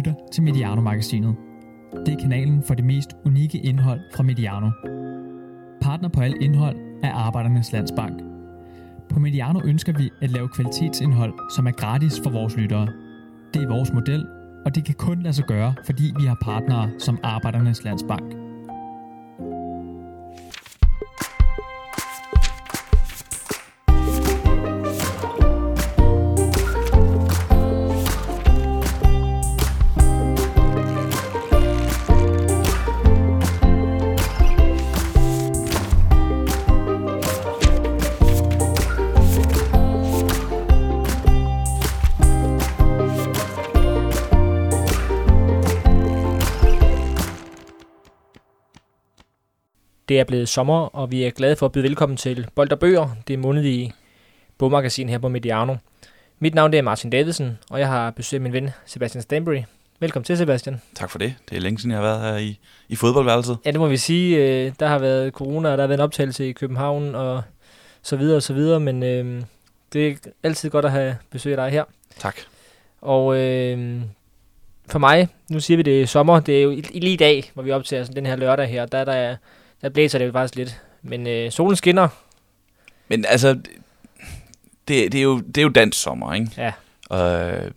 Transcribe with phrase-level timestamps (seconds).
[0.00, 1.36] lytter til Mediano-magasinet.
[2.06, 4.70] Det er kanalen for det mest unikke indhold fra Mediano.
[5.80, 8.22] Partner på alt indhold er Arbejdernes Landsbank.
[9.10, 12.88] På Mediano ønsker vi at lave kvalitetsindhold, som er gratis for vores lyttere.
[13.54, 14.26] Det er vores model,
[14.64, 18.39] og det kan kun lade sig gøre, fordi vi har partnere som Arbejdernes Landsbank.
[50.10, 52.78] Det er blevet sommer, og vi er glade for at byde velkommen til Bold og
[52.78, 53.92] Bøger, det månedlige
[54.58, 55.76] bogmagasin her på Mediano.
[56.38, 59.62] Mit navn det er Martin Davidsen, og jeg har besøgt min ven Sebastian Stanbury.
[60.00, 60.80] Velkommen til, Sebastian.
[60.94, 61.34] Tak for det.
[61.50, 62.58] Det er længe siden, jeg har været her i,
[62.88, 63.58] i fodboldværelset.
[63.64, 64.36] Ja, det må vi sige.
[64.36, 67.42] Øh, der har været corona, og der har været en optagelse i København, og
[68.02, 69.42] så videre og så videre, men øh,
[69.92, 71.84] det er altid godt at have besøg af dig her.
[72.18, 72.36] Tak.
[73.00, 74.00] Og øh,
[74.86, 77.62] for mig, nu siger vi det er sommer, det er jo lige i dag, hvor
[77.62, 79.36] vi optager sådan den her lørdag her, der, der,
[79.82, 80.80] der blæser det jo faktisk lidt.
[81.02, 82.08] Men øh, solen skinner.
[83.08, 83.54] Men altså,
[84.88, 86.72] det, det, er, jo, det er jo dansk sommer, ikke?
[87.10, 87.64] Ja.
[87.64, 87.70] Øh,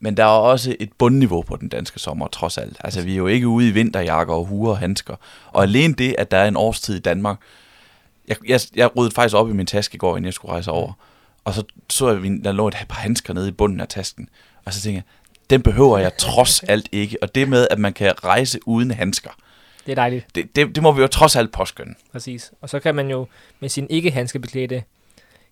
[0.00, 2.76] men der er også et bundniveau på den danske sommer, trods alt.
[2.84, 5.16] Altså, vi er jo ikke ude i vinterjakker og huer og handsker.
[5.52, 7.40] Og alene det, at der er en årstid i Danmark...
[8.28, 10.70] Jeg, jeg, jeg ryddede faktisk op i min taske i går, inden jeg skulle rejse
[10.70, 10.92] over.
[11.44, 14.28] Og så så jeg, at der lå et par handsker nede i bunden af tasken.
[14.64, 15.02] Og så tænkte jeg,
[15.50, 17.18] den behøver jeg trods alt ikke.
[17.22, 19.30] Og det med, at man kan rejse uden handsker,
[19.86, 21.94] Det er dejligt, det, det, det må vi jo trods alt påskynde.
[22.12, 22.52] præcis.
[22.60, 23.26] Og så kan man jo
[23.60, 24.82] med sine ikke handskebeklædte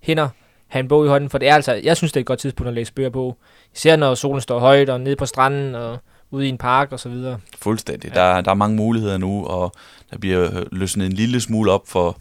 [0.01, 0.29] hænder
[0.69, 2.39] have en bog i hånden, for det er altså, jeg synes, det er et godt
[2.39, 3.37] tidspunkt at læse bøger på.
[3.75, 5.99] Især når solen står højt, og nede på stranden, og
[6.31, 7.39] ude i en park, og så videre.
[7.59, 8.11] Fuldstændig.
[8.15, 8.21] Ja.
[8.21, 9.73] Der, der er mange muligheder nu, og
[10.11, 12.17] der bliver løsnet en lille smule op for,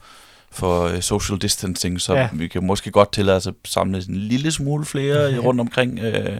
[0.51, 2.29] for øh, social distancing, så ja.
[2.33, 6.39] vi kan måske godt tillade os at samle en lille smule flere rundt omkring, øh,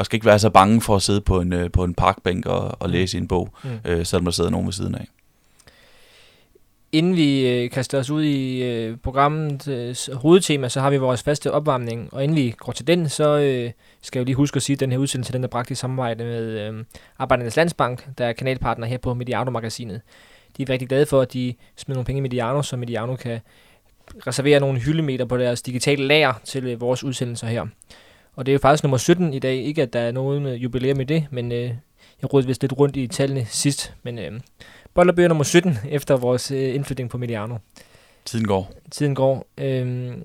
[0.00, 2.46] og skal ikke være så bange for at sidde på en, øh, på en parkbænk
[2.46, 3.70] og, og læse i en bog, Mm.
[3.70, 3.90] mm.
[3.90, 5.06] øh, selvom der sidder nogen ved siden af.
[6.92, 11.22] Inden vi øh, kaster os ud i øh, programmets øh, hovedtema, så har vi vores
[11.22, 12.08] faste opvarmning.
[12.14, 13.70] Og inden vi går til den, så øh,
[14.02, 15.74] skal jeg jo lige huske at sige, at den her udsendelse den er bragt i
[15.74, 16.84] samarbejde med øh,
[17.18, 20.00] Arbejdernes Landsbank, der er kanalpartner her på Mediano-magasinet.
[20.56, 23.40] De er rigtig glade for, at de smider nogle penge i Mediano, så Mediano kan
[24.26, 27.66] reservere nogle hyldemeter på deres digitale lager til øh, vores udsendelser her.
[28.36, 29.56] Og det er jo faktisk nummer 17 i dag.
[29.56, 31.70] Ikke at der er nogen øh, jubilæum i det, men øh,
[32.22, 33.94] jeg rodede vist lidt rundt i tallene sidst.
[34.02, 34.40] Men øh,
[34.94, 37.56] Bollerbøger nummer 17 efter vores øh, indflytning på Mediano.
[38.24, 38.72] Tiden går.
[38.90, 39.46] Tiden går.
[39.58, 40.22] Øhm,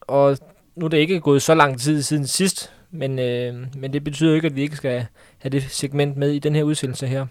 [0.00, 0.38] og
[0.76, 4.30] nu er det ikke gået så lang tid siden sidst, men, øh, men det betyder
[4.30, 5.06] jo ikke, at vi ikke skal
[5.38, 7.26] have det segment med i den her udsendelse her.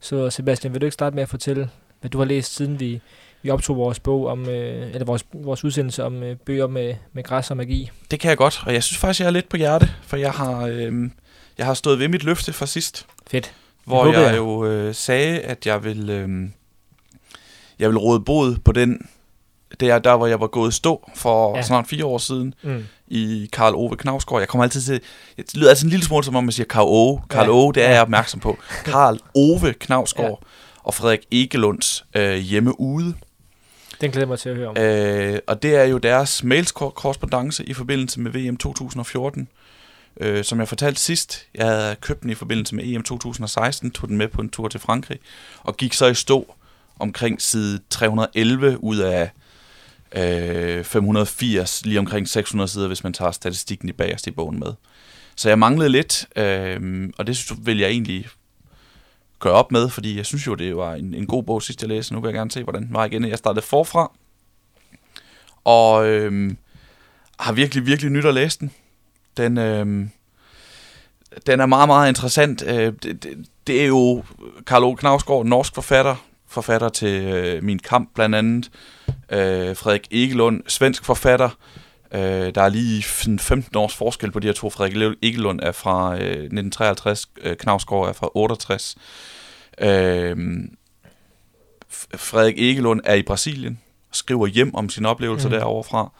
[0.00, 1.70] Så Sebastian, vil du ikke starte med at fortælle,
[2.00, 3.00] hvad du har læst, siden vi,
[3.42, 7.22] vi optog vores bog om, øh, eller vores, vores udsendelse om øh, bøger med, med
[7.24, 7.90] græs og magi?
[8.10, 10.30] Det kan jeg godt, og jeg synes faktisk, jeg er lidt på hjerte, for jeg
[10.32, 10.92] har, øh,
[11.58, 13.06] jeg har stået ved mit løfte fra sidst.
[13.30, 13.54] Fedt.
[13.84, 14.36] hvor håber jeg, jeg.
[14.36, 16.28] jo øh, sagde, at jeg vil, øh,
[17.78, 19.08] jeg vil råde bod på den,
[19.80, 21.62] det er der, hvor jeg var gået stå for Ja.
[21.62, 22.84] snart fire år siden Mm.
[23.08, 24.40] i Karl Ove Knavsgaard.
[24.40, 25.00] Jeg kommer altid til,
[25.36, 27.20] det lyder altid en lille smule som om man siger Karl Ove.
[27.30, 27.52] Karl Ja.
[27.52, 28.58] Ove, det er jeg opmærksom på.
[28.84, 30.46] Karl Ove Knavsgaard ja.
[30.84, 33.14] og Frederik Egelunds øh, hjemme ude.
[34.00, 34.76] Den glæder jeg mig til at høre om.
[34.78, 39.48] Øh, og det er jo deres mailskorrespondence i forbindelse med VM 2014.
[40.20, 44.08] Øh, som jeg fortalte sidst, jeg havde købt den i forbindelse med EM 2016, tog
[44.08, 45.18] den med på en tur til Frankrig,
[45.62, 46.54] og gik så i stå
[46.98, 49.30] omkring side 311 ud af
[50.16, 54.72] øh, 580, lige omkring 600 sider, hvis man tager statistikken i bagerst i bogen med.
[55.36, 58.28] Så jeg manglede lidt, øh, og det synes- vil jeg egentlig
[59.40, 61.88] gøre op med, fordi jeg synes jo, det var en, en god bog sidst jeg
[61.88, 62.14] læste.
[62.14, 63.24] Nu vil jeg gerne se, hvordan den var igen.
[63.24, 64.12] Jeg startede forfra,
[65.64, 66.54] og øh,
[67.38, 68.70] har virkelig, virkelig nyt at læse den.
[69.36, 70.06] Den, øh,
[71.46, 72.62] den er meget, meget interessant.
[72.66, 74.24] Øh, det, det, det er jo
[74.66, 76.16] Karl Ove Knavsgaard, norsk forfatter,
[76.48, 78.70] forfatter til øh, Min Kamp blandt andet.
[79.08, 81.50] Øh, Frederik Egelund, svensk forfatter.
[82.14, 84.70] Øh, der er lige 15 års forskel på de her to.
[84.70, 88.96] Frederik Egelund er fra øh, 1953, øh, Knavsgaard er fra 68.
[89.80, 90.36] Øh,
[92.16, 93.78] Frederik Egelund er i Brasilien,
[94.12, 95.54] skriver hjem om sine oplevelser mm.
[95.54, 96.12] derovre fra.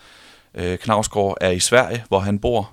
[0.55, 2.73] Øh, Knavsgaard er i Sverige, hvor han bor,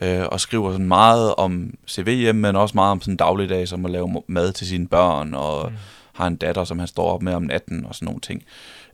[0.00, 3.90] øh, og skriver sådan meget om CVM, men også meget om sådan dagligdag, som at
[3.90, 5.76] lave mad til sine børn, og mm.
[6.12, 8.42] har en datter, som han står op med om natten, og sådan nogle ting.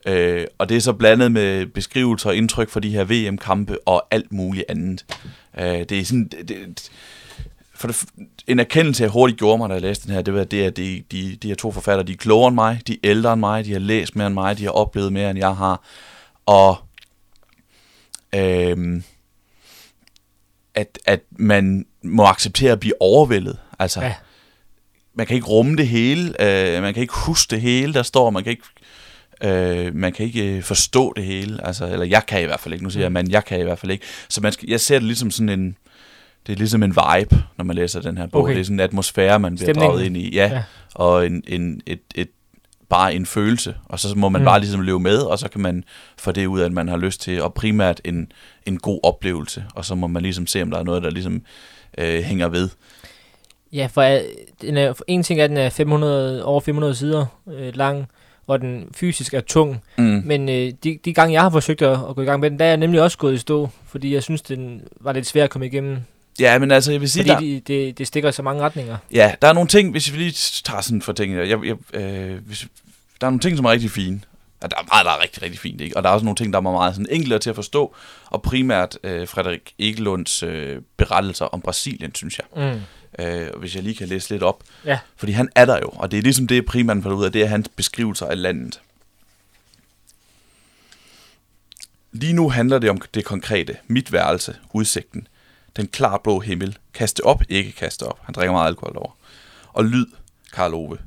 [0.07, 4.07] Øh, og det er så blandet med beskrivelser og indtryk fra de her VM-kampe og
[4.11, 5.05] alt muligt andet.
[5.59, 6.29] Øh, det er sådan...
[6.29, 6.91] Det, det,
[7.77, 8.05] for det,
[8.47, 10.77] en erkendelse, jeg hurtigt gjorde mig, da jeg læste den her, det var det, at
[10.77, 13.41] de, de, de her to forfattere, de er klogere end mig, de er ældre end
[13.41, 15.83] mig, de har læst mere end mig, de har oplevet mere, end jeg har.
[16.47, 16.77] Og
[18.35, 19.03] øhm,
[20.75, 23.59] at, at man må acceptere at blive overvældet.
[23.79, 24.15] Altså, ja.
[25.15, 28.31] man kan ikke rumme det hele, øh, man kan ikke huske det hele, der står,
[28.31, 28.65] man kan ikke
[29.45, 32.73] Øh, man kan ikke øh, forstå det hele, altså, eller jeg kan i hvert fald
[32.75, 33.13] ikke, nu siger jeg, mm.
[33.13, 34.05] men jeg kan i hvert fald ikke.
[34.29, 35.77] Så man skal, jeg ser det ligesom sådan en,
[36.47, 38.43] det er ligesom en vibe, når man læser den her bog.
[38.43, 38.55] Okay.
[38.55, 40.35] Det er sådan en atmosfære, man bliver draget ind i.
[40.35, 40.63] Ja, ja.
[40.95, 42.29] og en, en, et, et,
[42.89, 44.45] bare en følelse, og så må man mm.
[44.45, 45.85] bare ligesom leve med, og så kan man
[46.19, 48.33] få det ud af, at man har lyst til, og primært en,
[48.67, 51.43] en god oplevelse, og så må man ligesom se, om der er noget, der ligesom
[51.99, 52.69] øh, hænger ved.
[53.73, 54.21] Ja, for øh,
[54.61, 58.07] den er, en ting er, at den er 500, over 500 sider øh, lang,
[58.45, 59.83] hvor den fysisk er tung.
[59.99, 60.23] Mm.
[60.25, 62.59] Men øh, de, de gange, jeg har forsøgt at, at gå i gang med den,
[62.59, 65.45] der er jeg nemlig også gået i stå, fordi jeg synes, den var lidt svær
[65.45, 65.99] at komme igennem.
[66.41, 67.23] Ja, men altså, jeg vil sige...
[67.23, 68.97] Fordi der, det, det, det stikker i så mange retninger.
[69.13, 70.33] Ja, der er nogle ting, hvis vi lige
[70.65, 72.67] tager sådan for tingene, jeg, jeg, øh, hvis,
[73.21, 74.21] der er nogle ting, som er rigtig fine.
[74.63, 75.97] Ja, der er meget, der er rigtig, rigtig fint, ikke?
[75.97, 77.95] Og der er også nogle ting, der er meget sådan enklere til at forstå,
[78.31, 82.73] og primært øh, Frederik Egelunds øh, berettelser om Brasilien, synes jeg.
[82.73, 82.81] Mm
[83.19, 84.63] øh, hvis jeg lige kan læse lidt op.
[84.85, 84.99] Ja.
[85.17, 87.43] Fordi han er der jo, og det er ligesom det, primært får ud af, det
[87.43, 88.81] er hans beskrivelser af landet.
[92.13, 93.77] Lige nu handler det om det konkrete.
[93.87, 95.29] Mit værelse, udsigten,
[95.77, 98.19] den klarblå himmel, kaste op, ikke kaste op.
[98.23, 99.19] Han drikker meget alkohol over.
[99.73, 100.07] Og lyd,
[100.53, 100.99] Karl Ove.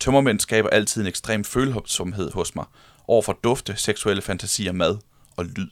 [0.00, 2.64] Tømmermænd skaber altid en ekstrem følsomhed hos mig
[3.06, 4.98] over for dufte, seksuelle fantasier, mad
[5.36, 5.68] og lyd.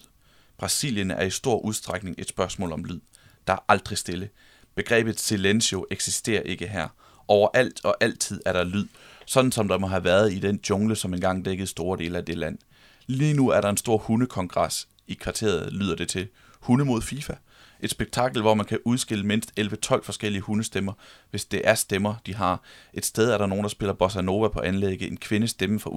[0.59, 3.01] Brasilien er i stor udstrækning et spørgsmål om lyd.
[3.47, 4.29] Der er aldrig stille.
[4.75, 6.89] Begrebet silencio eksisterer ikke her.
[7.29, 8.87] Overalt og altid er der lyd,
[9.27, 12.25] sådan som der må have været i den jungle, som engang dækkede store dele af
[12.25, 12.59] det land.
[13.07, 16.29] Lige nu er der en stor hundekongres i kvarteret, lyder det til.
[16.61, 17.35] Hunde mod FIFA.
[17.83, 20.93] Et spektakel, hvor man kan udskille mindst 11-12 forskellige hundestemmer,
[21.31, 22.63] hvis det er stemmer, de har.
[22.95, 25.91] Et sted er der nogen, der spiller bossa nova på anlægget, en kvindes stemme fra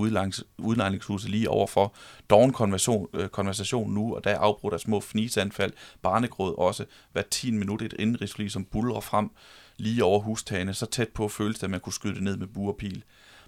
[0.57, 1.95] udlejningshuset lige overfor.
[2.29, 7.21] Doven konversation, øh, konversation nu, og der er afbrudt af små fnisanfald, barnegråd også, hver
[7.21, 9.29] 10 minut et indrigsfly, som bulrer frem
[9.77, 12.47] lige over hustagene, så tæt på føles det, at man kunne skyde det ned med
[12.47, 13.03] buerpil.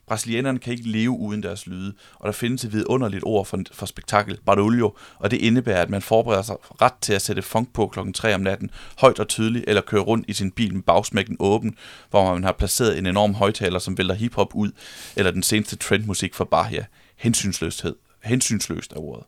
[0.07, 3.86] Brasilianerne kan ikke leve uden deres lyde, og der findes et vidunderligt ord for, for
[3.86, 7.88] spektakel, barulho, og det indebærer, at man forbereder sig ret til at sætte funk på
[7.88, 11.38] klokken 3 om natten, højt og tydeligt, eller køre rundt i sin bil med bagsmækken
[11.39, 11.77] åben,
[12.09, 14.71] hvor man har placeret en enorm højtaler, som vælter hiphop ud,
[15.15, 16.86] eller den seneste trendmusik fra Bahia.
[17.15, 17.95] Hensynsløshed.
[18.24, 19.25] Hensynsløst er ordet.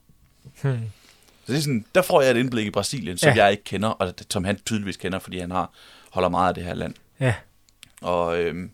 [0.62, 0.78] Hmm.
[1.46, 3.44] Så det er sådan, der får jeg et indblik i Brasilien, som ja.
[3.44, 5.72] jeg ikke kender, og som han tydeligvis kender, fordi han har
[6.10, 6.94] holder meget af det her land.
[7.20, 7.34] Ja.
[8.00, 8.70] Og øhm,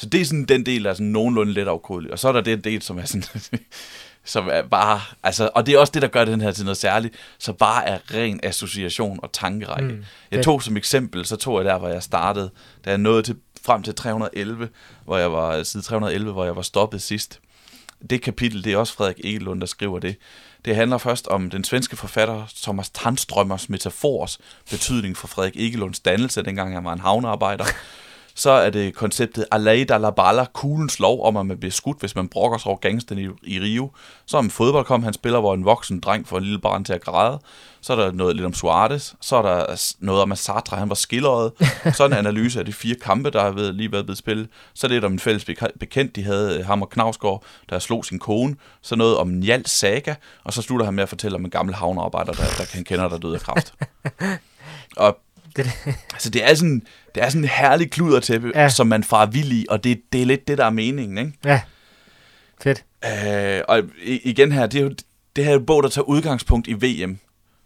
[0.00, 2.12] så det er sådan den del, der er sådan nogenlunde let afkodelig.
[2.12, 3.24] Og så er der den del, som er sådan...
[4.24, 6.76] som er bare, altså, og det er også det, der gør den her til noget
[6.76, 9.88] særligt, så bare er ren association og tankerække.
[9.88, 12.50] Mm, jeg tog som eksempel, så tog jeg der, hvor jeg startede,
[12.84, 14.68] da jeg nåede til, frem til 311,
[15.04, 17.40] hvor jeg var, side 311, hvor jeg var stoppet sidst.
[18.10, 20.16] Det kapitel, det er også Frederik Egelund, der skriver det.
[20.64, 24.38] Det handler først om den svenske forfatter Thomas Tandstrømmers metafors
[24.70, 27.64] betydning for Frederik Egelunds dannelse, dengang han var en havnearbejder.
[28.40, 32.00] Så er det konceptet Alay da la Bala, kuglens lov om, at man bliver skudt,
[32.00, 33.90] hvis man brokker sig over gangsten i, i Rio.
[34.26, 37.00] Så om fodboldkom, han spiller, hvor en voksen dreng får en lille barn til at
[37.00, 37.38] græde.
[37.80, 39.12] Så er der noget lidt om Suarez.
[39.20, 41.52] Så er der noget om, Sartre han var skilleret.
[41.96, 44.48] Så en analyse af de fire kampe, der har været, lige været blevet spillet.
[44.74, 45.44] Så er det om en fælles
[45.80, 48.56] bekendt, de havde øh, ham og Knavsgaard, der slog sin kone.
[48.82, 50.14] Så noget om Njal Saga.
[50.44, 53.08] Og så slutter han med at fortælle om en gammel havnearbejder, der, der kan kender,
[53.08, 53.74] der døde af kraft.
[54.96, 55.18] Og
[55.56, 55.66] det,
[56.12, 56.82] altså, det er sådan,
[57.14, 58.68] det er sådan en herlig kludertæppe, ja.
[58.68, 61.38] som man far vild i, og det, det er lidt det, der er meningen, ikke?
[61.44, 61.60] Ja,
[62.62, 62.84] fedt.
[63.04, 64.94] Øh, og igen her, det er jo
[65.36, 67.18] det her er bog, der tager udgangspunkt i VM.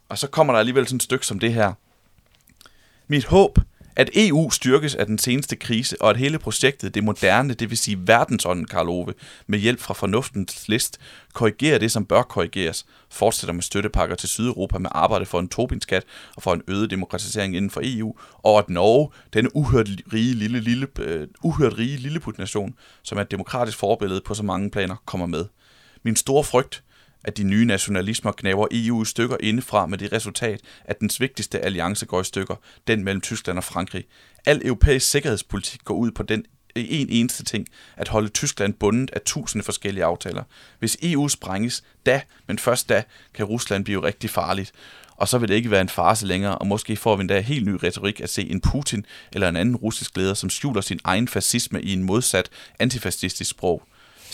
[0.09, 1.73] Og så kommer der alligevel sådan et stykke som det her.
[3.07, 3.59] Mit håb
[3.95, 7.77] at EU styrkes af den seneste krise, og at hele projektet, det moderne, det vil
[7.77, 9.13] sige verdensånden, Karl Ove,
[9.47, 10.99] med hjælp fra fornuftens list,
[11.33, 16.03] korrigerer det, som bør korrigeres, fortsætter med støttepakker til Sydeuropa med arbejde for en Tobinskat
[16.35, 20.59] og for en øget demokratisering inden for EU, og at Norge, denne uhørt rige lille,
[20.59, 22.73] lille, uh, uhørt rige lilleputnation,
[23.03, 25.45] som er et demokratisk forbillede på så mange planer, kommer med.
[26.03, 26.83] Min store frygt
[27.25, 31.59] at de nye nationalismer knaver EU i stykker indefra med det resultat, at dens vigtigste
[31.59, 32.55] alliance går i stykker,
[32.87, 34.05] den mellem Tyskland og Frankrig.
[34.45, 37.67] Al europæisk sikkerhedspolitik går ud på den en eneste ting,
[37.97, 40.43] at holde Tyskland bundet af tusinde forskellige aftaler.
[40.79, 43.03] Hvis EU sprænges, da, men først da,
[43.33, 44.71] kan Rusland blive rigtig farligt.
[45.17, 47.67] Og så vil det ikke være en farse længere, og måske får vi endda helt
[47.67, 51.27] ny retorik at se en Putin eller en anden russisk leder, som skjuler sin egen
[51.27, 53.83] fascisme i en modsat antifascistisk sprog.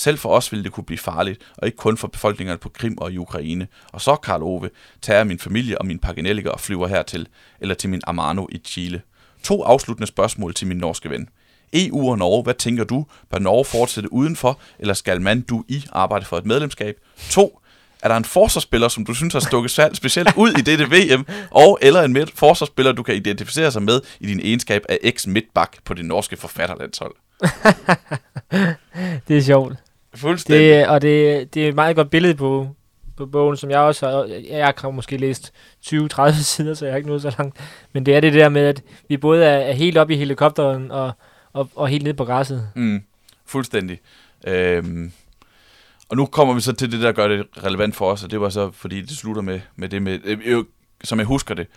[0.01, 2.98] Selv for os ville det kunne blive farligt, og ikke kun for befolkningerne på Krim
[2.98, 3.67] og i Ukraine.
[3.93, 4.70] Og så, Karl Ove,
[5.01, 7.27] tager min familie og min paganelliker og flyver hertil,
[7.60, 9.01] eller til min Amano i Chile.
[9.43, 11.29] To afsluttende spørgsmål til min norske ven.
[11.74, 13.05] EU og Norge, hvad tænker du?
[13.31, 16.96] Bør Norge fortsætte udenfor, eller skal man du i arbejde for et medlemskab?
[17.29, 17.60] To,
[18.03, 21.79] er der en forsvarsspiller, som du synes har stukket specielt ud i dette VM, og
[21.81, 26.05] eller en forsvarsspiller, du kan identificere sig med i din egenskab af eks-midtbak på det
[26.05, 27.15] norske forfatterlandshold?
[29.27, 29.74] Det er sjovt.
[30.15, 30.70] Fuldstændig.
[30.70, 32.68] Det, og det, det er et meget godt billede på,
[33.18, 35.53] på bogen, som jeg også har, jeg har måske læst
[35.86, 37.58] 20-30 sider, så jeg har ikke nået så langt.
[37.94, 40.91] Men det er det der med, at vi både er, er helt oppe i helikopteren
[40.91, 41.12] og,
[41.53, 42.70] og, og helt nede på græsset.
[42.75, 43.03] Mm,
[43.46, 44.00] fuldstændig.
[44.48, 45.12] Øhm,
[46.10, 48.41] og nu kommer vi så til det, der gør det relevant for os, og det
[48.41, 50.63] var så, fordi det slutter med, med det med, øh, øh,
[51.03, 51.68] som jeg husker det,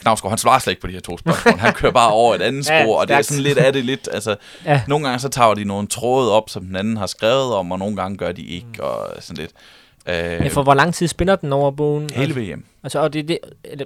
[0.00, 1.58] Knavsgaard, han svarer slet ikke på de her to spørgsmål.
[1.58, 3.84] Han kører bare over et andet spor, Ja, og det er sådan lidt af det
[3.84, 4.82] lidt, altså, Ja.
[4.88, 7.78] nogle gange så tager de nogle tråde op, som den anden har skrevet om, og
[7.78, 8.84] nogle gange gør de ikke, Mm.
[8.84, 9.50] og sådan lidt.
[10.08, 12.10] Øh, Ja, for hvor lang tid spænder den over bogen?
[12.14, 12.64] hele VM.
[12.82, 13.38] Altså, og det, det,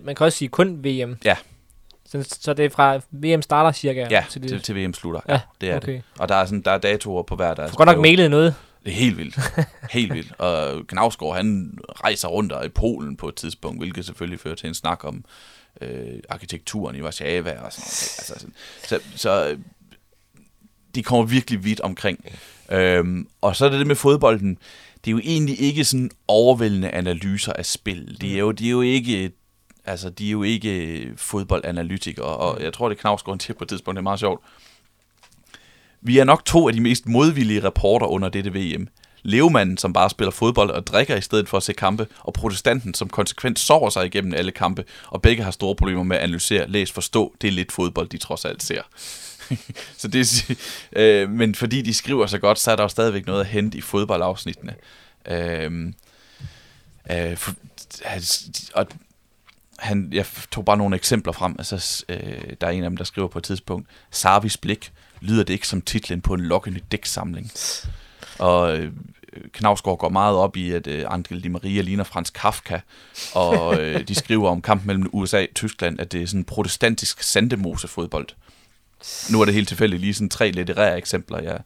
[0.04, 1.16] man kan også sige kun VM.
[1.24, 1.36] Ja.
[2.08, 4.06] Så, så det er fra VM starter cirka?
[4.10, 4.50] Ja, til det.
[4.50, 5.20] til, til VM slutter.
[5.28, 5.82] Ja, det er det.
[5.82, 6.00] okay.
[6.18, 8.30] Og der er, sådan, der er datoer på hver, der er Du godt nok mailet
[8.30, 8.54] noget.
[8.84, 9.38] Det er helt vildt.
[9.90, 10.32] Helt vildt.
[10.40, 14.68] Og Knavsgaard, han rejser rundt og i Polen på et tidspunkt, hvilket selvfølgelig fører til
[14.68, 15.24] en snak om
[15.80, 18.14] øh, arkitekturen i Warszawa og sådan noget.
[18.18, 18.54] Altså, sådan.
[18.82, 19.58] Så, så øh,
[20.94, 22.24] de kommer virkelig vidt omkring.
[22.70, 24.58] Øhm, og så er det det med fodbolden.
[25.04, 28.16] Det er jo egentlig ikke sådan overvældende analyser af spil.
[28.20, 29.32] Det er jo, de er jo ikke
[29.84, 33.68] altså, de er jo ikke fodboldanalytikere, og jeg tror, det er Knavsgaard til på et
[33.68, 34.44] tidspunkt, det er meget sjovt.
[36.00, 38.88] Vi er nok to af de mest modvillige reporter under dette VM.
[39.22, 42.94] Levemanden, som bare spiller fodbold og drikker i stedet for at se kampe, og protestanten,
[42.94, 46.68] som konsekvent sover sig igennem alle kampe, og begge har store problemer med at analysere,
[46.68, 48.82] læse, forstå, det er lidt fodbold, de trods alt ser.
[50.00, 50.56] så det, er
[51.22, 53.78] øh, men fordi de skriver så godt, så er der jo stadigvæk noget at hente
[53.78, 54.74] i fodboldafsnittene.
[55.28, 55.92] Øh,
[57.10, 57.54] øh, for,
[58.74, 58.86] og
[59.78, 61.54] han, jeg tog bare nogle eksempler frem.
[61.58, 65.44] Altså, øh, der er en af dem, der skriver på et tidspunkt, Sarvis blik lyder
[65.44, 67.52] det ikke som titlen på en lokkende dæksamling.
[68.40, 68.92] Og øh,
[69.52, 72.80] Knavsgaard går meget op i, at øh, Angel Di Maria ligner Frans Kafka,
[73.34, 77.22] og øh, de skriver om kampen mellem USA og Tyskland, at det er sådan protestantisk
[77.22, 78.26] sandemose-fodbold.
[79.30, 81.58] Nu er det helt tilfældigt lige sådan tre litterære eksempler, jeg,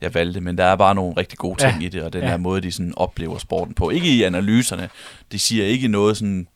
[0.00, 1.86] jeg valgte, men der er bare nogle rigtig gode ting Ja.
[1.86, 2.28] i det, og den Ja.
[2.28, 3.90] her måde, de sådan oplever sporten på.
[3.90, 4.88] Ikke i analyserne,
[5.32, 6.46] de siger ikke noget sådan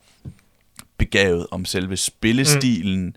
[0.98, 3.14] begavet om selve spillestilen, mm.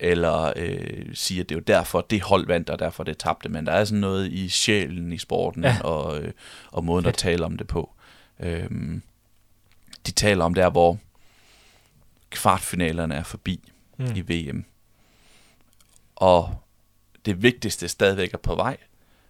[0.00, 3.48] Eller øh, siger, at det er jo derfor, det hold vandt, og derfor det tabte,
[3.48, 5.80] men der er sådan noget i sjælen i sporten, Ja.
[5.84, 6.32] og, øh,
[6.70, 7.14] og måden Fedt.
[7.14, 7.90] at tale om det på.
[8.40, 9.02] Øhm,
[10.06, 10.98] de taler om der, hvor
[12.30, 14.06] kvartfinalerne er forbi Mm.
[14.16, 14.64] i VM.
[16.16, 16.56] Og
[17.24, 18.76] det vigtigste stadigvæk er på vej,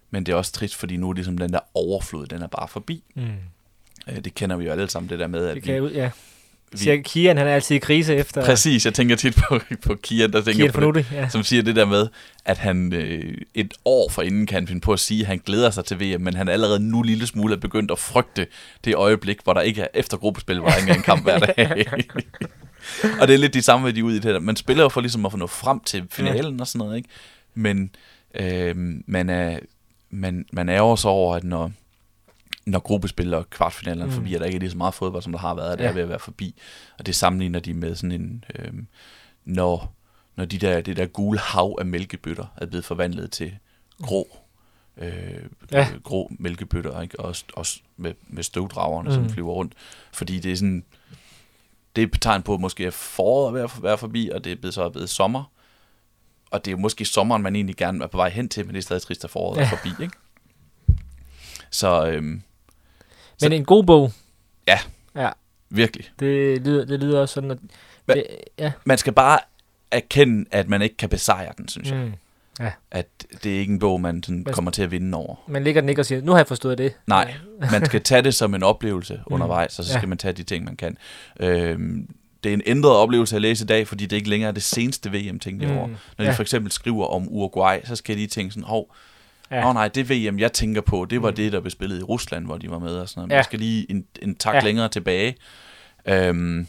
[0.09, 2.67] men det er også trist, fordi nu er ligesom den der overflod, den er bare
[2.67, 3.03] forbi.
[3.15, 3.23] Mm.
[4.07, 5.83] Øh, Det kender vi jo alle sammen, det der med, at Det vi, kan jeg
[5.83, 6.11] ud, ja.
[6.71, 9.95] Vi Siger Kian, han er altid i krise efter Præcis, jeg tænker tit på, på
[9.95, 11.05] Kian, der tænker Kian på det.
[11.11, 11.29] Ja.
[11.29, 12.07] som siger det der med,
[12.45, 15.85] at han øh, et år forinden kan finde på at sige, at han glæder sig
[15.85, 18.47] til VM, men han allerede nu lille smule er begyndt at frygte
[18.85, 21.39] det øjeblik, hvor der ikke er efter gruppespil, hvor der ikke er en kamp hver
[21.39, 21.85] dag.
[23.21, 24.39] og det er lidt de samme værdi ud i det her.
[24.39, 27.09] Man spiller jo for ligesom at få nå frem til finalen og sådan noget, ikke?
[27.53, 27.89] Men
[28.35, 28.75] øh,
[29.07, 29.59] man, er,
[30.09, 31.71] man, man er også over, at når,
[32.69, 34.15] når gruppespil og kvartfinalerne Mm.
[34.15, 35.89] forbi, at der ikke er lige så meget fodbold, som der har været, det Ja.
[35.89, 36.55] er ved at være forbi.
[36.99, 38.71] Og det sammenligner de med sådan en, øh,
[39.45, 39.95] når,
[40.35, 43.57] når de der, det der gule hav af mælkebøtter er blevet forvandlet til
[44.01, 44.37] grå,
[44.97, 45.11] øh,
[45.71, 45.87] Ja.
[46.03, 47.19] grå mælkebøtter, ikke?
[47.19, 49.15] Og, og s- med, med støvdragerne, mm.
[49.15, 49.73] som flyver rundt.
[50.13, 50.85] Fordi det er sådan,
[51.95, 54.51] det er et tegn på, at måske er foråret ved at være forbi, og det
[54.51, 55.51] er blevet, så er blevet sommer.
[56.51, 58.75] Og det er jo måske sommeren, man egentlig gerne er på vej hen til, men
[58.75, 59.57] det er stadig trist, at foråret.
[59.57, 59.63] Ja.
[59.63, 60.17] er forbi, ikke?
[61.71, 62.41] Så øhm,
[63.41, 64.11] Men en god bog,
[65.69, 66.09] virkelig.
[66.19, 67.57] det lyder, det lyder også sådan, at...
[68.11, 68.23] Hva- Det,
[68.59, 68.71] ja.
[68.85, 69.39] Man skal bare
[69.91, 71.97] erkende, at man ikke kan besejre den, synes jeg.
[71.97, 72.13] Mm.
[72.91, 73.07] At
[73.43, 75.35] det er ikke en bog, man sådan kommer til at vinde over.
[75.47, 76.93] Man ligger den ikke og siger, nu har jeg forstået det.
[77.07, 77.33] Nej,
[77.71, 79.97] man skal tage det som en oplevelse undervejs, og så Ja.
[79.99, 80.97] skal man tage de ting, man kan.
[81.39, 82.09] Øhm,
[82.43, 84.63] det er en ændret oplevelse at læse i dag, fordi det ikke længere er det
[84.63, 85.77] seneste VM-ting, de mm.
[85.77, 85.87] over.
[85.87, 86.31] Når ja.
[86.31, 88.93] de for eksempel skriver om Uruguay, så skal de tænke sådan, hov, Ja.
[89.51, 89.67] Ja.
[89.69, 91.35] oh, nej, det VM, jeg tænker på, det var Mm.
[91.35, 93.31] det, der blev spillet i Rusland, hvor de var med og sådan noget.
[93.31, 93.35] Ja.
[93.35, 94.59] Man skal lige en, en tak Ja.
[94.59, 94.65] ja.
[94.65, 95.35] længere tilbage.
[96.05, 96.67] Øhm,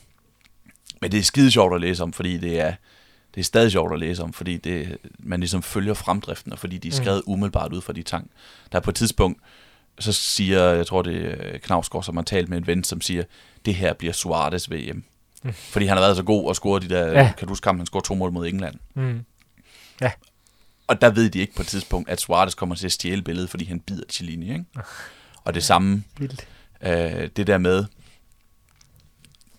[1.01, 2.75] men det er skide sjovt at læse om, fordi det er,
[3.35, 6.79] det er stadig sjovt at læse om, fordi det, man ligesom følger fremdriften, og fordi
[6.79, 6.97] de er Mm.
[7.05, 8.31] skrevet umiddelbart ud fra de tank.
[8.73, 9.41] Der er på et tidspunkt,
[9.99, 13.23] så siger, jeg tror det er Knavsgaard, som har talt med en ven, som siger,
[13.65, 15.05] det her bliver Suarez VM.
[15.43, 15.53] Mm.
[15.53, 17.19] Fordi han har været så god og scoret de der, Ja.
[17.21, 17.33] ja.
[17.39, 18.75] kan du huske kampen, han scorede to mål mod England.
[18.95, 19.21] Mm.
[20.91, 23.51] Og der ved de ikke på et tidspunkt, at Suarez kommer til at stjæle billedet,
[23.51, 24.65] fordi han bider Cellini, ikke?
[25.45, 26.49] Og det samme, Vildt.
[26.83, 27.85] øh, det der med,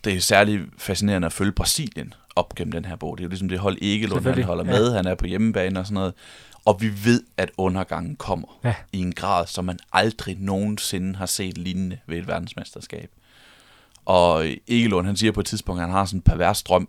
[0.04, 3.18] det er særlig fascinerende at følge Brasilien, op gennem den her bog.
[3.18, 4.72] Det er jo ligesom det hold Egelund, han holder ja.
[4.72, 6.14] med, han er på hjemmebane og sådan noget.
[6.66, 8.76] Og vi ved, at undergangen kommer Ja.
[8.94, 13.12] i en grad, som man aldrig nogensinde har set lignende ved et verdensmesterskab.
[14.06, 16.88] Og Egelund, han siger på et tidspunkt, at han har sådan en pervers drøm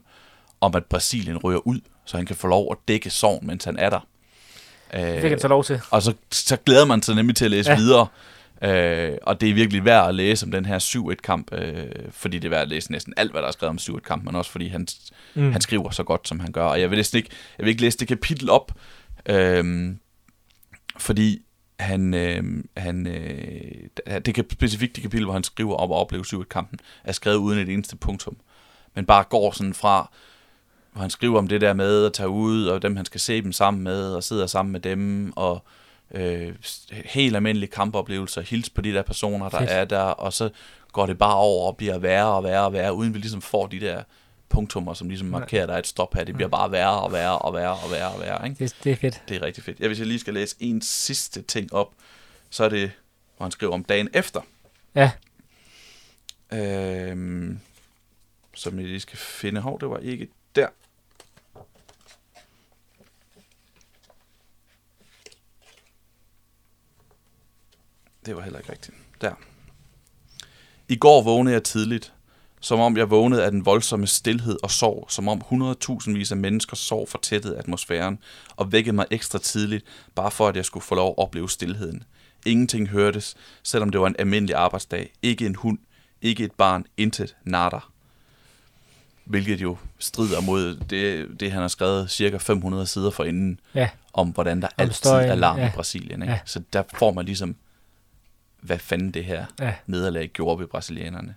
[0.61, 3.78] om, at Brasilien ryger ud, så han kan få lov at dække sorgen, mens han
[3.78, 4.06] er der.
[4.92, 5.80] Det fik han så lov til.
[5.90, 7.76] Og så, så glæder man sig nemlig til at læse Ja.
[7.76, 8.06] videre.
[8.64, 12.44] Øh, og det er virkelig værd at læse om den her 7-1-kamp, øh, fordi det
[12.44, 14.68] er værd at læse næsten alt, hvad der er skrevet om 7-1-kamp, men også fordi
[14.68, 14.87] han,
[15.34, 15.52] Mm.
[15.52, 16.64] han skriver så godt, som han gør.
[16.64, 18.72] Og jeg vil, næsten ikke, jeg vil ikke læse det kapitel op,
[19.26, 19.94] øh,
[20.99, 21.42] fordi
[21.80, 22.42] han, øh,
[22.76, 27.12] han øh, det kan specifikt det kapitel, hvor han skriver op og opleve 7-1-kampen, er
[27.12, 28.37] skrevet uden et eneste punktum.
[28.94, 30.11] Men bare går sådan fra,
[30.92, 33.42] hvor han skriver om det der med at tage ud, og dem han skal se
[33.42, 35.64] dem sammen med, og sidder sammen med dem, og
[36.14, 36.54] øh,
[36.90, 39.70] helt almindelige kampoplevelser, hils på de der personer, der Fedt.
[39.70, 40.50] er der, og så
[40.92, 43.66] går det bare over og bliver værre og værre og værre, uden vi ligesom får
[43.66, 44.02] de der
[44.49, 46.25] punktummer, som ligesom markerer, der er et stop her.
[46.25, 48.49] Det bliver bare værre og værre og værre og værre og værre.
[48.49, 48.64] Ikke?
[48.64, 49.22] Det, det er fedt.
[49.28, 49.80] Det er rigtig fedt.
[49.80, 51.92] Ja, hvis jeg lige skal læse en sidste ting op,
[52.50, 52.90] så er det,
[53.37, 54.40] hvor han skriver om dagen efter.
[54.94, 55.11] Ja.
[56.52, 57.58] Øhm,
[58.54, 59.61] som jeg lige skal finde.
[59.61, 60.66] Hov, det var ikke der.
[68.26, 68.97] Det var heller ikke rigtigt.
[69.21, 69.33] Der.
[70.88, 72.12] I går vågnede jeg tidligt,
[72.61, 76.76] som om jeg vågnede af den voldsomme stillhed og sorg, som om 100.000 af mennesker
[76.76, 78.19] sov for tættet atmosfæren,
[78.57, 82.02] og vækkede mig ekstra tidligt, bare for at jeg skulle få lov at opleve stillheden.
[82.47, 85.12] Ingenting hørtes, selvom det var en almindelig arbejdsdag.
[85.23, 85.79] Ikke en hund,
[86.23, 87.79] ikke et barn, intet, nada.
[89.25, 93.88] Hvilket jo strider mod det, det han har skrevet cirka 500 sider forinden, Ja.
[94.12, 95.69] om hvordan der Om altid er larm ja.
[95.69, 96.23] i Brasilien.
[96.23, 96.33] Ikke?
[96.33, 96.41] Ja.
[96.45, 97.57] Så der får man ligesom,
[98.62, 99.75] hvad fanden det her Ja.
[99.87, 101.35] nederlag gjorde ved brasilianerne.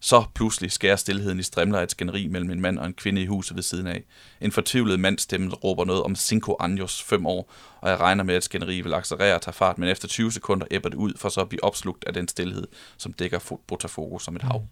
[0.00, 3.26] Så pludselig skærer stillheden i strimler et skænderi mellem en mand og en kvinde i
[3.26, 4.02] huset ved siden af.
[4.40, 8.44] En fortvivlet mandstemme råber noget om cinco años, fem år, og jeg regner med, at
[8.44, 11.40] skænderi vil accelerere og tage fart, men efter 20 sekunder æbber det ud, for så
[11.40, 14.66] at blive opslugt af den stillhed, som dækker Fo- Botafogo som et hav.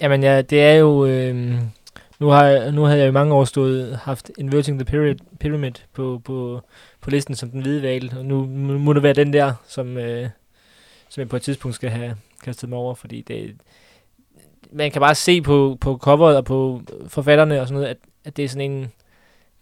[0.00, 1.06] Jamen ja, det er jo...
[1.06, 1.54] Øh,
[2.18, 6.20] nu, har, nu havde jeg i mange år stået, haft Inverting the Pyramid, pyramid på,
[6.24, 6.60] på,
[7.02, 8.46] på listen som den hvide valg, og nu,
[8.78, 10.28] må det være den der, som, øh,
[11.08, 13.56] som jeg på et tidspunkt skal have kastet mig over, fordi det,
[14.72, 18.36] man kan bare se på, på coveret og på forfatterne og sådan noget, at, at
[18.36, 18.92] det er sådan en,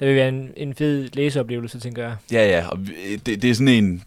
[0.00, 2.16] der vil være en, en fed læseoplevelse, tænker jeg.
[2.32, 2.78] Ja, ja, og
[3.26, 4.02] det, det er sådan en...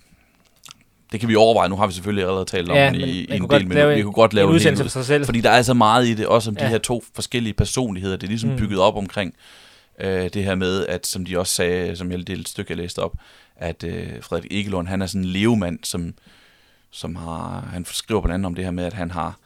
[1.12, 1.70] Det kan vi overveje.
[1.70, 3.96] Nu har vi selvfølgelig allerede talt om Ja, den men i, i en del lave
[3.96, 5.26] Vi kunne godt lave en udsendelse for sig selv.
[5.26, 6.70] Fordi der er så meget i det, også om de Ja.
[6.70, 8.16] her to forskellige personligheder.
[8.18, 8.58] Det er ligesom mm.
[8.58, 9.34] bygget op omkring
[10.00, 12.78] øh, det her med, at som de også sagde, som jeg det et stykke, jeg
[12.78, 13.16] læste op,
[13.56, 16.14] at øh, Frederik Egelund, han er sådan en levemand, som,
[16.92, 19.38] som har, han skriver blandt andet om det her med, at han har,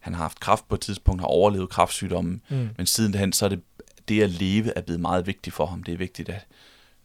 [0.00, 2.68] han har haft kraft på et tidspunkt, har overlevet kraftsygdommen, Mm.
[2.76, 3.60] men siden hen, så er det,
[4.08, 5.82] det at leve er blevet meget vigtigt for ham.
[5.82, 6.46] Det er vigtigt at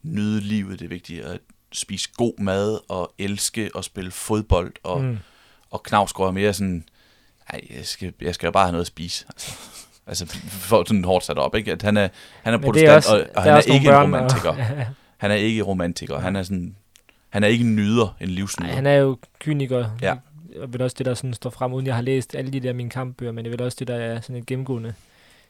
[0.04, 1.40] nyde livet, det er vigtigt at
[1.72, 5.18] spise god mad, og elske og spille fodbold, og, Mm.
[5.70, 6.86] og Knavsgaard er mere sådan,
[7.52, 9.26] nej, jeg skal, jeg skal jo bare have noget at spise.
[9.30, 9.56] Altså,
[10.08, 11.72] altså for sådan hårdt sat op, ikke?
[11.72, 12.08] At han er,
[12.44, 14.50] han er Men protestant, er også, og, og han er, nogle ikke børn, romantiker.
[14.50, 14.58] Og,
[15.18, 16.20] Han er ikke romantiker.
[16.20, 16.76] Han er sådan,
[17.30, 18.72] han er ikke en nyder, en livsnyder.
[18.72, 19.86] Han er jo kyniker.
[20.02, 20.16] Ja.
[20.62, 22.74] Og vel også det, der sådan står frem, uden jeg har læst alle de der
[22.74, 24.94] mine kampbøger, men det er vel også det, der er sådan et gennemgående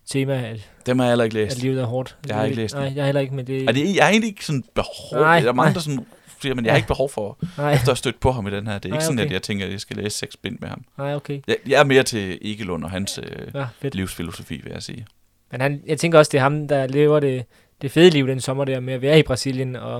[0.10, 1.62] tema, at, Dem har jeg heller ikke at læst.
[1.62, 2.18] livet er hårdt.
[2.28, 3.64] Jeg har ikke læst Nej, jeg har heller ikke, men det...
[3.64, 5.22] Er det, jeg har egentlig ikke sådan behov.
[5.22, 5.74] Nej, der er mange, nej.
[5.74, 6.06] der sådan
[6.41, 8.67] siger, men jeg har ikke behov for, nej, efter at stødt på ham i den
[8.67, 8.73] her.
[8.73, 9.25] Det er ikke Nej, sådan, okay.
[9.25, 10.84] at jeg tænker, at jeg skal læse seks bind med ham.
[10.97, 11.41] nej, okay.
[11.47, 13.95] Jeg, jeg er mere til Egelund og hans øh, Ja, fedt.
[13.95, 15.06] livsfilosofi, vil jeg sige.
[15.51, 17.45] Men han, jeg tænker også, det er ham, der lever det,
[17.82, 19.97] det fede liv den sommer der, med at være i Brasilien og,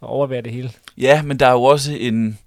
[0.00, 0.70] og overvære det hele.
[0.98, 2.38] Ja, men der er jo også en,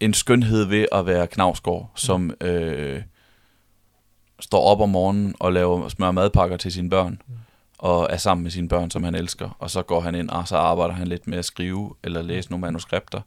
[0.00, 3.02] en skønhed ved at være Knavsgaard, som øh,
[4.40, 7.34] står op om morgenen og laver smør madpakker til sine børn, Mm.
[7.78, 9.56] Og er sammen med sine børn, som han elsker.
[9.58, 12.50] Og så går han ind, og så arbejder han lidt med at skrive eller læse
[12.50, 13.20] nogle manuskripter,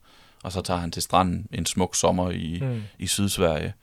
[0.44, 2.82] og så tager han til stranden en smuk sommer i, mm.
[3.00, 3.74] I Sydsverige,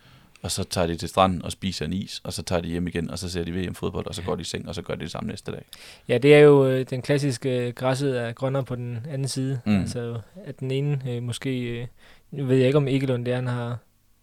[0.43, 2.87] og så tager de til stranden og spiser en is, og så tager de hjem
[2.87, 4.95] igen, og så ser de VM-fodbold, og så går de i seng, og så gør
[4.95, 5.63] de det samme næste dag.
[6.09, 9.61] Ja, det er jo øh, den klassiske øh, græsset er grønnere på den anden side.
[9.65, 9.81] Mm.
[9.81, 11.61] Altså, at den ene øh, måske...
[11.61, 11.87] Øh,
[12.31, 13.77] nu ved jeg ikke, om Egelund der, han har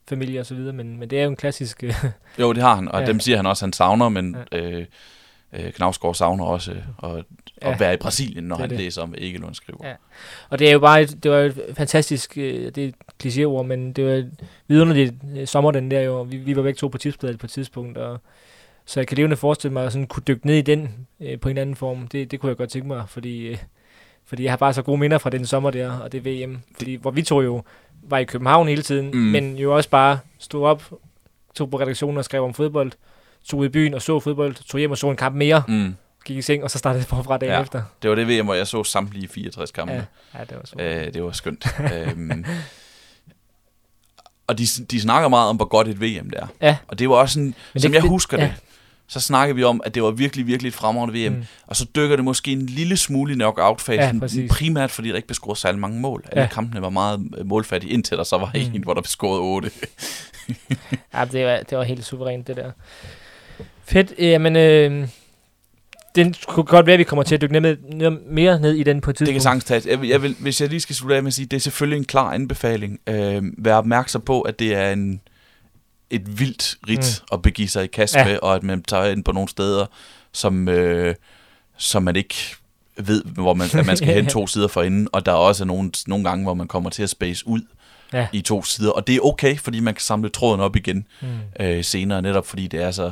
[0.10, 1.84] familie og så videre, men, men det er jo en klassisk...
[1.84, 1.94] Øh,
[2.40, 3.00] Jo, det har han, og Ja.
[3.06, 3.08] ja.
[3.08, 4.86] dem siger han også, han savner, men øh,
[5.56, 7.26] øh, Knavsgaard savner også øh, at,
[7.62, 7.72] Ja.
[7.72, 8.78] at være i Brasilien, når Det han det.
[8.80, 9.88] læser om, hvad Egelund skriver.
[9.88, 9.94] Ja.
[10.50, 13.64] Og det er jo bare et, det var et fantastisk, øh, det er et klichéord,
[13.64, 14.24] men det var
[14.68, 16.22] vidunderligt øh, sommer den der jo.
[16.22, 18.20] Vi, vi var begge to på tipsbladet på et tidspunkt, og
[18.86, 21.50] så jeg kan levende forestille mig at sådan kunne dykke ned i den øh, på
[21.50, 22.08] en anden form.
[22.08, 23.58] Det, det kunne jeg godt tænke mig, fordi, øh,
[24.26, 26.62] fordi jeg har bare så gode minder fra den sommer der, og det VM.
[26.78, 27.64] Fordi, hvor vi to jo
[28.04, 29.18] var i København hele tiden, mm.
[29.18, 30.94] men jo også bare stod op,
[31.56, 32.92] tog på redaktionen og skrev om fodbold,
[33.50, 35.96] tog ud i byen og så fodbold, tog hjem og så en kamp mere, Mm.
[36.26, 37.62] gik i seng, og så startede det forfra dagen Ja.
[37.62, 37.84] efter.
[38.02, 39.94] Det var det VM, hvor jeg så samtlige 64 kampe.
[39.94, 40.02] Ja,
[40.40, 40.76] ja, det var så.
[40.80, 41.68] Øh, det var skønt.
[41.94, 42.46] øhm,
[44.48, 46.48] og de, de snakker meget om, hvor godt et VM det er.
[46.62, 46.78] Ja.
[46.88, 48.44] Og det var også sådan, Men som det- jeg det- husker ja.
[48.44, 48.54] det,
[49.08, 51.34] så snakker vi om, at det var virkelig, virkelig et fremragende VM.
[51.34, 51.46] Mm.
[51.68, 54.52] Og så dykker det måske en lille smule i knockout-fasen, Ja, præcis.
[54.52, 56.24] primært fordi der ikke blev scoret særlig mange mål.
[56.32, 56.48] Alle Ja.
[56.48, 58.76] kampene var meget øh, målfattige, indtil der så var Mm.
[58.76, 59.72] en, hvor der blev scoret 8.
[61.14, 62.72] Ja, det var, det var helt suverænt, det der.
[63.86, 64.14] Fedt.
[64.20, 65.08] Jamen, øh,
[66.16, 68.84] det kunne godt være, at vi kommer til at dykke ned, ned, mere ned i
[68.84, 69.34] den på et Det tidspunkt.
[69.36, 69.86] kan sagtens tages.
[69.86, 71.62] Jeg vil, jeg vil, hvis jeg lige skal slutte af med at sige, det er
[71.62, 73.00] selvfølgelig en klar anbefaling.
[73.08, 75.22] Øh, vær opmærksom på, at det er en,
[76.10, 77.34] et vildt rit mm.
[77.36, 78.26] at begive sig i kast ja.
[78.26, 79.86] med, og at man tager ind på nogle steder,
[80.32, 81.16] som, øh,
[81.78, 82.36] som man ikke
[82.98, 85.66] ved, hvor man, at man skal hen to sider for inden, og der er også
[85.66, 87.62] nogle, nogle gange, hvor man kommer til at space ud
[88.14, 88.28] Ja.
[88.34, 91.28] i to sider, og det er okay, fordi man kan samle tråden op igen Mm.
[91.66, 93.12] øh, senere, netop fordi det er så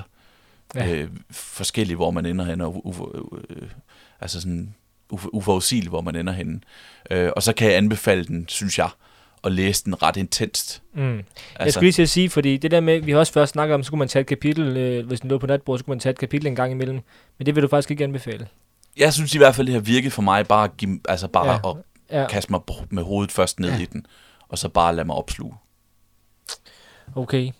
[0.76, 0.92] Ja.
[0.96, 3.12] øh, forskelligt, hvor man ender hen, og ufo,
[3.50, 3.68] øh,
[4.22, 4.76] altså sådan
[5.10, 6.60] ufo, uforudsigeligt, hvor man ender henne.
[7.12, 8.90] Øh, og så kan jeg anbefale den, synes jeg,
[9.44, 10.82] at læse den ret intenst.
[10.94, 11.16] Mm.
[11.18, 11.24] Jeg
[11.56, 13.76] Altså, skulle lige til at sige, fordi det der med, vi har også først snakket
[13.76, 15.94] om, så skulle man tage et kapitel, øh, hvis den lå på natbordet, så skulle
[15.96, 17.00] man tage et kapitel en gang imellem.
[17.38, 18.48] Men det vil du faktisk ikke anbefale.
[18.98, 21.52] jeg synes i hvert fald, det har virket for mig bare at, give, altså bare
[21.64, 21.70] Ja.
[21.72, 21.76] at
[22.22, 23.80] Ja, kaste mig med hovedet først ned ja.
[23.82, 24.06] i den,
[24.48, 25.54] og så bare lade mig opsluge.
[27.16, 27.52] okay.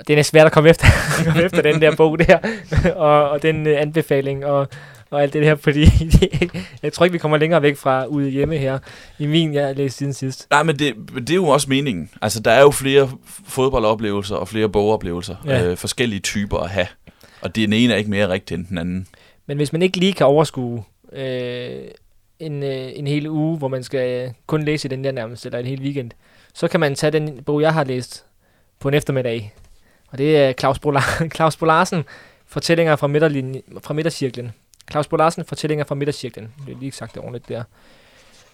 [0.00, 0.86] Og det er svært at komme efter,
[1.24, 2.38] komme efter den der bog der,
[3.06, 4.68] og, og den øh, anbefaling, og,
[5.10, 5.84] og alt det der, fordi
[6.82, 8.78] jeg tror ikke, vi kommer længere væk fra ude hjemme her,
[9.18, 10.46] i min, jeg har læst siden sidst.
[10.50, 12.10] Nej, men det, det er jo også meningen.
[12.22, 13.10] Altså, der er jo flere
[13.46, 15.36] fodboldoplevelser og flere bogoplevelser.
[15.46, 15.64] Ja.
[15.64, 16.86] Øh, forskellige typer at have.
[17.40, 19.06] Og den ene er ikke mere rigtig end den anden.
[19.46, 21.82] Men hvis man ikke lige kan overskue øh,
[22.38, 25.58] en, øh, en hel uge, hvor man skal øh, kun læse den der nærmest, eller
[25.58, 26.10] en hel weekend,
[26.54, 28.24] så kan man tage den bog, jeg har læst
[28.80, 29.54] på en eftermiddag.
[30.08, 30.94] Og det er Claus Bo,
[31.36, 32.04] Claus Bo Larsen,
[32.46, 34.52] Fortællinger fra, midterlinje, fra midtercirklen.
[34.90, 36.52] Claus Bo Larsen, Fortællinger fra midtercirklen.
[36.66, 37.62] Det er lige sagt det ordentligt der.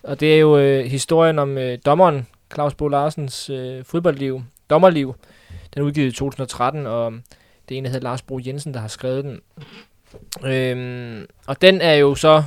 [0.03, 5.15] Og det er jo øh, historien om øh, dommeren, Claus Bo Larsens øh, fodboldliv, dommerliv.
[5.75, 7.13] Den er udgivet i 2013, og
[7.69, 9.41] det er en, der hedder Lars Bro Jensen, der har skrevet den.
[10.45, 12.45] Øhm, og den er jo så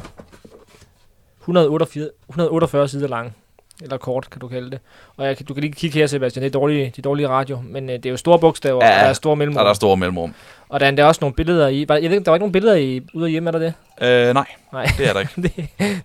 [1.42, 3.36] 148, 148 sider lang.
[3.82, 4.80] Eller kort, kan du kalde det.
[5.18, 6.44] Og jeg, du kan lige kigge her, Sebastian.
[6.44, 7.62] Det er dårlige, de dårlige radio.
[7.66, 9.62] Men øh, det er jo store bogstaver, Ja, og der er store Der mellemrum.
[9.64, 10.34] er der store mellemrum.
[10.70, 11.86] Og der er endda også nogle billeder i.
[11.88, 13.74] Var- Jeg ved der var ikke nogen billeder i ude og hjemme, er der det?
[14.02, 14.86] Øh, nej, Nej.
[14.98, 15.32] det er der ikke.
[15.42, 15.52] det,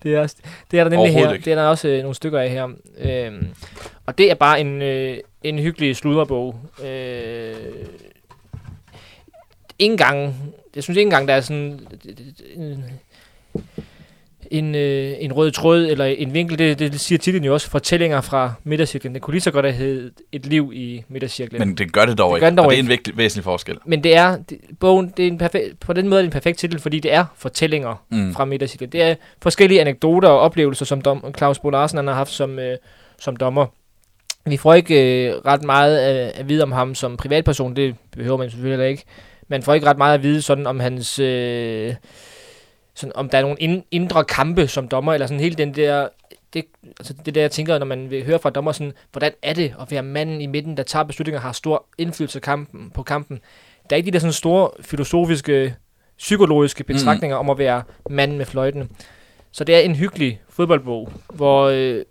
[0.03, 0.37] det, er også,
[0.71, 1.33] det er der nemlig her.
[1.33, 1.45] Ikke.
[1.45, 2.69] Det er der også øh, nogle stykker af her.
[2.99, 3.47] Øhm,
[4.07, 6.61] og det er bare en, øh, en hyggelig sludderbog.
[6.85, 7.55] Øh,
[9.79, 10.35] ingen gang,
[10.75, 11.81] jeg synes ikke engang, der er sådan
[12.57, 12.85] en,
[14.51, 16.59] en, øh, en rød tråd eller en vinkel.
[16.59, 17.71] Det, det siger titlen jo også.
[17.71, 19.15] Fortællinger fra midtercirklen.
[19.15, 21.59] Det kunne lige så godt have heddet Et liv i midtercirklen.
[21.69, 22.47] Men det gør det dog Det ikke.
[22.47, 22.87] den dog og det er ikke.
[22.87, 23.77] en vægt, væsentlig forskel.
[23.87, 26.33] Men det er, det, bogen, det er en perfekt, på den måde er det en
[26.33, 28.35] perfekt titel, fordi det er fortællinger Mm.
[28.35, 28.91] fra midtercirklen.
[28.93, 32.59] Det er forskellige anekdoter og oplevelser, som dom, Claus Bo Larsen han har haft som,
[32.59, 32.77] øh,
[33.19, 33.67] som dommer.
[34.47, 38.37] Vi får ikke øh, ret meget at, at vide om ham som privatperson, det behøver
[38.37, 39.05] man selvfølgelig heller ikke.
[39.49, 41.19] Man får ikke ret meget at vide sådan om hans...
[41.19, 41.95] Øh,
[43.01, 46.09] sådan, om der er nogle ind, indre kampe som dommer, eller sådan hele den der...
[46.53, 46.65] Det,
[46.99, 49.75] altså det der, jeg tænker, når man vil høre fra dommer, sådan, hvordan er det
[49.81, 53.41] at være manden i midten, der tager beslutninger, har stor indflydelse på kampen, på kampen.
[53.91, 55.75] Der er ikke de der sådan store filosofiske,
[56.19, 57.49] psykologiske betragtninger mm.
[57.49, 58.91] om at være manden med fløjten.
[59.53, 62.05] Så det er en hyggelig fodboldbog, hvor, øh,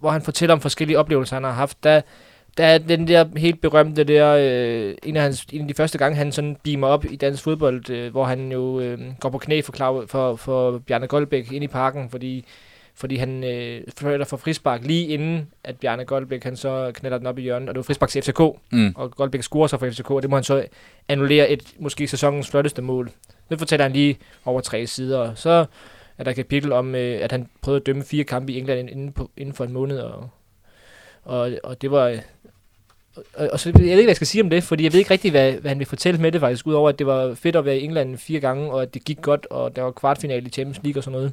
[0.00, 1.84] hvor han fortæller om forskellige oplevelser, han har haft.
[1.84, 2.00] Der,
[2.56, 5.98] der er den der helt berømte der, øh, en, af hans, en af de første
[5.98, 9.38] gange, han sådan beamer op i dansk fodbold, øh, hvor han jo øh, går på
[9.38, 12.44] knæ for, Klau, for, for Bjarne Goldbæk ind i parken, fordi,
[12.94, 17.26] fordi han øh, føler for frispark lige inden, at Bjarne Goldbæk han så knælder den
[17.26, 18.92] op i hjørnet, og det var frispark til FCK, Mm.
[18.96, 20.64] og Goldbæk scorer så for FCK, og det må han så
[21.08, 23.10] annullere et, måske sæsonens flotteste mål.
[23.50, 25.34] Det fortæller han lige over tre sider.
[25.34, 25.64] Så
[26.18, 28.90] er der et kapitel om, øh, at han prøvede at dømme fire kampe i England
[28.90, 30.28] inden, på, inden for en måned, og,
[31.24, 32.16] og, og det var...
[33.34, 34.98] Og, og så, jeg ved ikke, hvad jeg skal sige om det, fordi jeg ved
[34.98, 37.56] ikke rigtig, hvad, hvad han vil fortælle med det faktisk, udover at det var fedt
[37.56, 40.46] at være i England fire gange, og at det gik godt, og der var kvartfinale
[40.46, 41.32] i Champions League og sådan noget.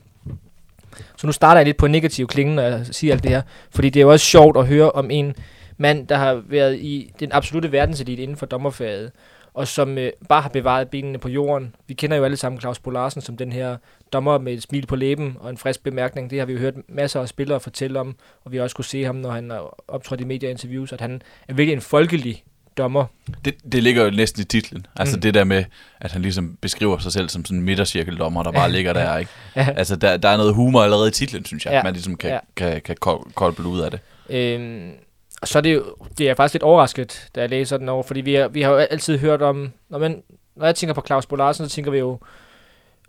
[1.17, 3.41] Så nu starter jeg lidt på en negativ klinge, når jeg siger alt det her,
[3.69, 5.35] fordi det er jo også sjovt at høre om en
[5.77, 9.11] mand, der har været i den absolute verdenselite inden for dommerfaget,
[9.53, 11.75] og som øh, bare har bevaret benene på jorden.
[11.87, 13.77] Vi kender jo alle sammen Claus Bo Larsen som den her
[14.13, 16.29] dommer med et smil på læben og en frisk bemærkning.
[16.29, 18.85] Det har vi jo hørt masser af spillere fortælle om, og vi har også kunne
[18.85, 22.43] se ham, når han har optrådt i medieinterviews, at han er virkelig en folkelig
[22.77, 23.05] dommer.
[23.45, 24.85] Det, det ligger jo næsten i titlen.
[24.95, 25.21] Altså Mm.
[25.21, 25.63] det der med,
[25.99, 29.31] at han ligesom beskriver sig selv som sådan en midtercirkeldommer, der bare ligger der, ikke?
[29.55, 29.67] Ja.
[29.77, 31.73] Altså der, der er noget humor allerede i titlen, synes jeg.
[31.73, 31.83] Ja.
[31.83, 32.39] Man ligesom kan, Ja.
[32.55, 33.99] kan, kan kol- kolde ud af det.
[34.29, 34.91] Øhm,
[35.41, 38.03] og så er det jo, det er faktisk lidt overrasket, da jeg læser den over,
[38.03, 40.23] fordi vi, er, vi har jo altid hørt om, når man,
[40.55, 42.19] når jeg tænker på Claus Bo Larsen, så tænker vi jo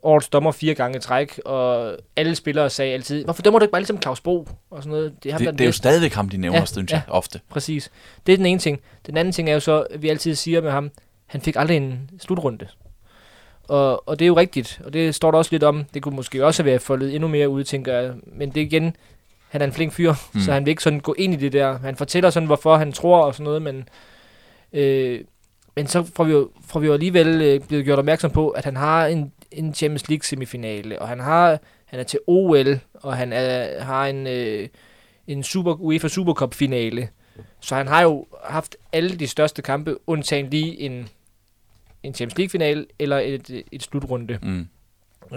[0.03, 3.73] årets dommer fire gange i træk, og alle spillere sagde altid, hvorfor dømmer du ikke
[3.73, 4.49] bare ligesom Claus Bo?
[4.71, 5.15] Og sådan noget.
[5.23, 7.13] Det, er, ham, det, det er jo stadigvæk ham, de nævner, ja, synes jeg, ja,
[7.13, 7.41] ofte.
[7.49, 7.91] Præcis.
[8.27, 8.81] Det er den ene ting.
[9.07, 10.91] Den anden ting er jo så, at vi altid siger med ham,
[11.27, 12.69] han fik aldrig en slutrunde.
[13.69, 15.85] Og, og det er jo rigtigt, og det står der også lidt om.
[15.95, 18.13] Det kunne måske også have været foldet endnu mere ud, tænker jeg.
[18.27, 18.97] Men det er igen,
[19.51, 20.41] han er en flink fyr, mm.
[20.41, 21.79] så han vil ikke sådan gå ind i det der.
[21.79, 23.89] Han fortæller sådan, hvorfor han tror og sådan noget, men,
[24.73, 25.21] øh,
[25.77, 28.65] men så får vi jo, får vi jo alligevel øh, blevet gjort opmærksom på, at
[28.65, 31.59] han har en, en Champions League semifinale, og han har
[31.91, 34.69] han er til OL, og han er, har en, øh,
[35.27, 37.09] en Super, UEFA Supercup finale.
[37.61, 41.09] Så han har jo haft alle de største kampe, undtagen lige en,
[42.03, 44.39] en Champions League finale eller et, et slutrunde.
[44.43, 44.69] Mm.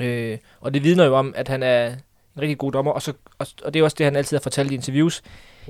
[0.01, 1.95] Øh, og det vidner jo om, at han er
[2.35, 4.41] en rigtig god dommer, og, så, og, og det er også det, han altid har
[4.41, 5.21] fortalt i interviews.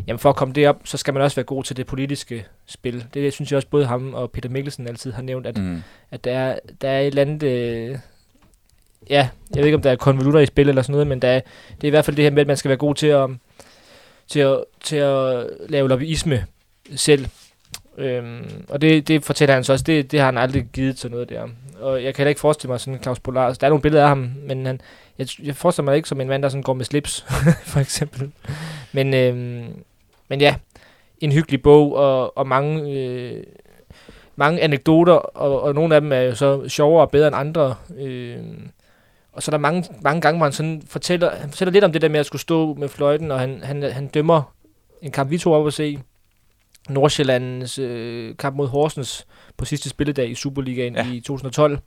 [0.08, 2.93] Jamen for at komme derop, så skal man også være god til det politiske spil.
[2.93, 5.84] Det, det synes jeg også både ham og Peter Mikkelsen altid har nævnt, at, mm.
[6.12, 7.43] at der, er, der er et eller andet...
[7.43, 7.97] Øh,
[9.10, 11.28] ja, jeg ved ikke, om der er konvolutter i spil eller sådan noget, men der
[11.28, 11.39] er,
[11.76, 13.30] det er i hvert fald det her med, at man skal være god til at,
[14.28, 16.45] til at, til at lave lobbyisme
[16.95, 17.28] selv.
[17.97, 21.12] Øhm, og det, det fortæller han så også, det, det har han aldrig givet til
[21.12, 21.47] noget der.
[21.80, 23.54] Og jeg kan heller ikke forestille mig sådan Claus Polar.
[23.54, 24.82] Der er nogle billeder af ham, men han,
[25.17, 27.26] jeg, jeg forestiller mig ikke som en mand, der sådan går med slips,
[27.71, 28.32] for eksempel.
[28.91, 29.84] Men, øhm,
[30.28, 30.56] men ja,
[31.19, 33.43] en hyggelig bog, og, og mange, øh,
[34.36, 37.76] mange anekdoter, og, og nogle af dem er jo så sjovere og bedre end andre.
[37.97, 38.38] Øh,
[39.34, 41.91] og så er der mange, mange gange, hvor han sådan fortæller, han fortæller lidt om
[41.91, 44.54] det der med at skulle stå med fløjten, og han, han, han dømmer
[45.02, 45.99] en kamp, vi tog op og se.
[46.89, 51.12] Nordsjællands øh, kamp mod Horsens på sidste spilledag i Superligaen ja.
[51.13, 51.80] i 2012,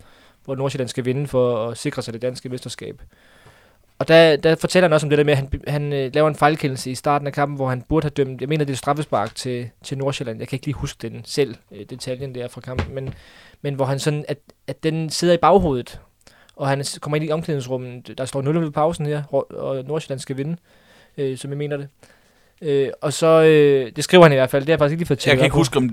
[0.46, 3.02] hvor Nordsjælland skal vinde for at sikre sig det danske mesterskab.
[3.98, 6.28] Og der, der fortæller han også om det der med, at han, han øh, laver
[6.28, 8.76] en fejlkendelse i starten af kampen, hvor han burde have dømt, jeg mener det er
[8.76, 12.60] straffespark til, til Nordsjælland, jeg kan ikke lige huske den selv, øh, detaljen der fra
[12.60, 13.14] kampen, men,
[13.62, 16.00] men hvor han sådan, at, at den sidder i baghovedet,
[16.56, 20.36] og han kommer ind i omklædningsrummet, der står 0 ved pausen her, og Nordsjælland skal
[20.36, 20.56] vinde,
[21.16, 21.88] øh, som jeg mener det.
[22.62, 25.00] Øh, og så, øh, det skriver han i hvert fald, det har jeg faktisk ikke
[25.00, 25.30] lige fået til.
[25.30, 25.90] Jeg kan ikke huske, om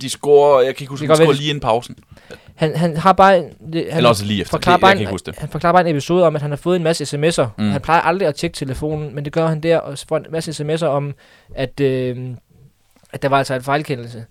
[0.00, 1.96] de scorer, jeg kan ikke huske, om de scorer lige inden pausen.
[2.54, 3.36] Han, han har bare...
[3.72, 5.38] Det, han Eller også lige efter, forklarer det, jeg kan ikke huske det.
[5.38, 7.46] Han forklarer bare en episode om, at han har fået en masse sms'er.
[7.58, 7.70] Mm.
[7.70, 10.64] Han plejer aldrig at tjekke telefonen, men det gør han der, og får en masse
[10.64, 11.14] sms'er om,
[11.54, 12.16] at, øh,
[13.12, 14.24] at der var altså en fejlkendelse.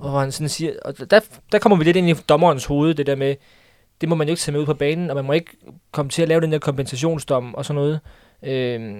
[0.00, 1.20] Og han sådan siger, og der,
[1.52, 3.34] der kommer vi lidt ind i dommerens hoved, det der med,
[4.00, 5.56] det må man jo ikke tage med ud på banen, og man må ikke
[5.92, 8.00] komme til at lave den der kompensationsdom og sådan noget.
[8.42, 8.94] Øh,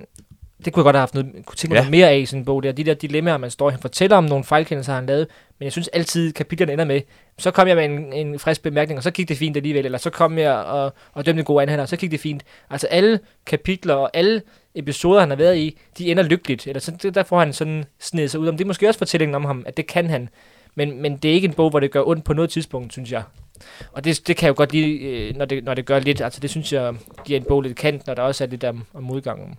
[0.65, 1.91] det kunne jeg godt have haft noget, kunne tænke mig ja.
[1.91, 2.73] mere af i sådan en bog der.
[2.73, 5.27] De der dilemmaer, man står han fortæller om nogle fejlkendelser, han lavet,
[5.59, 7.01] men jeg synes altid, kapitlerne ender med,
[7.39, 9.99] så kom jeg med en, en frisk bemærkning, og så gik det fint alligevel, eller
[9.99, 12.43] så kom jeg og, og dømte en god anhandler, og så gik det fint.
[12.71, 14.43] Altså alle kapitler og alle
[14.75, 18.31] episoder, han har været i, de ender lykkeligt, eller så, der får han sådan snedet
[18.31, 18.57] sig ud om.
[18.57, 20.29] Det er måske også fortællingen om ham, at det kan han,
[20.75, 23.13] men, men det er ikke en bog, hvor det gør ondt på noget tidspunkt, synes
[23.13, 23.23] jeg.
[23.93, 26.21] Og det, det kan jeg jo godt lide, øh, når det, når det gør lidt,
[26.21, 26.95] altså det synes jeg
[27.25, 29.59] giver en bog lidt kant, når der også er lidt om, om modgangen.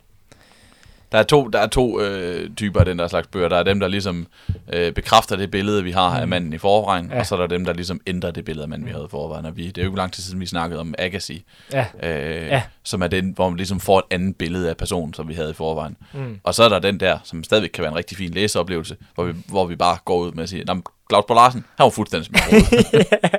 [1.11, 3.49] Der er to, der er to øh, typer af den der slags bøger.
[3.49, 4.27] Der er dem, der ligesom
[4.73, 6.21] øh, bekræfter det billede, vi har mm.
[6.21, 7.19] af manden i forvejen, ja.
[7.19, 9.11] og så er der dem, der ligesom ændrer det billede af manden, vi havde i
[9.11, 9.45] forvejen.
[9.45, 11.85] Og vi, det er jo ikke lang tid siden, vi snakkede om Agassi, ja.
[12.03, 12.61] Øh, ja.
[12.83, 15.49] som er den, hvor man ligesom får et andet billede af personen, som vi havde
[15.49, 15.97] i forvejen.
[16.13, 16.39] Mm.
[16.43, 19.23] Og så er der den der, som stadigvæk kan være en rigtig fin læseoplevelse, hvor
[19.23, 20.65] vi, hvor vi bare går ud med at sige,
[21.09, 22.35] Claus Bo Larsen, han var fuldstændig som
[22.93, 23.29] ja.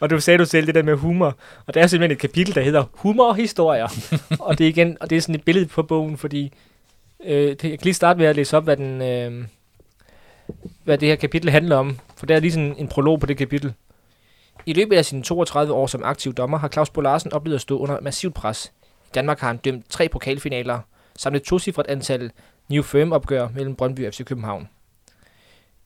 [0.00, 2.54] Og du sagde du selv det der med humor, og der er simpelthen et kapitel,
[2.54, 3.88] der hedder Humor og historier.
[4.46, 6.52] og det er igen, og det er sådan et billede på bogen, fordi
[7.24, 9.46] Øh, jeg kan lige starte med at læse op, hvad, den, øh,
[10.84, 13.36] hvad det her kapitel handler om, for der er lige sådan en prolog på det
[13.36, 13.74] kapitel.
[14.66, 17.60] I løbet af sine 32 år som aktiv dommer har Claus Bo Larsen oplevet at
[17.60, 18.72] stå under massivt pres.
[18.82, 20.80] I Danmark har han dømt tre pokalfinaler,
[21.16, 22.30] samt et tocifret antal
[22.68, 24.68] New Firm-opgør mellem Brøndby og FC København.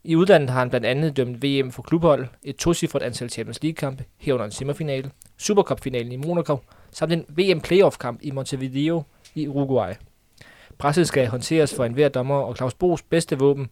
[0.04, 4.04] I udlandet har han blandt andet dømt VM for klubhold, et tocifret antal Champions League-kampe,
[4.18, 6.58] herunder en semifinale, Supercup-finalen i Monaco,
[6.90, 9.02] samt en VM playoff-kamp i Montevideo
[9.34, 9.94] i Uruguay.
[10.78, 13.68] Presset skal håndteres for enhver dommer, og Claus Bo's bedste våben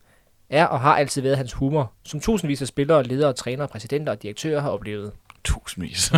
[0.50, 4.22] er og har altid været hans humor, som tusindvis af spillere, ledere, trænere, præsidenter og
[4.22, 5.12] direktører har oplevet.
[5.44, 6.12] Tusindvis.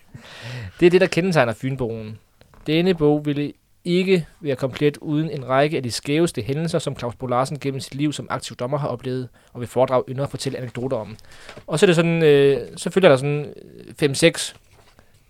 [0.80, 2.18] det er det, der kendetegner Fynbogen.
[2.66, 3.52] Denne bog ville
[3.84, 7.80] ikke være komplet uden en række af de skæveste hændelser, som Claus Bo Larsen gennem
[7.80, 11.16] sit liv som aktiv dommer har oplevet, og vil foredrage ynder at fortælle anekdoter om.
[11.66, 13.54] Og så er det sådan, øh, så følger der sådan
[14.02, 14.54] 5-6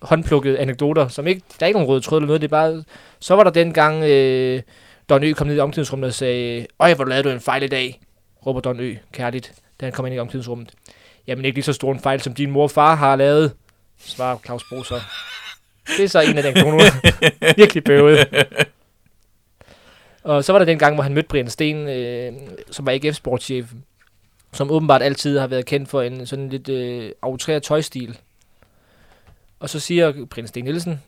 [0.02, 2.84] håndplukkede anekdoter, som ikke, der er ikke nogen røde tråd eller noget, det er bare,
[3.20, 4.62] så var der dengang, øh,
[5.08, 7.68] Don Ø kom ned i omklædningsrummet og sagde, Øj, hvor lavede du en fejl i
[7.68, 8.00] dag,
[8.46, 10.72] råber Don Ø kærligt, da han kom ind i omklædningsrummet.
[11.26, 13.52] Jamen ikke lige så stor en fejl, som din mor og far har lavet,
[13.98, 15.00] svarer Claus Bo så.
[15.96, 16.82] Det er så en af den kone,
[17.56, 18.46] virkelig bøvet.
[20.22, 22.32] Og så var der den gang, hvor han mødte Brian Sten, øh,
[22.70, 23.72] som var AGF sportschef,
[24.52, 28.18] som åbenbart altid har været kendt for en sådan lidt øh, outreret tøjstil.
[29.60, 31.02] Og så siger prins Sten Nielsen,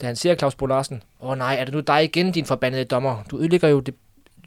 [0.00, 2.84] da han ser Claus Bo Larsen, åh nej, er det nu dig igen, din forbandede
[2.84, 3.22] dommer?
[3.30, 3.94] Du ødelægger jo det,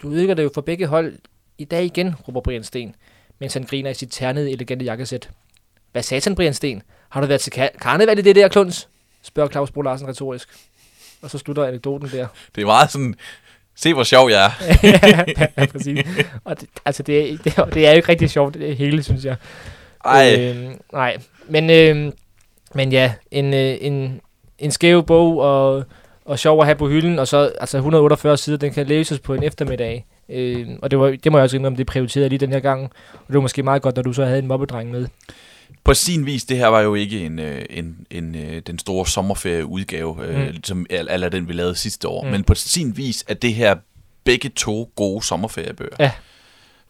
[0.02, 1.14] du ødelægger det jo for begge hold
[1.58, 2.96] i dag igen, råber Brian Sten,
[3.40, 5.30] mens han griner i sit ternede, elegante jakkesæt.
[5.92, 6.82] Hvad satan, Brian Sten?
[7.10, 8.90] Har du været til kar- karneval i det der, Kluns?
[9.24, 10.50] spørger Claus Bo Larsen retorisk.
[11.22, 12.28] Og så slutter anekdoten der.
[12.56, 13.16] Det er meget sådan,
[13.76, 14.52] se hvor sjov jeg er.
[15.58, 16.06] ja, præcis.
[16.44, 19.04] Og det, altså, det, er- det, er- det er jo ikke rigtig sjovt, det hele,
[19.04, 19.36] synes jeg.
[20.06, 22.12] Ej, Øh, nej, men, øh,
[22.76, 24.22] men ja, en, øh, en,
[24.64, 25.84] en skæv bog og,
[26.26, 29.34] og sjov at have på hylden, og så altså 148 sider, den kan læses på
[29.34, 30.06] en eftermiddag.
[30.30, 32.84] Øh, og det, var, det må jeg også indrømme, det prioriterede lige den her gang.
[33.14, 35.08] Og det var måske meget godt, når du så havde en mobbedreng med.
[35.84, 39.06] på sin vis, det her var jo ikke en, øh, en, en, øh, den store
[39.06, 40.64] sommerferieudgave, øh, Mm.
[40.64, 42.24] som al- eller den vi lavede sidste år.
[42.24, 42.32] Mm.
[42.32, 43.76] Men på sin vis er det her
[44.24, 45.96] begge to gode sommerferiebøger.
[46.00, 46.12] Ja.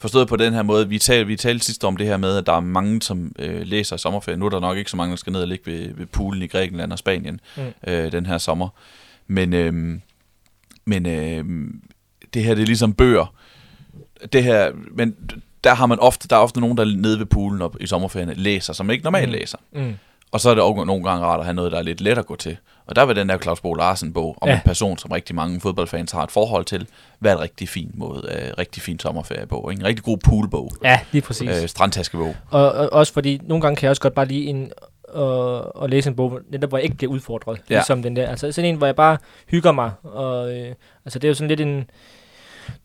[0.03, 2.45] Forstået på den her måde, vi talte, vi talte sidst om det her med, at
[2.45, 4.37] der er mange, som øh, læser sommerferie.
[4.37, 6.41] Nu er der nok ikke så mange, der skal ned og ligge ved, ved poolen
[6.43, 7.63] i Grækenland og Spanien Mm.
[7.87, 8.69] øh, den her sommer.
[9.27, 9.73] Men, øh,
[10.85, 11.45] men øh,
[12.33, 13.33] det her, det er ligesom bøger.
[14.33, 15.15] Det her, men
[15.63, 18.33] der har man ofte, der er ofte nogen, der nede ved poolen op i sommerferien
[18.35, 19.33] læser, som ikke normalt Mm.
[19.33, 19.57] læser.
[19.73, 19.93] Mm.
[20.33, 22.17] Og så er det også nogle gange rart at have noget, der er lidt let
[22.17, 22.57] at gå til.
[22.85, 24.53] Og der vil den der Claus Bo Larsen bog om Ja.
[24.53, 24.57] ja.
[24.59, 26.87] en person, som rigtig mange fodboldfans har et forhold til,
[27.19, 29.71] være et rigtig fint måde, uh, rigtig fin sommerferiebog.
[29.71, 29.81] Ikke?
[29.81, 30.71] En rigtig god poolbog.
[30.83, 31.49] Ja, lige præcis.
[31.61, 32.35] Uh, strandtaskebog.
[32.51, 34.71] Og, og også fordi, nogle gange kan jeg også godt bare lige en,
[35.09, 37.57] og, og læse en bog, netop hvor jeg ikke bliver udfordret.
[37.69, 37.73] Ja.
[37.73, 37.79] Ja.
[37.79, 38.27] Ligesom den der.
[38.27, 39.17] Altså sådan en, hvor jeg bare
[39.47, 39.91] hygger mig.
[40.03, 41.89] Og, øh, altså det er jo sådan lidt en...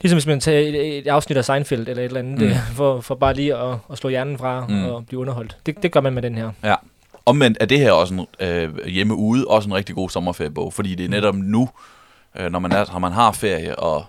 [0.00, 2.46] Ligesom hvis man tager et, et afsnit af Seinfeld eller et eller andet, mm.
[2.48, 4.84] Det, for, for bare lige at, at slå hjernen fra mm.
[4.84, 5.56] Og blive underholdt.
[5.66, 6.50] Det, det gør man med den her.
[7.28, 10.94] Omvendt er det her også en, øh, hjemme ude også en rigtig god sommerferiebog, fordi
[10.94, 11.68] det er netop nu,
[12.38, 14.04] øh, når man, er, når man har ferie, og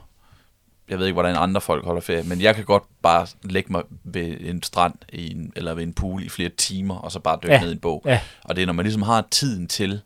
[0.90, 3.82] jeg ved ikke, hvordan andre folk holder ferie, men jeg kan godt bare lægge mig
[4.04, 7.38] ved en strand i en, eller ved en pool i flere timer, og så bare
[7.44, 7.62] dykke Ja.
[7.62, 8.02] ned i en bog.
[8.06, 8.20] Ja.
[8.44, 10.02] Og det er, når man ligesom har tiden til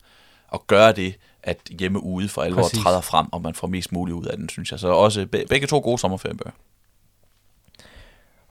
[0.53, 2.79] at gøre det, at hjemme ude for alvor Præcis.
[2.79, 4.79] træder frem, og man får mest muligt ud af den, synes jeg.
[4.79, 6.51] Så også be- begge to gode sommerferiebøger.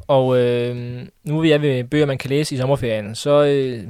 [0.08, 0.76] Og øh,
[1.24, 3.84] nu er vi ved bøger, man kan læse i sommerferien, så, øh,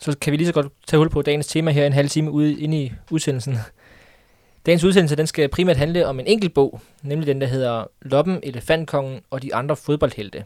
[0.00, 2.30] så kan vi lige så godt tage hul på dagens tema her en halv time
[2.30, 3.56] ude inde i udsendelsen.
[4.66, 8.40] Dagens udsendelse den skal primært handle om en enkelt bog, nemlig den, der hedder Loppen,
[8.42, 10.44] Elefantkongen og de andre fodboldhelte.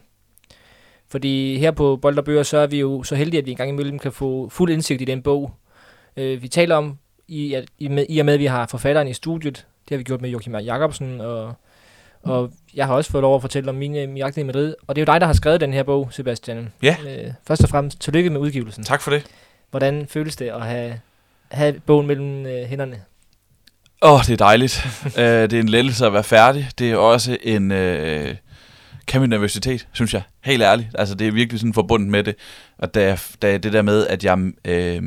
[1.09, 3.71] Fordi her på Bold og Bøger, så er vi jo så heldige, at vi engang
[3.71, 5.55] imellem kan få fuld indsigt i den bog.
[6.17, 9.09] Øh, vi taler om, i, at, i, med, i og med, at vi har forfatteren
[9.09, 11.55] i studiet, det har vi gjort med Joachim Jacobsen, og,
[12.23, 14.75] og jeg har også fået lov at fortælle om mine mirakler i Madrid.
[14.87, 16.73] Og det er jo dig, der har skrevet den her bog, Sebastian.
[16.83, 16.97] Ja.
[17.07, 18.85] Øh, først og fremmest, tillykke med udgivelsen.
[18.85, 19.27] Tak for det.
[19.75, 21.01] Hvordan føles det at have,
[21.51, 23.01] have bogen mellem øh, hænderne?
[24.03, 24.87] Åh, oh, det er dejligt.
[25.05, 25.13] uh,
[25.51, 26.69] det er en lettelse at være færdig.
[26.79, 28.35] Det er også en uh,
[29.07, 30.23] kæmpe nervøsitet, synes jeg.
[30.45, 30.89] Helt ærligt.
[30.99, 32.35] Altså, det er virkelig sådan forbundet med det.
[32.79, 34.39] Og da, da det der med, at jeg...
[34.65, 35.03] Øh,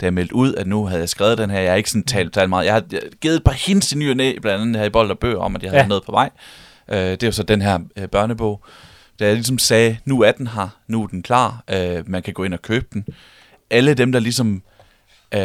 [0.00, 2.04] da jeg meldte ud, at nu havde jeg skrevet den her, jeg har ikke sådan
[2.04, 2.64] talt, talt meget.
[2.66, 4.86] Jeg har jeg har givet et par hints i ny og næ, blandt andet her
[4.86, 5.88] i Bold og Bøger, om at jeg havde Ja.
[5.88, 6.30] noget på vej.
[6.88, 8.64] Uh, det er jo så den her uh, børnebog.
[9.20, 12.34] Da jeg ligesom sagde, nu er den her, nu er den klar, uh, man kan
[12.34, 13.04] gå ind og købe den.
[13.72, 14.62] Alle dem, der ligesom
[15.34, 15.40] Øh,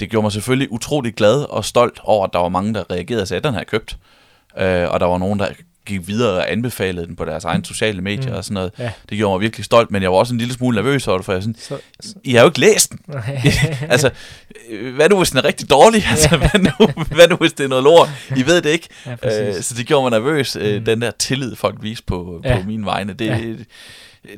[0.00, 3.22] det gjorde mig selvfølgelig utrolig glad og stolt over, at der var mange, der reagerede
[3.22, 3.96] og sagde, at den har jeg købt.
[4.58, 5.48] Øh, og der var nogen, der
[5.86, 8.36] gik videre og anbefalede den på deres egne sociale medier Mm.
[8.36, 8.72] og sådan noget.
[8.78, 8.90] Ja.
[9.10, 11.24] Det gjorde mig virkelig stolt, men jeg var også en lille smule nervøs over det,
[11.24, 13.00] for jeg sådan, Så, så, I har jo ikke læst den.
[13.94, 14.10] altså,
[14.70, 16.04] øh, hvad nu hvis den er rigtig dårlig?
[16.10, 18.08] Altså, hvad nu, hvad nu hvis det er noget lort?
[18.36, 18.88] I ved det ikke.
[19.24, 20.84] ja, Øh, så det gjorde mig nervøs, øh, Mm.
[20.84, 22.56] den der tillid, folk viste på, Ja.
[22.60, 23.12] på mine vegne.
[23.12, 23.38] Det, Ja.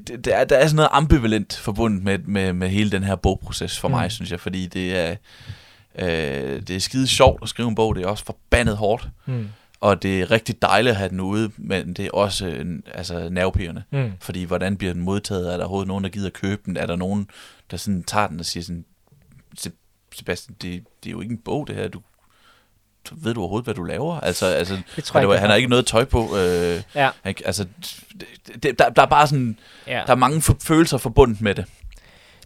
[0.07, 3.17] Det, det er, der er sådan noget ambivalent forbundet med, med, med hele den her
[3.17, 3.93] bogproces for Mm.
[3.93, 3.99] mm.
[3.99, 5.17] mig, synes jeg, fordi det er,
[5.99, 9.49] øh, det er skide sjovt at skrive en bog, det er også forbandet hårdt, Mm.
[9.81, 13.29] og det er rigtig dejligt at have den ude, men det er også øh, altså,
[13.31, 13.83] nervepirrende.
[13.91, 14.13] Mm.
[14.21, 15.47] Fordi hvordan bliver den modtaget?
[15.53, 16.77] Er der overhovedet nogen, der gider købe den?
[16.77, 17.29] Er der nogen,
[17.71, 18.85] der sådan tager den og siger sådan,
[19.59, 19.73] "Se-
[20.15, 21.89] Sebastian, det, det er jo ikke en bog, det her.
[21.89, 22.01] Du
[23.13, 24.21] ved du overhovedet, hvad du laver?
[24.21, 26.37] Altså, altså Det tror jeg det han har ikke noget tøj på.
[26.37, 27.11] Øh, Ja.
[27.23, 27.67] han, altså,
[28.63, 30.03] det, der, der er bare sådan, Ja.
[30.07, 31.65] der er mange følelser forbundet med det.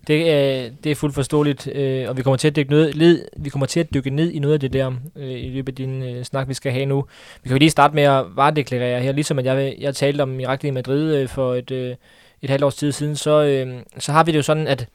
[0.06, 3.24] Det, er, det er fuldt forståeligt, øh, og vi kommer til at dykke noget, led,
[3.36, 5.76] vi kommer til at dykke ned i noget af det der øh, i løbet af
[5.76, 7.04] din øh, snak, vi skal have nu.
[7.42, 10.28] Vi kan jo lige starte med at varedeklarere her, ligesom at jeg, jeg talte om
[10.28, 11.96] Miraklet i Madrid øh, for et, øh,
[12.42, 14.86] et halvt års tid siden, så, øh, så har vi det jo sådan, at,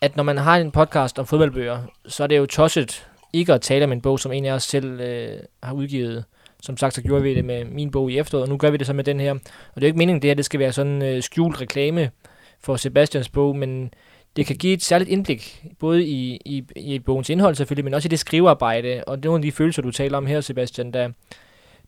[0.00, 1.78] at når man har en podcast om fodboldbøger,
[2.08, 4.62] så er det jo tosset ikke at tale om en bog, som en af os
[4.62, 6.24] selv øh, har udgivet.
[6.62, 8.76] Som sagt, så gjorde vi det med min bog i efteråret, og nu gør vi
[8.76, 9.32] det så med den her.
[9.32, 9.40] Og
[9.74, 12.10] det er jo ikke meningen, det her det skal være sådan øh, skjult reklame
[12.60, 13.90] for Sebastians bog, men
[14.36, 18.06] det kan give et særligt indblik, både i, i, i bogens indhold selvfølgelig, men også
[18.06, 20.92] i det skrivearbejde, og det er nogle af de følelser, du taler om her, Sebastian,
[20.92, 21.10] der,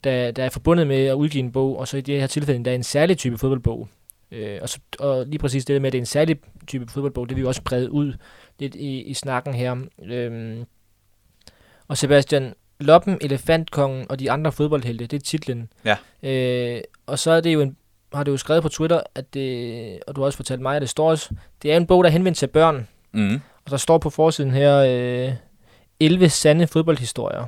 [0.05, 2.64] der, der er forbundet med at udgive en bog, og så i det her tilfælde,
[2.64, 3.88] der er en særlig type fodboldbog.
[4.30, 6.36] Øh, og, så, og lige præcis det med, at det er en særlig
[6.66, 8.12] type fodboldbog, det vil vi også brede ud
[8.59, 9.76] lidt i, i snakken her.
[10.05, 10.57] Øh,
[11.91, 15.68] og Sebastian, Loppen, Elefantkongen og de andre fodboldhelte, det er titlen.
[15.84, 15.97] Ja.
[16.22, 17.76] Øh, og så er det jo en,
[18.14, 20.82] har du jo skrevet på Twitter, at det, og du har også fortalt mig, at
[20.82, 21.30] det står også,
[21.62, 22.88] det er en bog, der er henvendt til børn.
[23.12, 23.34] Mm.
[23.64, 25.34] Og der står på forsiden her, øh,
[26.01, 27.45] 11 sande fodboldhistorier.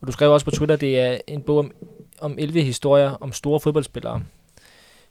[0.00, 1.72] Og du skrev også på Twitter, at det er en bog om,
[2.20, 4.22] om 11 historier om store fodboldspillere.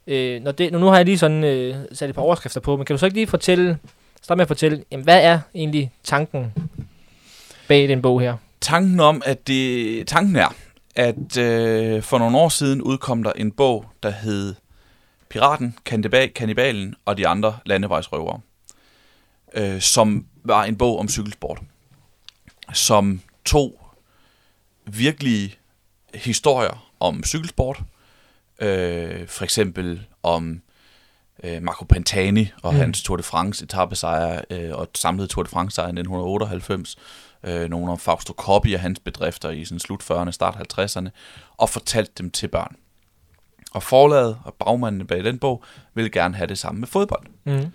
[0.06, 2.86] Øh, når det, nu har jeg lige sådan øh, sat et par overskrifter på, men
[2.86, 3.78] kan du så ikke lige fortælle,
[4.22, 6.52] starte med at fortælle, jamen, hvad er egentlig tanken
[7.68, 8.36] bag den bog her?
[8.60, 10.54] Tanken om, at det, tanken er,
[10.96, 14.54] at øh, for nogle år siden udkom der en bog, der hed
[15.28, 18.40] Piraten, Kanniba- Kannibalen og de andre landevejsrøvere,
[19.54, 21.60] øh, som var en bog om cykelsport,
[22.72, 23.80] som tog
[24.86, 25.54] virkelige
[26.14, 27.82] historier om cykelsport,
[28.60, 30.62] øh, for eksempel om
[31.44, 32.80] øh, Marco Pantani og mm.
[32.80, 36.96] hans Tour de France etappesejr øh, og samlede Tour de France sejr i 1998,
[37.42, 41.08] øh, nogle om Fausto Coppi og hans bedrifter i sådan slut 40'erne, start 50'erne,
[41.56, 42.76] og fortalte dem til børn.
[43.72, 45.64] Og forlaget og bagmanden bag den bog
[45.94, 47.26] ville gerne have det samme med fodbold.
[47.44, 47.72] Mm.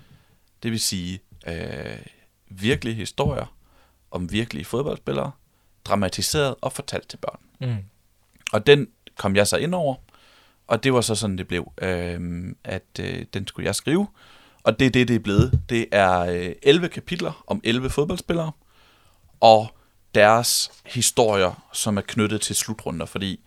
[0.64, 2.06] Det vil sige øh,
[2.50, 3.56] virkelige historier
[4.12, 5.32] om virkelige fodboldspillere,
[5.86, 7.40] dramatiseret og fortalt til børn.
[7.60, 7.78] Mm.
[8.54, 8.88] Og den
[9.18, 9.96] kom jeg så ind over,
[10.68, 14.08] og det var så sådan, det blev, øh, at øh, den skulle jeg skrive.
[14.64, 15.62] Og det er det, det er blevet.
[15.70, 18.52] Det er øh, 11 kapitler om 11 fodboldspillere,
[19.42, 19.76] og
[20.16, 23.40] deres historier, som er knyttet til slutrunder, fordi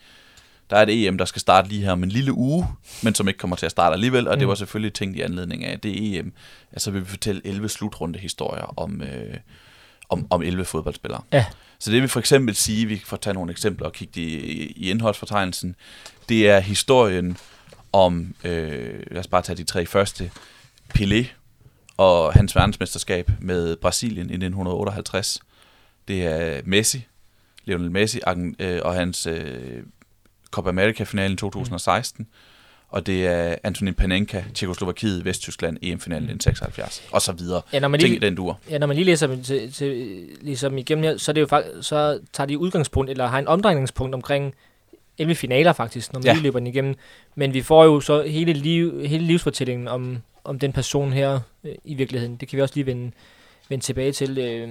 [0.70, 2.66] der er et EM, der skal starte lige her om en lille uge,
[3.02, 4.48] men som ikke kommer til at starte alligevel, og det Mm.
[4.48, 6.32] var selvfølgelig tænkt i anledning af det EM.
[6.72, 9.36] Altså vil vi fortælle 11 slutrunde historier om, øh,
[10.08, 11.22] om, om 11 fodboldspillere.
[11.32, 11.44] Ja.
[11.78, 14.90] Så det vil for eksempel sige, vi får tage nogle eksempler og kigge i, i
[14.90, 15.76] indholdsfortegnelsen,
[16.28, 17.36] det er historien
[17.92, 20.30] om, øh, lad os bare tage de tre første,
[20.98, 21.24] Pelé
[21.96, 25.40] og hans verdensmesterskab med Brasilien i 1958.
[26.08, 27.06] Det er Messi,
[27.64, 28.20] Lionel Messi
[28.58, 29.82] øh, og hans øh,
[30.50, 32.26] Copa America-finalen i 2016.
[32.88, 37.62] Og det er Antonin Panenka, Tjekoslovakiet, Vesttyskland, EM-finalen i 76, og så videre.
[37.72, 38.60] Ja, når man Ting lige, den dur.
[38.70, 41.46] ja, når man lige læser dem til, til, ligesom igennem her, så, er det jo
[41.46, 44.54] faktisk, så tager de udgangspunkt, eller har en omdrejningspunkt omkring
[45.18, 46.32] 11 finaler faktisk, når man Ja.
[46.32, 46.94] lige løber den igennem.
[47.34, 51.74] Men vi får jo så hele, liv, hele livsfortællingen om, om den person her øh,
[51.84, 52.36] i virkeligheden.
[52.36, 53.12] Det kan vi også lige vende,
[53.68, 54.38] vende tilbage til.
[54.38, 54.68] Øh.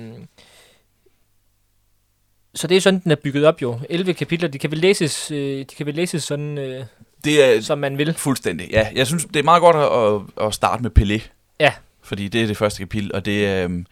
[2.55, 3.79] Så det er sådan, den er bygget op jo.
[3.89, 6.85] 11 kapitler, de kan vel læses, øh, de kan vel læses sådan, øh,
[7.23, 8.13] Det er som man vil.
[8.13, 8.87] fuldstændig, ja.
[8.95, 9.75] Jeg synes, det er meget godt
[10.39, 11.27] at, at, starte med Pelé.
[11.59, 11.73] Ja.
[12.03, 13.65] Fordi det er det første kapitel, og det er...
[13.65, 13.85] Um,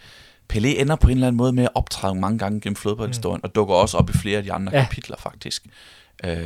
[0.54, 3.48] Pelé ender på en eller anden måde med at optræde mange gange gennem fodboldhistorien, mm.
[3.50, 4.84] og dukker også op i flere af de andre Ja.
[4.84, 5.64] kapitler, faktisk.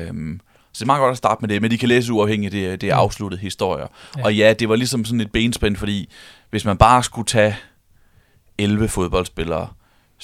[0.10, 0.42] Um,
[0.72, 2.82] så det er meget godt at starte med det, men de kan læse uafhængigt, det,
[2.82, 3.00] det er Mm.
[3.00, 3.88] afsluttede historier.
[4.18, 4.24] Ja.
[4.24, 6.10] Og ja, det var ligesom sådan et benspænd, fordi
[6.50, 7.56] hvis man bare skulle tage
[8.58, 9.68] 11 fodboldspillere,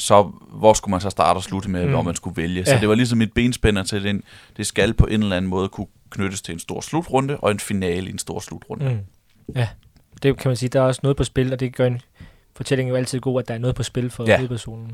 [0.02, 1.92] så hvor skulle man så starte og slutte med, Mm.
[1.92, 2.66] hvor man skulle vælge.
[2.66, 2.80] Så Ja.
[2.80, 4.24] det var ligesom et benspænder til den.
[4.58, 7.60] Det skal på en eller anden måde kunne knyttes til en stor slutrunde, og en
[7.60, 8.90] finale i en stor slutrunde.
[8.90, 9.00] Mm.
[9.56, 9.68] Ja,
[10.24, 12.02] det kan man sige, der er også noget på spil, og det gør en
[12.56, 14.36] fortælling jo altid god, at der er noget på spil for Ja.
[14.38, 14.92] hovedpersonen.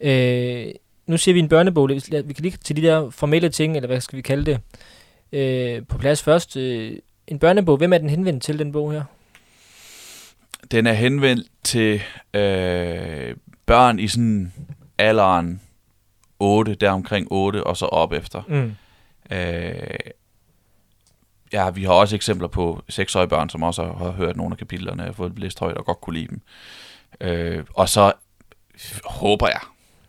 [0.00, 0.66] Øh,
[1.06, 1.88] nu siger vi en børnebog.
[1.88, 1.94] Vi
[2.24, 4.58] vi kan lige til de der formelle ting, eller hvad skal vi kalde det,
[5.32, 6.56] øh, på plads først.
[6.56, 6.92] Øh,
[7.26, 9.02] en børnebog, hvem er den henvendt til, den bog her?
[10.70, 12.02] Den er henvendt til
[12.34, 13.34] øh,
[13.72, 14.52] børn i sådan
[14.98, 15.60] alderen
[16.38, 18.42] 8, der omkring 8, og så op efter.
[18.48, 18.76] Mm.
[19.36, 20.12] Øh,
[21.52, 25.08] ja, vi har også eksempler på seksårige børn, som også har hørt nogle af kapitlerne,
[25.08, 26.40] og fået læst højt og godt kunne lide dem.
[27.20, 28.12] Øh, og så
[29.04, 29.60] håber jeg,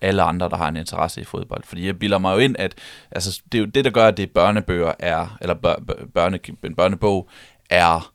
[0.01, 1.63] alle andre, der har en interesse i fodbold.
[1.63, 2.75] Fordi jeg bilder mig jo ind, at
[3.11, 6.39] altså, det er jo det, der gør, at det børnebøger er, eller bør, bør- børne,
[6.63, 7.29] en børnebog
[7.69, 8.13] er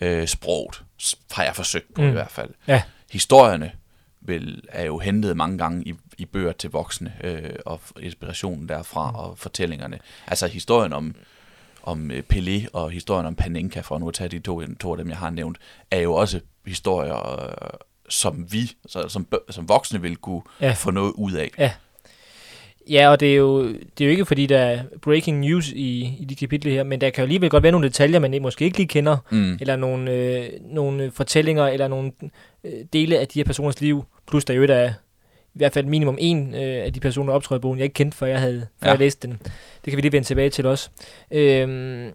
[0.00, 0.84] øh, sproget,
[1.30, 2.08] har jeg forsøgt på mm.
[2.08, 2.50] i hvert fald.
[2.66, 2.82] Ja.
[3.12, 3.72] Historierne
[4.24, 9.10] vil, er jo hentet mange gange i, i bøger til voksne, øh, og inspirationen derfra,
[9.10, 9.16] Mm.
[9.16, 9.98] og fortællingerne.
[10.26, 11.14] Altså historien om,
[11.82, 14.98] om øh, Pelé og historien om Panenka, for nu at tage de to, to af
[14.98, 15.58] dem, jeg har nævnt,
[15.90, 17.48] er jo også historier, øh,
[18.08, 20.66] som vi, så, som, som voksne vil kunne Ja.
[20.66, 20.72] ja.
[20.72, 21.78] få noget ud af.
[22.90, 26.16] Ja, og det er, jo, det er jo ikke, fordi der er breaking news i,
[26.20, 28.64] i de kapitler her, men der kan jo alligevel godt være nogle detaljer, man måske
[28.64, 29.58] ikke lige kender, Mm.
[29.60, 32.12] eller nogle, øh, nogle fortællinger, eller nogle
[32.64, 34.88] øh, dele af de her personers liv, plus der jo er
[35.54, 37.94] i hvert fald minimum en øh, af de personer, der optræder i bogen, jeg ikke
[37.94, 38.90] kendte, før jeg havde før Ja.
[38.90, 39.36] jeg læste den.
[39.84, 40.90] Det kan vi lige vende tilbage til også.
[41.30, 42.10] Øhm,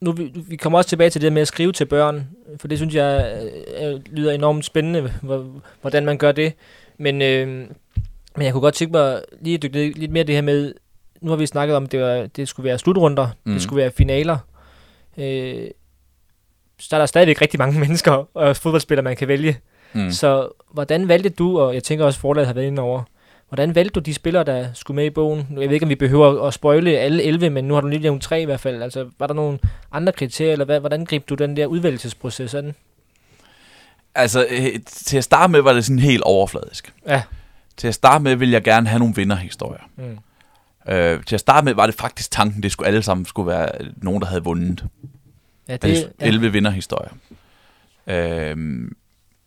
[0.00, 2.28] nu, vi, vi kommer også tilbage til det med at skrive til børn,
[2.60, 3.38] for det synes jeg
[3.80, 6.52] øh, øh, lyder enormt spændende, hvor, hvordan man gør det.
[6.98, 7.46] Men, øh,
[8.36, 10.74] men jeg kunne godt tænke mig lige at dykke lidt mere det her med,
[11.20, 13.28] nu har vi snakket om, at det, var, det skulle være slutrunder.
[13.44, 13.52] Mm.
[13.52, 14.38] det skulle være finaler.
[15.18, 15.68] Øh,
[16.78, 19.56] så er der stadigvæk rigtig mange mennesker og fodboldspillere, man kan vælge.
[19.92, 20.10] Mm.
[20.10, 23.02] Så hvordan valgte du, og jeg tænker også, forlaget har været inde over,
[23.48, 25.46] hvordan valgte du de spillere, der skulle med i bogen?
[25.50, 28.02] Jeg ved ikke, om vi behøver at spoile alle 11, men nu har du lige
[28.02, 28.82] nævnt tre i hvert fald.
[28.82, 29.58] Altså, var der nogle
[29.92, 32.74] andre kriterier, eller hvad, hvordan greb du den der udvælgelsesproces an?
[34.14, 36.92] Altså, øh, til at starte med var det sådan helt overfladisk.
[37.06, 37.22] Ja.
[37.76, 39.82] Til at starte med ville jeg gerne have nogle vinderhistorier.
[39.96, 40.18] Mm.
[40.92, 43.68] Øh, til at starte med var det faktisk tanken, det skulle alle sammen skulle være
[43.96, 44.84] nogen, der havde vundet.
[45.68, 46.52] Ja, det, altså, 11 ja.
[46.52, 47.12] vinderhistorier.
[48.06, 48.56] Øh,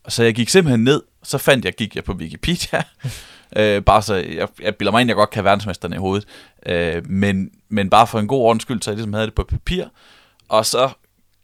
[0.07, 2.83] så jeg gik simpelthen ned, så fandt jeg, gik jeg på Wikipedia,
[3.57, 6.27] øh, bare så, jeg, jeg bilder mig ind, jeg godt kan verdensmesterne i hovedet,
[6.65, 9.43] øh, men, men bare for en god ordens skyld, så jeg ligesom havde det på
[9.43, 9.85] papir,
[10.49, 10.89] og så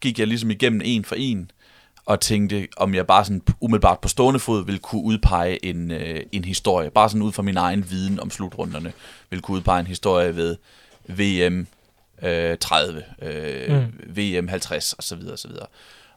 [0.00, 1.50] gik jeg ligesom igennem en for en,
[2.06, 6.20] og tænkte, om jeg bare sådan umiddelbart på stående fod ville kunne udpege en, øh,
[6.32, 8.92] en historie, bare sådan ud fra min egen viden om slutrunderne,
[9.30, 10.56] ville kunne udpege en historie ved
[11.06, 11.66] VM
[12.22, 14.16] øh, 30, øh, mm.
[14.16, 15.66] VM 50 og så videre og så videre.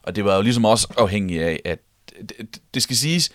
[0.03, 1.79] Og det var jo ligesom også afhængig af, at
[2.29, 3.29] det, det skal siges,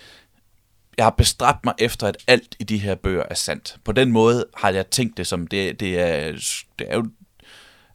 [0.97, 3.77] jeg har bestræbt mig efter, at alt i de her bøger er sandt.
[3.83, 6.31] På den måde har jeg tænkt det som, det, det, er,
[6.79, 7.09] det er jo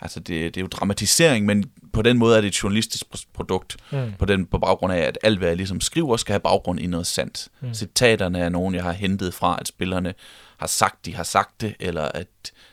[0.00, 3.76] altså det, det er jo dramatisering, men på den måde er det et journalistisk produkt,
[3.92, 4.12] mm.
[4.18, 6.86] på, den, på baggrund af, at alt, hvad jeg ligesom skriver, skal have baggrund i
[6.86, 7.48] noget sandt.
[7.60, 7.74] Mm.
[7.74, 10.14] Citaterne er nogen, jeg har hentet fra, at spillerne
[10.56, 12.26] har sagt, de har sagt det, eller at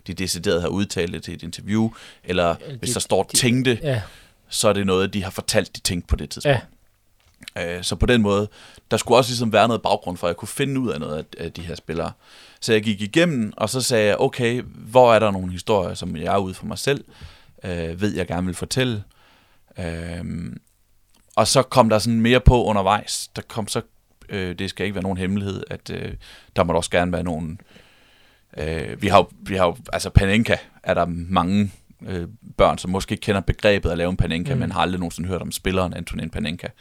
[0.08, 1.91] de decideret har udtalt det til et interview,
[2.24, 4.02] eller de, hvis der står de, tænkte, ja.
[4.49, 6.56] så er det noget, de har fortalt, de tænkte på det tidspunkt.
[6.56, 6.62] Ja.
[7.58, 8.48] Øh, så på den måde,
[8.92, 11.26] der skulle også ligesom være noget baggrund for, at jeg kunne finde ud af noget
[11.38, 12.12] af de her spillere.
[12.62, 16.18] Så jeg gik igennem, og så sagde jeg, okay, hvor er der nogle historier, som
[16.18, 17.04] jeg er ude for mig selv,
[17.64, 19.04] øh, ved jeg gerne vil fortælle.
[19.80, 20.24] Øh,
[21.36, 23.30] og så kom der sådan mere på undervejs.
[23.36, 23.82] Der kom så,
[24.30, 26.14] øh, det skal ikke være nogen hemmelighed, at øh,
[26.56, 27.62] der må også gerne være nogen...
[28.58, 31.72] Øh, vi har jo, vi har jo, altså Panenka er der mange
[32.08, 32.28] øh,
[32.58, 34.60] børn, som måske ikke kender begrebet at lave en Panenka, mm.
[34.60, 36.68] men har aldrig nogensinde hørt om spilleren Antonin Panenka.
[36.68, 36.72] Øh,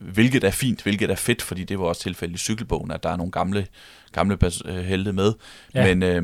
[0.00, 3.08] hvilket er fint, hvilket er fedt, fordi det var også tilfældet i cykelbogen, at der
[3.08, 3.66] er nogle gamle,
[4.12, 5.32] gamle øh, helte med.
[5.74, 5.94] Ja.
[5.94, 6.22] Men, øh,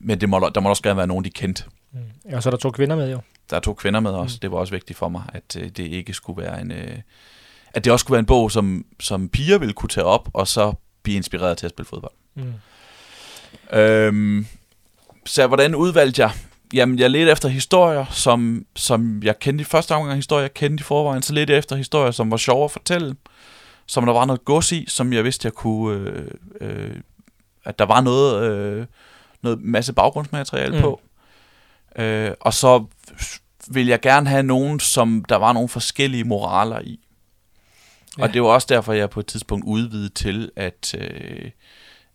[0.00, 1.64] men det må, der må også gerne være nogen, de kendte.
[1.92, 1.98] Mm.
[2.30, 3.20] Ja, så er der to kvinder med jo.
[3.50, 4.36] Der er to kvinder med også.
[4.36, 4.40] Mm.
[4.40, 6.72] Det var også vigtigt for mig, at øh, det ikke skulle være en...
[6.72, 6.98] Øh,
[7.74, 10.48] at det også skulle være en bog, som, som piger ville kunne tage op, og
[10.48, 10.72] så
[11.02, 12.12] blive inspireret til at spille fodbold.
[12.34, 12.52] Mm.
[13.78, 14.46] Øhm,
[15.26, 16.32] så hvordan udvalgte jeg?
[16.72, 20.82] Jamen, jeg ledte efter historier, som, som jeg kendte i første omgang historier, jeg kendte
[20.82, 21.22] i forvejen.
[21.22, 23.16] Så ledte jeg efter historier, som var sjove at fortælle.
[23.86, 25.98] Som der var noget gods i, som jeg vidste, jeg kunne...
[25.98, 26.96] Øh, øh,
[27.64, 28.86] at der var noget, øh,
[29.42, 30.82] noget masse baggrundsmateriale mm.
[30.82, 31.00] på.
[31.96, 32.84] Øh, og så
[33.68, 37.00] vil jeg gerne have nogen, som der var nogle forskellige moraler i.
[38.18, 38.22] Ja.
[38.22, 41.50] Og det var også derfor, jeg på et tidspunkt udvidede til, at, øh,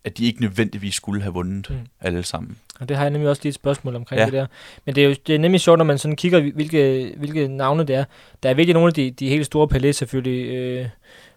[0.04, 1.88] at de ikke nødvendigvis skulle have vundet mm.
[2.02, 2.58] alle sammen.
[2.84, 4.26] Og det har jeg nemlig også lige et spørgsmål omkring ja.
[4.26, 4.46] det der.
[4.86, 7.84] Men det er jo det er nemlig sjovt, når man sådan kigger, hvilke, hvilke navne
[7.84, 8.04] det er.
[8.44, 10.88] Der er virkelig nogle af de, de helt store Pelé selvfølgelig, øh,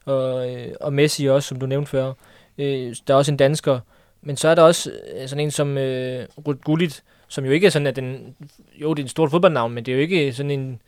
[0.05, 2.13] og, øh, og Messi også, som du nævnte før.
[2.59, 3.81] Øh, der er også en dansker.
[4.23, 7.67] Men så er der også øh, sådan en som øh, Ruud Gullit, som jo ikke
[7.67, 8.35] er sådan, at den...
[8.81, 10.81] Jo, det er en stort fodboldnavn, men det er jo ikke sådan en...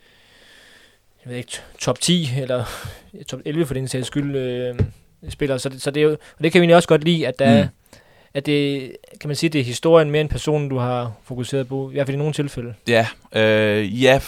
[1.25, 2.63] Jeg ved ikke, top 10, eller
[3.29, 4.79] top 11 for den sags skyld, øh,
[5.29, 5.57] spiller.
[5.57, 7.63] Så det, så det er jo, og det kan vi også godt lide, at der,
[7.63, 7.69] mm
[8.33, 11.89] at det, kan man sige, det er historien mere end personen, du har fokuseret på,
[11.89, 12.73] i hvert fald i nogle tilfælde.
[12.87, 14.21] Ja, øh, ja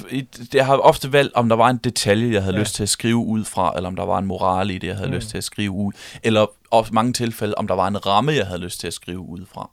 [0.51, 2.61] det har ofte valgt, om der var en detalje, jeg havde ja.
[2.61, 4.95] lyst til at skrive ud fra, eller om der var en moral i det, jeg
[4.95, 5.15] havde mm.
[5.15, 5.93] lyst til at skrive ud,
[6.23, 9.19] eller i mange tilfælde, om der var en ramme, jeg havde lyst til at skrive
[9.19, 9.69] ud fra.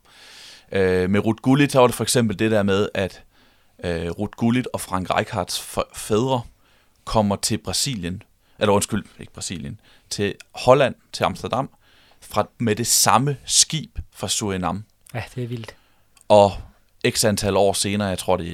[0.73, 3.23] Øh, med Ruth Gullit, var det for eksempel det der med, at
[3.85, 5.61] øh, Ruth Gullit og Frank Rijkaards
[5.95, 6.41] fædre
[7.05, 8.23] kommer til Brasilien,
[8.59, 11.71] eller undskyld, ikke Brasilien, til Holland, til Amsterdam,
[12.21, 14.85] fra, med det samme skib fra Surinam.
[15.15, 15.75] Ja, det er vildt.
[16.29, 16.53] Og
[17.11, 18.49] x antal år senere, jeg tror det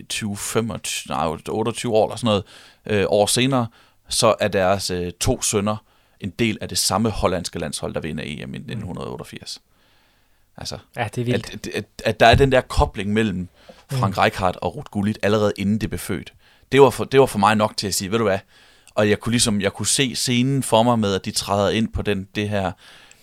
[0.00, 2.44] er 20, 25, nej, 28 år eller sådan noget,
[2.86, 3.66] øh, år senere,
[4.08, 5.76] så er deres øh, to sønner
[6.20, 9.60] en del af det samme hollandske landshold, der vinder EM i 1988.
[10.56, 11.54] Altså, ja, det er vildt.
[11.54, 13.48] At, at, at der er den der kobling mellem
[13.90, 14.18] Frank mm.
[14.18, 16.32] Rijkaard og Ruth Gullit allerede inden det blev født.
[16.72, 18.38] Det var, for, det var for mig nok til at sige, ved du hvad,
[18.94, 21.88] og jeg kunne ligesom, jeg kunne se scenen for mig med, at de træder ind
[21.92, 22.72] på den, det her,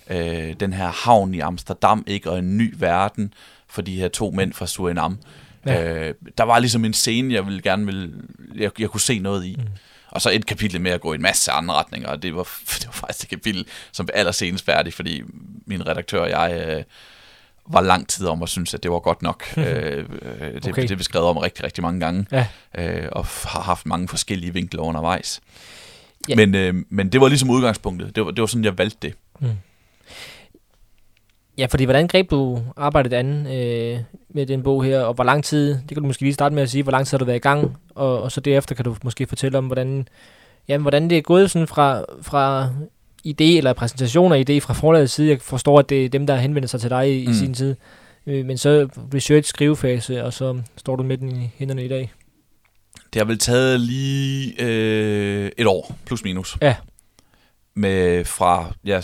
[0.09, 3.33] øh, den her havn i Amsterdam, ikke, og en ny verden
[3.67, 5.17] for de her to mænd fra Surinam.
[5.65, 6.07] Ja.
[6.07, 8.13] Øh, der var ligesom en scene, jeg ville gerne ville,
[8.55, 9.55] jeg, jeg kunne se noget i.
[9.59, 9.65] Mm.
[10.11, 12.43] Og så et kapitel med at gå i en masse andre retninger, og det var,
[12.79, 15.21] det var faktisk et kapitel, som var allersenest færdig, fordi
[15.65, 16.83] min redaktør og jeg øh,
[17.67, 19.43] var lang tid om at synes, at det var godt nok.
[19.57, 20.81] øh, det, okay.
[20.81, 22.47] det blev skrevet om rigtig, rigtig mange gange, ja.
[22.77, 25.41] øh, og har haft mange forskellige vinkler undervejs.
[26.29, 26.35] Ja.
[26.35, 28.15] Men, øh, men det var ligesom udgangspunktet.
[28.15, 29.13] Det var, det var sådan, jeg valgte det.
[29.39, 29.47] Mm.
[31.57, 33.99] Ja, fordi hvordan greb du arbejdet an øh,
[34.29, 36.63] med den bog her, og hvor lang tid, det kan du måske lige starte med
[36.63, 38.85] at sige, hvor lang tid har du været i gang, og, og så derefter kan
[38.85, 40.07] du måske fortælle om, hvordan,
[40.67, 42.69] jamen, hvordan det er gået sådan fra, fra
[43.27, 45.29] idé eller præsentation af idé fra forlagets side.
[45.29, 47.31] Jeg forstår, at det er dem, der henvender sig til dig i, mm.
[47.31, 47.75] i sin tid.
[48.27, 52.11] Øh, men så research, skrivefase, og så står du med den i hænderne i dag.
[53.13, 56.57] Det har vel taget lige øh, et år, plus minus.
[56.61, 56.75] Ja.
[57.73, 59.03] Med fra, jeg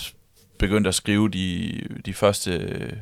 [0.62, 3.01] begyndte at skrive de, de første,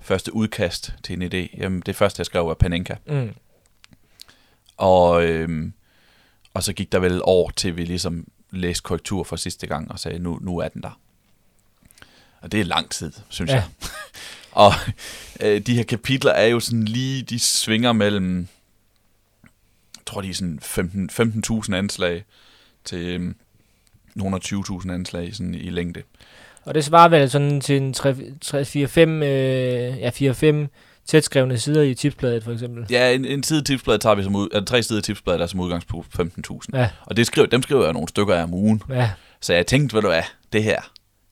[0.00, 1.56] første udkast til en idé.
[1.58, 2.94] Jamen, det første, jeg skrev, var Panenka.
[3.06, 3.30] Mm.
[4.76, 5.70] Og, øh,
[6.54, 9.92] og så gik der vel et år til, vi ligesom læste korrektur for sidste gang,
[9.92, 11.00] og sagde, nu, nu er den der.
[12.40, 13.54] Og det er lang tid, synes ja.
[13.54, 13.64] jeg.
[14.64, 14.72] og
[15.40, 18.38] øh, de her kapitler er jo sådan lige, de svinger mellem,
[19.94, 22.24] jeg tror de er sådan 15.000 15 anslag
[22.84, 23.34] til øh,
[24.14, 26.02] nogle af 20.000 anslag sådan i længde.
[26.64, 30.68] Og det svarer vel sådan til en 3-4-5 øh, ja, 4-5
[31.06, 32.86] tætskrevne sider i tipsbladet, for eksempel.
[32.90, 35.40] Ja, en, en side i tipsbladet tager vi som ud, eller tre sider i tipsbladet
[35.40, 36.58] er som udgangspunkt 15.000.
[36.72, 36.88] Ja.
[37.06, 38.82] Og det skriver, dem skriver jeg nogle stykker af om ugen.
[38.90, 39.10] Ja.
[39.40, 40.80] Så jeg tænkte, ved du hvad, det her,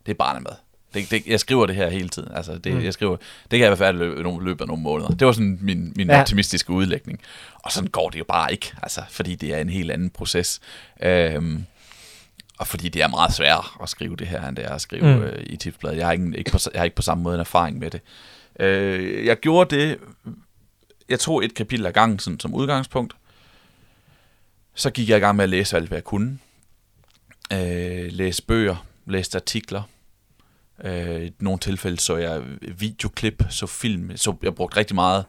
[0.06, 0.52] det er barnemad.
[0.94, 2.28] Det, det, jeg skriver det her hele tiden.
[2.34, 2.84] Altså, det, mm.
[2.84, 5.08] jeg skriver, det kan jeg være færdig løb, løb, løb af nogle måneder.
[5.10, 6.20] Det var sådan min, min ja.
[6.20, 7.20] optimistiske udlægning.
[7.54, 10.60] Og sådan går det jo bare ikke, altså, fordi det er en helt anden proces.
[11.02, 11.66] Øhm,
[12.62, 15.16] og fordi det er meget sværere at skrive det her, end det er at skrive
[15.16, 15.22] mm.
[15.22, 15.96] øh, i tipsbladet.
[15.96, 18.00] Jeg har, ikke, ikke på, jeg har ikke på samme måde en erfaring med det.
[18.60, 19.98] Øh, jeg gjorde det,
[21.08, 23.16] jeg tog et kapitel ad gangen sådan, som udgangspunkt.
[24.74, 26.38] Så gik jeg i gang med at læse alt, hvad jeg kunne.
[27.52, 29.82] Øh, læse bøger, læse artikler.
[30.84, 34.16] Øh, I nogle tilfælde så jeg videoklip, så film.
[34.16, 35.24] Så jeg brugte rigtig meget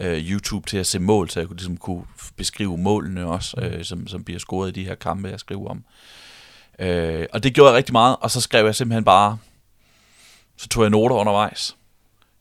[0.00, 2.04] øh, YouTube til at se mål, så jeg kunne, ligesom kunne
[2.36, 3.62] beskrive målene også, mm.
[3.62, 5.78] øh, som, som bliver scoret i de her kampe, jeg skriver om.
[5.78, 6.19] Øh,
[7.32, 9.38] og det gjorde jeg rigtig meget, og så skrev jeg simpelthen bare,
[10.56, 11.76] så tog jeg noter undervejs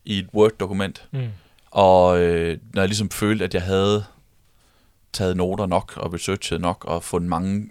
[0.05, 1.07] i et Word-dokument.
[1.11, 1.27] Mm.
[1.71, 4.05] Og øh, når jeg ligesom følte, at jeg havde
[5.13, 7.69] taget noter nok og researchet nok og fundet mange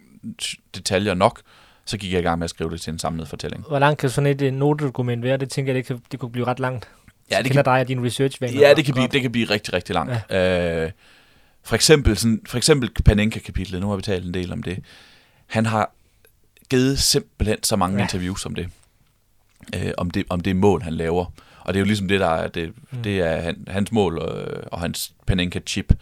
[0.74, 1.40] detaljer nok,
[1.84, 3.64] så gik jeg i gang med at skrive det til en samlet fortælling.
[3.68, 5.36] Hvor langt kan sådan et uh, notedokument være?
[5.36, 6.88] Det tænker jeg, det, kan, det kunne blive ret langt.
[7.30, 9.74] Ja, det kan, dig og din research Ja, det kan, blive, det kan blive rigtig,
[9.74, 10.12] rigtig langt.
[10.30, 10.84] Ja.
[10.84, 10.90] Øh,
[11.62, 14.84] for eksempel, sådan, for eksempel Panenka-kapitlet, nu har vi talt en del om det.
[15.46, 15.92] Han har
[16.70, 18.02] givet simpelthen så mange ja.
[18.02, 18.68] interviews om det.
[19.74, 20.24] Øh, om det.
[20.28, 21.24] Om det mål, han laver.
[21.60, 23.02] Og det er jo ligesom det, der er, det, mm.
[23.02, 25.92] det er han, hans mål og, og hans Panenka-chip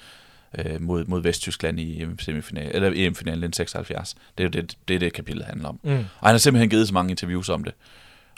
[0.58, 4.14] øh, mod, mod Vesttyskland i semifinal, eller EM-finalen den 76.
[4.38, 5.80] Det er jo det, det, det kapitel handler om.
[5.82, 5.90] Mm.
[5.90, 7.72] Og han har simpelthen givet så mange interviews om det.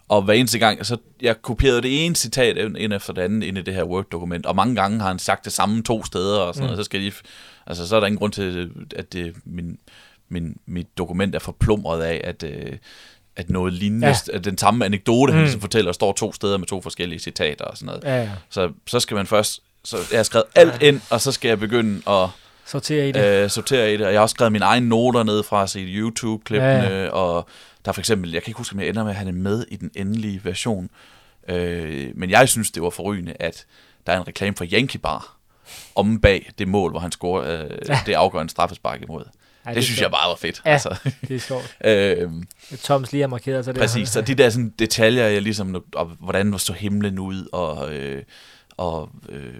[0.08, 3.58] Og hver eneste gang, så jeg kopierede det ene citat ind efter det andet ind
[3.58, 6.54] i det her Word-dokument, og mange gange har han sagt det samme to steder, og
[6.54, 6.66] sådan mm.
[6.66, 7.12] noget, så skal de,
[7.66, 9.78] altså så er der ingen grund til, at det, min,
[10.28, 12.72] min, mit dokument er forplumret af, at, øh,
[13.36, 14.14] at noget lignende, ja.
[14.32, 15.36] at den samme anekdote, mm.
[15.36, 18.04] han ligesom fortæller, står to steder med to forskellige citater og sådan noget.
[18.04, 18.30] Ja, ja.
[18.50, 21.58] Så, så skal man først, så jeg har skrevet alt ind, og så skal jeg
[21.58, 22.28] begynde at
[22.66, 23.24] sortere i det.
[23.24, 24.06] Øh, sortere i det.
[24.06, 27.08] Og jeg har også skrevet mine egne noter ned fra at se YouTube-klippene, ja, ja.
[27.08, 27.48] og
[27.84, 29.32] der er for eksempel, jeg kan ikke huske, om jeg ender med, at han er
[29.32, 30.90] med i den endelige version.
[31.48, 33.66] Øh, men jeg synes, det var forrygende, at
[34.06, 35.36] der er en reklame for Yankee Bar
[35.94, 38.00] om bag det mål, hvor han scorer øh, ja.
[38.06, 39.24] det afgørende straffespark imod.
[39.66, 40.02] Det, det synes sjovt.
[40.02, 40.62] jeg bare var fedt.
[40.64, 41.10] Ja, altså.
[41.28, 41.76] det er sjovt.
[41.84, 42.48] øhm,
[42.82, 43.80] Thomas lige har markeret sig det.
[43.80, 48.22] Præcis, så de der sådan, detaljer, jeg ligesom, og hvordan så himlen ud, og, øh,
[48.76, 49.54] og øh,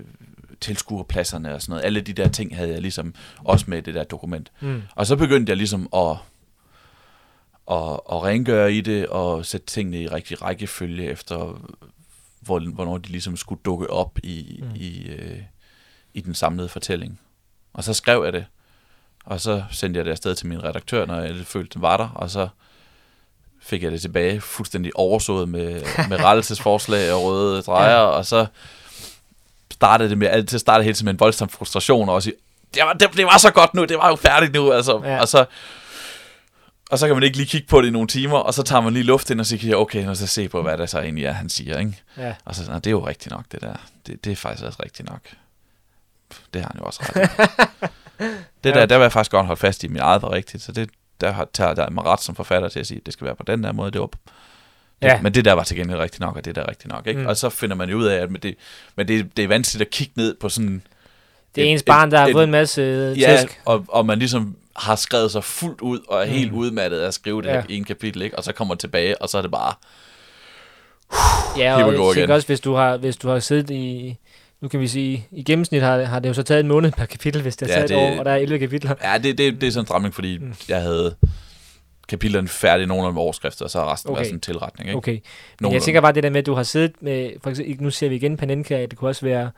[0.60, 1.84] tilskuerpladserne og sådan noget.
[1.84, 4.52] Alle de der ting havde jeg ligesom også med i det der dokument.
[4.60, 4.82] Mm.
[4.94, 6.16] Og så begyndte jeg ligesom at,
[7.70, 11.60] at, at rengøre i det, og sætte tingene i rigtig rækkefølge efter,
[12.40, 14.70] hvor, hvornår de ligesom skulle dukke op i, mm.
[14.74, 15.42] i, øh,
[16.14, 17.20] i den samlede fortælling.
[17.72, 18.44] Og så skrev jeg det,
[19.28, 22.08] og så sendte jeg det afsted til min redaktør, når jeg følte, den var der,
[22.14, 22.48] og så
[23.62, 28.02] fik jeg det tilbage fuldstændig oversået med, med rettelsesforslag og røde drejer, ja.
[28.02, 28.46] og så
[29.72, 32.32] startede det med, altid startede helt med en voldsom frustration, og også
[32.74, 35.20] det var, det, det var så godt nu, det var jo færdigt nu, altså, ja.
[35.20, 35.44] og så
[36.90, 38.80] og så kan man ikke lige kigge på det i nogle timer, og så tager
[38.80, 41.24] man lige luft ind, og jeg, okay, nu så se på, hvad det så egentlig
[41.24, 42.02] er, han siger, ikke?
[42.16, 42.34] Ja.
[42.44, 43.74] Og så det er jo rigtigt nok, det der.
[44.06, 45.20] Det, det er faktisk også rigtigt nok.
[46.54, 47.90] Det har han jo også ret
[48.64, 48.70] Det ja.
[48.70, 50.90] der, der vil jeg faktisk godt holde fast i, mit eget var rigtigt, så det,
[51.20, 53.42] der tager der mig ret som forfatter til at sige, at det skal være på
[53.42, 54.08] den der måde, det var
[55.02, 55.20] Ja.
[55.22, 57.06] Men det der var til gengæld rigtigt nok, og det der er rigtigt nok.
[57.06, 57.20] Ikke?
[57.20, 57.26] Mm.
[57.26, 58.54] Og så finder man jo ud af, at det,
[58.96, 60.82] men det, det er vanskeligt at kigge ned på sådan...
[61.54, 63.60] Det er et, ens barn, der et, har fået en masse øh, ja, tæsk.
[63.64, 66.32] Og, og man ligesom har skrevet sig fuldt ud, og er mm.
[66.32, 67.62] helt udmattet af at skrive det ja.
[67.68, 68.38] i en kapitel, ikke?
[68.38, 69.74] og så kommer tilbage, og så er det bare...
[71.58, 74.16] Ja, og jeg tænker også, hvis du har, hvis du har siddet i,
[74.60, 77.06] nu kan vi sige, i gennemsnit har, har det jo så taget en måned per
[77.06, 78.94] kapitel, hvis det er ja, taget det, år, og der er 11 kapitler.
[79.04, 80.54] Ja, det, det, det er sådan en stramning, fordi mm.
[80.68, 81.14] jeg havde
[82.08, 84.18] kapitlerne færdige, nogle af overskrifter, og så har resten Okay.
[84.18, 84.88] været sådan en tilretning.
[84.88, 84.96] Ikke?
[84.96, 85.12] Okay.
[85.12, 85.84] Men jeg Nogenlunde.
[85.84, 88.14] tænker bare det der med, at du har siddet med, for eksempel, nu ser vi
[88.14, 89.50] igen Panenka, det kunne også være,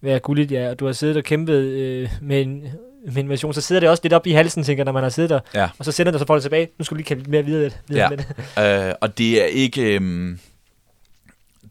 [0.00, 2.64] være gulligt, ja, og du har siddet og kæmpet øh, med, en,
[3.06, 5.02] med en version, så sidder det også lidt op i halsen, tænker jeg, når man
[5.02, 5.68] har siddet der, Ja.
[5.78, 7.70] og så sender det så folk tilbage, nu skal du lige kæmpe lidt mere videre,
[7.88, 8.08] videre Ja.
[8.08, 8.88] med det.
[8.88, 9.94] Øh, og det er ikke...
[9.94, 10.38] Øhm,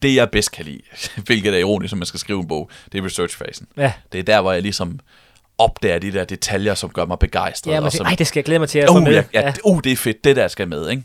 [0.01, 0.81] det, jeg bedst kan lide,
[1.25, 3.67] hvilket er ironisk, når man skal skrive en bog, det er researchfasen.
[3.77, 4.99] Ja, Det er der, hvor jeg ligesom
[5.57, 7.71] opdager de der detaljer, som gør mig begejstret.
[7.71, 9.03] ja og man som, tænker, ej, det skal jeg glæde mig til at få uh,
[9.03, 9.11] med.
[9.13, 11.03] ja, ja, uh, det er fedt, det der skal med, ikke?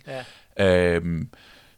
[0.58, 0.66] ja.
[0.66, 1.28] Øhm,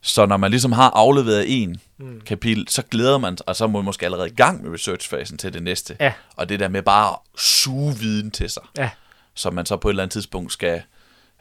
[0.00, 2.20] så når man ligesom har afleveret en Mm.
[2.26, 5.52] kapitel, så glæder man, og så er man måske allerede i gang med researchfasen til
[5.52, 5.96] det næste.
[6.00, 6.12] Ja.
[6.36, 8.90] Og det der med bare at suge viden til sig, Ja.
[9.34, 10.82] som man så på et eller andet tidspunkt skal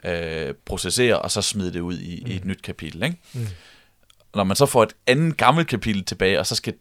[0.06, 2.32] øh, processere, og så smide det ud i, mm.
[2.32, 3.04] i et nyt kapitel.
[3.04, 3.18] Ikke?
[3.34, 3.48] Mm.
[4.36, 6.74] Når man så får et andet gammelt kapitel tilbage, og så skal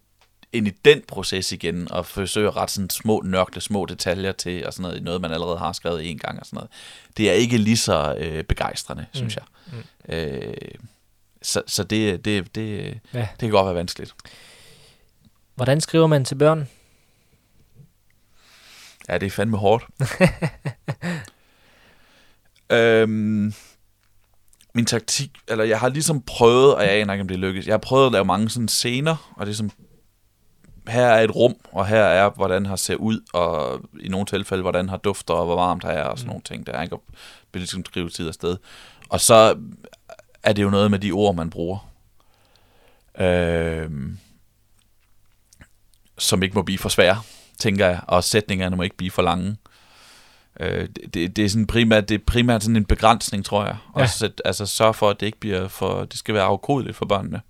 [0.53, 4.67] ind i den proces igen, og forsøge at rette sådan små nørkle, små detaljer til,
[4.67, 6.71] og sådan noget, noget man allerede har skrevet en gang, og sådan noget.
[7.17, 9.15] Det er ikke lige så øh, begejstrende, mm.
[9.15, 9.45] synes jeg.
[9.73, 10.15] Mm.
[10.15, 10.55] Øh,
[11.43, 13.21] så så det, det, det, Ja.
[13.21, 14.15] det kan godt være vanskeligt.
[15.55, 16.69] Hvordan skriver man til børn?
[19.09, 19.85] Ja, det er fandme hårdt.
[22.71, 23.55] øhm,
[24.77, 27.73] min taktik, eller jeg har ligesom prøvet, og jeg aner ikke, om det lykkes, jeg
[27.73, 29.71] har prøvet at lave mange sådan scener, og ligesom,
[30.89, 34.63] her er et rum, og her er, hvordan har ser ud, og i nogle tilfælde,
[34.63, 36.97] hvordan har dufter, og hvor varmt her er, og sådan nogle ting, der er ikke,
[36.97, 37.03] og
[37.53, 38.57] vil ligesom skrive tid afsted.
[39.09, 39.59] Og så
[40.43, 41.91] er det jo noget med de ord, man bruger.
[43.19, 44.19] Øhm,
[46.19, 47.23] som ikke må blive for svære,
[47.59, 49.57] tænker jeg, og sætningerne må ikke blive for lange.
[50.61, 53.77] Øh, det, det, er sådan primært, det er primært sådan en begrænsning, tror jeg.
[53.97, 54.03] Ja.
[54.03, 57.07] Også at, altså sørge for, at det ikke bliver for, det skal være afkodeligt for
[57.07, 57.41] børnene.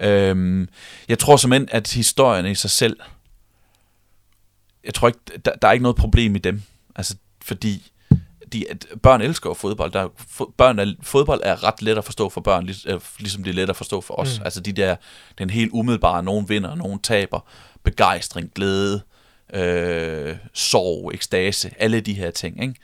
[0.00, 0.68] Øhm,
[1.08, 2.96] jeg tror simpelthen, at historierne i sig selv,
[4.84, 6.62] jeg tror ikke, der, der er ikke noget problem i dem.
[6.96, 7.92] Altså, fordi
[8.52, 9.92] de, at børn elsker jo fodbold.
[9.92, 13.00] Der er, fo, børn er, fodbold er ret let at forstå for børn, lig, øh,
[13.18, 14.38] ligesom det er let at forstå for os.
[14.38, 14.44] Mm.
[14.44, 14.96] Altså de der,
[15.38, 17.40] den helt umiddelbare, nogen vinder, nogen taber,
[17.82, 19.02] begejstring, glæde,
[19.54, 22.62] øh, sorg, ekstase, alle de her ting.
[22.62, 22.74] Ikke?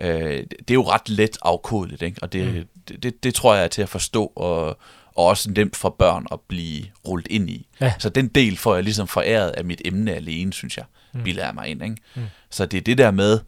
[0.00, 2.22] Øh, det er jo ret let afkodeligt, ikke?
[2.22, 2.64] og det, Mm.
[2.88, 4.66] det, det, det tror jeg er til at forstå, og,
[5.14, 7.66] og også nemt for børn at blive rullet ind i.
[7.80, 7.92] Ja.
[7.98, 11.22] Så den del får jeg ligesom foræret af mit emne alene, synes jeg, Mm.
[11.24, 11.82] bilder jeg mig ind.
[11.82, 11.96] Ikke?
[12.14, 12.22] Mm.
[12.50, 13.40] Så det er det der med,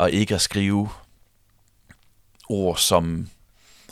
[0.00, 0.88] at ikke at skrive
[2.48, 3.28] ord som...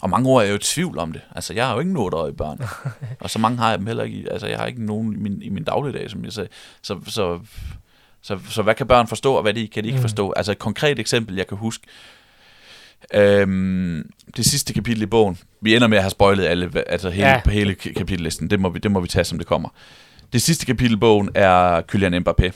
[0.00, 1.20] Og mange ord er jeg jo i tvivl om det.
[1.34, 2.60] Altså, jeg har jo ikke noget i børn.
[3.20, 4.32] og så mange har jeg dem heller ikke.
[4.32, 6.48] Altså, jeg har ikke nogen i min, i min dagligdag, som jeg sagde.
[6.82, 7.40] Så, så,
[8.24, 10.02] så, så hvad kan børn forstå, og hvad de, kan de ikke Mm.
[10.02, 10.32] forstå?
[10.36, 11.86] Altså, et konkret eksempel, jeg kan huske.
[13.14, 15.38] Øhm, det sidste kapitel i bogen.
[15.60, 17.40] Vi ender med at have spoilet alle, altså hele, Ja.
[17.50, 18.50] hele ka- kapitellisten.
[18.50, 19.68] Det må, vi, det må vi tage, som det kommer.
[20.32, 22.50] Det sidste kapitel i bogen er Kylian Mbappé.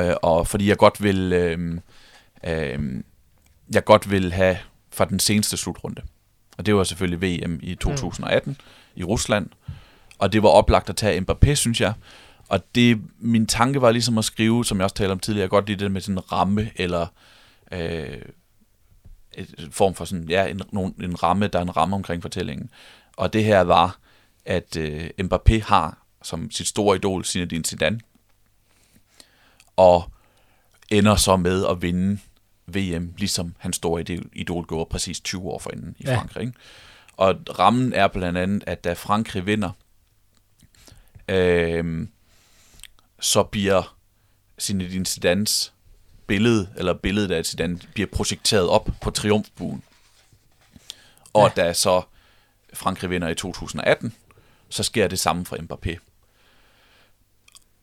[0.00, 1.32] Øh, og fordi jeg godt vil...
[1.32, 1.78] Øh,
[2.46, 2.78] øh,
[3.74, 4.58] jeg godt vil have
[4.92, 6.02] fra den seneste slutrunde.
[6.58, 9.00] Og det var selvfølgelig VM i 2018 mm.
[9.00, 9.48] i Rusland.
[10.18, 11.92] Og det var oplagt at tage Mbappé, synes jeg.
[12.52, 15.50] Og det, min tanke var ligesom at skrive, som jeg også talte om tidligere, jeg
[15.50, 17.06] godt lide det med sådan en ramme, eller
[17.72, 18.22] øh,
[19.34, 22.70] et form for sådan, ja, en, nogen, en ramme, der er en ramme omkring fortællingen.
[23.16, 23.98] Og det her var,
[24.44, 28.00] at øh, Mbappé har som sit store idol Zinedine Zidane,
[29.76, 30.12] og
[30.90, 32.18] ender så med at vinde
[32.66, 36.16] VM, ligesom hans store idol, idol gjorde præcis 20 år forinden i Ja.
[36.16, 36.40] Frankrig.
[36.40, 36.58] Ikke?
[37.12, 39.70] Og rammen er blandt andet, at da Frankrig vinder,
[41.28, 42.06] øh,
[43.22, 43.96] så bliver
[44.60, 45.72] Zinedine Zidanes
[46.26, 49.82] billede, eller billedet af Zidane, bliver projekteret op på triumfbuen.
[51.32, 51.62] Og ja.
[51.62, 52.02] da så
[52.74, 54.14] Frankrig vinder i 2018,
[54.68, 55.96] så sker det samme for Mbappé.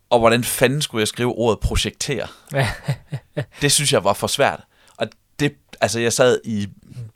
[0.10, 2.28] Og hvordan fanden skulle jeg skrive ordet projektere?
[3.62, 4.64] Det synes jeg var for svært.
[4.98, 5.08] Og
[5.40, 6.68] det, altså jeg sad i,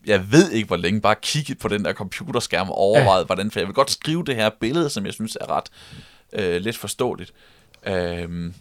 [0.06, 3.60] jeg ved ikke hvor længe, bare kigget på den der computerskærm og overvejede, hvordan, for
[3.60, 5.70] jeg vil godt skrive det her billede, som jeg synes er ret
[6.34, 7.34] øh, let forståeligt.
[7.88, 8.54] Øhm,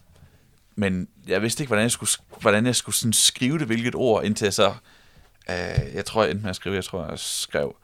[0.74, 2.10] men jeg vidste ikke, hvordan jeg skulle,
[2.40, 4.74] hvordan jeg skulle sådan skrive det, hvilket ord, indtil jeg så,
[5.50, 7.76] øh, jeg tror jeg endte med at skrive, jeg tror jeg skrev,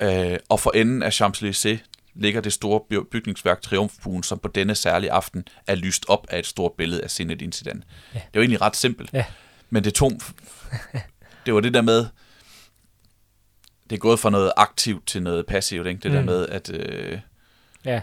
[0.00, 1.78] øh, og for enden af Champs-Élysées
[2.14, 6.38] ligger det store by- bygningsværk Triumfbuen, som på denne særlige aften er lyst op af
[6.38, 7.82] et stort billede af Zinedine Zidane.
[8.14, 8.18] Ja.
[8.18, 9.24] Det var egentlig ret simpelt, Ja.
[9.70, 10.12] men det tog,
[11.46, 12.06] det var det der med,
[13.90, 16.00] det er gået fra noget aktivt til noget passivt, ikke?
[16.00, 16.16] det mm.
[16.16, 17.18] der med, at, øh,
[17.84, 18.00] Ja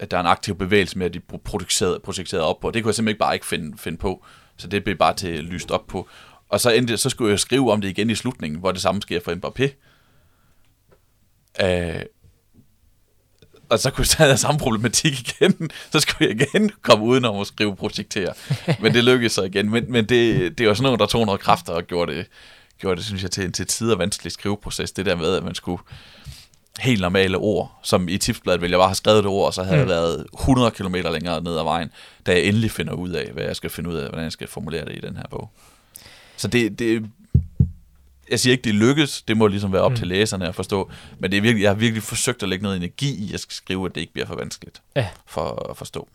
[0.00, 2.70] at der er en aktiv bevægelse med, at de er projekterede op på.
[2.70, 4.24] Det kunne jeg simpelthen ikke bare ikke finde, finde på,
[4.56, 6.08] så det blev bare til lyst op på.
[6.48, 9.02] Og så, endte, så skulle jeg skrive om det igen i slutningen, hvor det samme
[9.02, 9.72] sker for Mbappé.
[11.64, 12.02] Øh,
[13.68, 15.70] og så kunne jeg have samme problematik igen.
[15.92, 18.34] Så skulle jeg igen komme udenom at skrive projektere.
[18.80, 19.70] Men det lykkedes så igen.
[19.70, 22.26] Men, men det, det var sådan noget, der tog noget kræfter og gjorde det,
[22.78, 24.92] gjorde det, synes jeg, til en til tider vanskelig skriveproces.
[24.92, 25.82] Det der med, at man skulle
[26.80, 29.62] helt normale ord, som i tipsbladet ville jeg bare have skrevet det ord, og så
[29.62, 29.80] havde mm.
[29.80, 31.90] jeg været 100 km længere ned ad vejen,
[32.26, 34.48] da jeg endelig finder ud af, hvad jeg skal finde ud af, hvordan jeg skal
[34.48, 35.50] formulere det i den her bog.
[36.36, 37.04] Så det, det
[38.30, 39.96] jeg siger ikke, det lykkes, det må ligesom være op mm.
[39.96, 42.76] til læserne at forstå, men det er virkelig, jeg har virkelig forsøgt at lægge noget
[42.76, 45.08] energi i, at jeg skal skrive, at det ikke bliver for vanskeligt Ja.
[45.26, 46.08] for at forstå.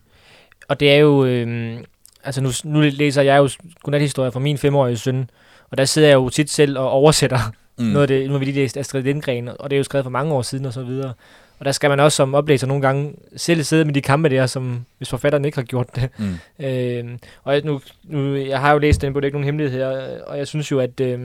[0.68, 1.26] Og det er jo...
[1.26, 1.78] Øh,
[2.24, 3.50] altså nu, nu læser jeg jo
[3.84, 5.30] godnathistorier fra min femårige søn,
[5.70, 7.52] og der sidder jeg jo tit selv og oversætter
[7.82, 7.88] mm.
[7.88, 8.26] noget af det.
[8.28, 10.42] Nu har vi lige læst Astrid Lindgren, og det er jo skrevet for mange år
[10.42, 11.14] siden og så videre.
[11.60, 14.46] Og der skal man også som oplæser nogle gange selv sidde med de kampe der,
[14.46, 16.10] som hvis forfatteren ikke har gjort det.
[16.18, 16.36] Mm.
[16.66, 17.06] Øh,
[17.44, 19.80] og jeg, nu, nu, jeg har jo læst den, på det er ikke nogen hemmelighed
[19.80, 21.20] her, og jeg synes jo, at, øh,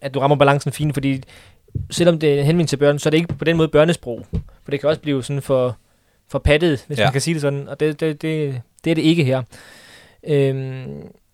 [0.00, 1.22] at du rammer balancen fint, fordi
[1.90, 4.26] selvom det er henvendt til børn, så er det ikke på den måde børnesprog.
[4.64, 5.76] For det kan også blive sådan for,
[6.28, 7.04] for pattet, hvis Ja.
[7.04, 9.42] man kan sige det sådan, og det, det, det, det er det ikke her.
[10.26, 10.86] Øhm,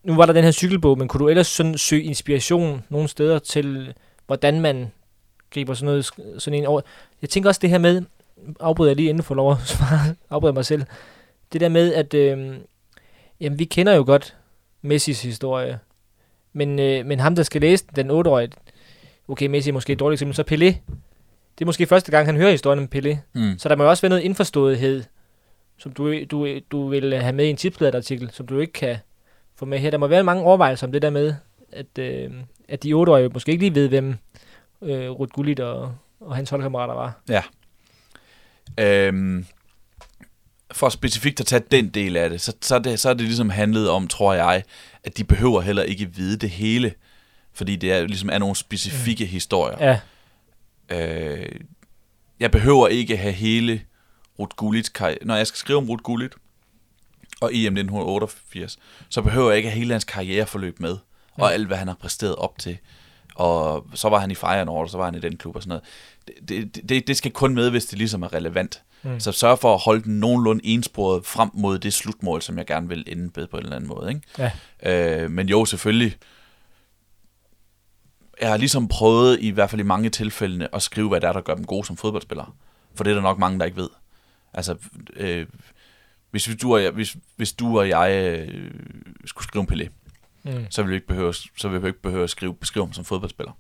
[0.05, 3.39] nu var der den her cykelbog, men kunne du ellers sådan søge inspiration nogle steder
[3.39, 3.95] til,
[4.27, 4.93] hvordan man
[5.51, 6.05] griber sådan noget
[6.39, 6.81] sådan en over?
[7.23, 8.03] Jeg tænker også det her med,
[8.61, 10.83] afbryder jeg lige inden for lov at svare, afbryder mig selv,
[11.53, 12.55] det der med, at øhm,
[13.41, 14.37] jamen, vi kender jo godt
[14.83, 15.79] Messis historie,
[16.53, 18.53] men, øh, men ham, der skal læse den, den 8-årige,
[19.29, 20.65] okay, Messi er måske et dårligt eksempel, så Pelé,
[21.59, 23.59] det er måske første gang, han hører historien om Pelé, Mm.
[23.59, 25.05] så der må jo også være noget indforståethed,
[25.79, 28.97] som du, du, du vil have med i en tipsbladet-artikel, som du ikke kan
[29.55, 29.91] få med her.
[29.91, 31.35] Der må være mange overvejelser om det der med,
[31.73, 32.31] at, øh,
[32.69, 34.15] at de 8-årige måske ikke lige ved, hvem
[34.83, 37.21] øh, Ruth Gullit og, og hans holdkammerater var.
[38.79, 39.47] Øhm,
[40.73, 43.51] for specifikt at tage den del af det, så, så, det, så er det ligesom
[43.51, 44.63] handlet om, tror jeg,
[45.05, 46.95] at de behøver heller ikke vide det hele,
[47.53, 49.31] fordi det er, ligesom er nogle specifikke mm.
[49.31, 49.77] historier.
[49.81, 50.01] Ja,
[50.91, 51.61] Øh,
[52.41, 53.83] jeg behøver ikke have hele
[54.39, 55.25] Ruth Gullits karriere.
[55.25, 56.33] Når jeg skal skrive om Ruth Gullit
[57.41, 60.97] og EM 1988, så behøver jeg ikke have hele hans karriereforløb med,
[61.39, 61.55] og Ja.
[61.55, 62.79] alt, hvad han har præsteret op til.
[63.35, 65.69] Og så var han i Feyenoord, og så var han i den klub og sådan
[65.69, 65.85] noget.
[66.49, 68.83] Det, det, det, det skal kun med, hvis det ligesom er relevant.
[69.03, 69.21] Mm.
[69.21, 72.89] Så sørg for at holde den nogenlunde ensporet frem mod det slutmål, som jeg gerne
[72.89, 74.09] vil ende med på en eller anden måde.
[74.09, 74.51] Ikke?
[74.83, 75.23] Ja.
[75.23, 76.17] Øh, men jo, selvfølgelig.
[78.41, 81.33] Jeg har ligesom prøvet, i hvert fald i mange tilfælde, at skrive, hvad det er,
[81.33, 82.51] der gør dem gode som fodboldspillere.
[82.95, 83.89] For det er der nok mange, der ikke ved.
[84.55, 84.77] Altså,
[85.17, 85.47] øh,
[86.31, 88.71] hvis, du og jeg, hvis, hvis du og jeg øh,
[89.25, 89.89] skulle skrive om Pelé,
[90.47, 90.67] mm.
[90.71, 93.05] så vil vi ikke behøve, så vil vi ikke behøve at skrive, beskrive ham som
[93.05, 93.53] fodboldspiller.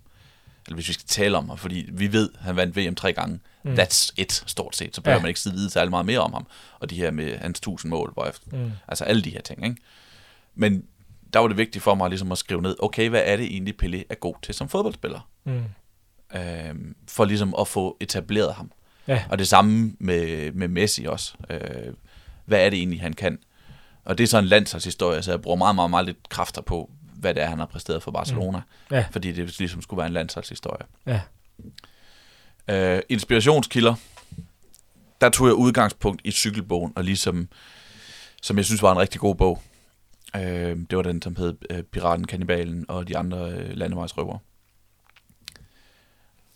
[0.66, 3.12] Eller hvis vi skal tale om ham, fordi vi ved, at han vandt VM tre
[3.12, 3.41] gange.
[3.62, 3.74] Mm.
[3.74, 4.97] That's it, stort set.
[4.97, 5.22] Så behøver Ja.
[5.22, 6.47] man ikke sidde vide særlig meget mere om ham.
[6.80, 8.47] Og de her med hans tusind mål, hvorefter.
[8.53, 8.70] Mm.
[8.89, 9.76] Altså alle de her ting, ikke?
[10.55, 10.84] Men
[11.32, 13.74] der var det vigtigt for mig ligesom at skrive ned, okay, hvad er det egentlig,
[13.82, 15.28] Pelé er god til som fodboldspiller?
[15.45, 15.62] Mm.
[16.37, 18.72] Øhm, for ligesom at få etableret ham.
[19.09, 19.24] Ja.
[19.30, 21.34] Og det samme med, med Messi også.
[21.51, 21.95] Øh,
[22.45, 23.39] hvad er det egentlig, han kan?
[24.07, 26.91] Og det er så en landsholdshistorie, så jeg bruger meget, meget, meget lidt kræfter på,
[27.15, 28.59] hvad det er, han har præsteret for Barcelona.
[28.59, 28.97] Mm.
[28.97, 29.05] Ja.
[29.11, 30.87] Fordi det ligesom skulle være en landsholdshistorie.
[31.07, 31.21] Ja.
[32.69, 33.95] Øh, inspirationskilder.
[35.21, 37.49] Der tog jeg udgangspunkt i cykelbogen, og ligesom,
[38.43, 39.63] som jeg synes var en rigtig god bog.
[40.37, 44.39] Øh, det var den, som hed øh, Piraten, Kannibalen og de andre øh, landevejsrøver.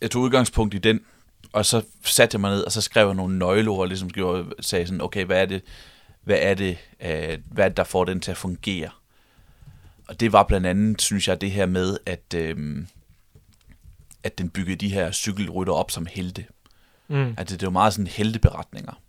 [0.01, 1.01] Jeg tog udgangspunkt i den,
[1.53, 4.87] og så satte jeg mig ned, og så skrev jeg nogle nøgleord, ligesom gjorde, sagde
[4.87, 5.63] sådan, okay, hvad er det,
[6.31, 8.91] hvad er det, øh, hvad er det, der får den til at fungere?
[10.09, 12.87] Og det var blandt andet, synes jeg, det her med, at, øh,
[14.23, 16.47] at den byggede de her cykelrytter op som helte.
[17.09, 17.35] Mm.
[17.39, 19.03] Altså, det var meget sådan helteberetninger.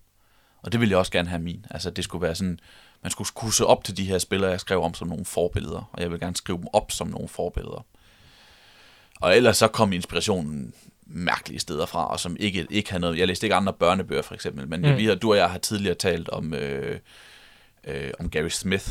[0.64, 1.66] Og det ville jeg også gerne have min.
[1.70, 2.60] Altså, det skulle være sådan,
[3.02, 5.90] man skulle kunne se op til de her spillere, jeg skrev om som nogle forbilleder.
[5.94, 7.86] Og jeg vil gerne skrive dem op som nogle forbilleder.
[9.22, 10.74] Og ellers så kom inspirationen
[11.14, 13.18] mærkelige steder fra, og som ikke, ikke havde noget...
[13.18, 14.98] Jeg læste ikke andre børnebøger, for eksempel, men Mm.
[14.98, 17.00] vi har, du og jeg har tidligere talt om, øh,
[17.88, 18.88] øh, om Gary Smith,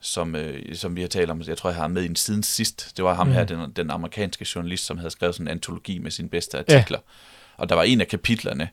[0.00, 2.42] som, øh, som vi har talt om, jeg tror, jeg har med i en siden
[2.42, 2.92] sidst.
[2.96, 3.32] Det var ham Mm.
[3.32, 6.98] her, den, den amerikanske journalist, som havde skrevet sådan en antologi med sine bedste artikler.
[6.98, 7.12] Ja.
[7.56, 8.68] Og der var en af kapitlerne,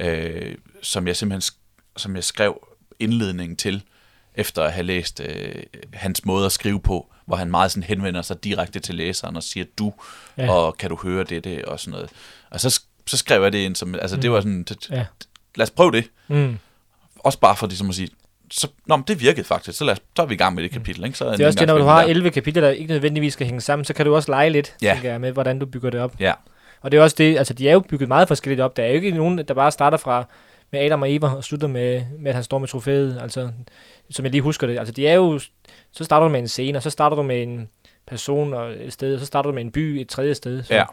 [0.00, 1.54] øh, som jeg simpelthen
[1.96, 2.68] som jeg skrev
[2.98, 3.82] indledningen til,
[4.36, 5.54] efter at have læst øh,
[5.92, 9.42] hans måde at skrive på, hvor han meget sådan henvender sig direkte til læseren og
[9.42, 9.92] siger du,
[10.38, 10.50] Ja.
[10.52, 12.10] og kan du høre det, det og sådan noget.
[12.50, 14.22] Og så, så skrev jeg det ind som, altså mm.
[14.22, 15.04] det var sådan, det, Ja.
[15.54, 16.04] lad os prøve det.
[16.28, 16.58] Mm.
[17.18, 18.08] Også bare for ligesom at sige,
[18.50, 20.62] så, nå, men det virkede faktisk, så, lad os, så er vi i gang med
[20.62, 21.04] det kapitel.
[21.04, 21.18] Ikke?
[21.18, 22.08] Så Det er også det, når du har der.
[22.08, 24.92] 11 kapitler, der ikke nødvendigvis skal hænge sammen, så kan du også lege lidt, Ja.
[24.92, 26.14] tænker jeg, med, hvordan du bygger det op.
[26.20, 26.32] Ja,
[26.80, 28.76] Og det er også det, altså de er jo bygget meget forskelligt op.
[28.76, 30.24] Der er jo ikke nogen, der bare starter fra
[30.76, 33.50] med Adam og Eva og slutter med, med at han står med trofæet, altså,
[34.10, 34.78] som jeg lige husker det.
[34.78, 35.38] Altså de er jo,
[35.92, 37.68] så starter du med en scene, og så starter du med en
[38.06, 40.62] person og et sted, og så starter du med en by et tredje sted.
[40.62, 40.84] Så ja.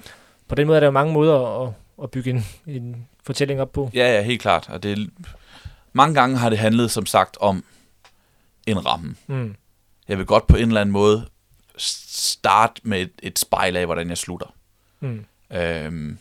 [0.48, 1.74] på den måde er der jo mange måder at,
[2.04, 3.90] at bygge en, en fortælling op på.
[3.94, 4.70] Ja, ja, helt klart.
[4.70, 5.08] Og det, er-
[5.94, 7.64] mange gange har det handlet, som sagt, om
[8.68, 9.16] en ramme.
[9.28, 9.56] Mm.
[10.08, 11.26] Jeg vil godt på en eller anden måde
[11.78, 14.54] starte med et, et spejl af, hvordan jeg slutter.
[15.00, 15.26] Mm.
[15.54, 16.18] Øhm,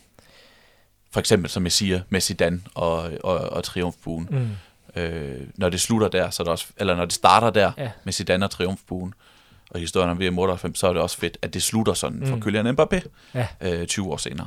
[1.12, 4.28] for eksempel, som jeg siger, med Zidane og, og, og Triumfbuen.
[4.30, 5.00] Mm.
[5.02, 7.90] Øh, når det slutter der, så er det også, eller når det starter der Ja.
[8.04, 9.14] med Zidane og Triumfbuen,
[9.70, 12.36] og historien om VM 98, så er det også fedt, at det slutter sådan for
[12.36, 12.42] Mm.
[12.42, 13.00] Kylian Mbappé
[13.34, 13.46] Ja.
[13.60, 14.46] øh, 20 år senere.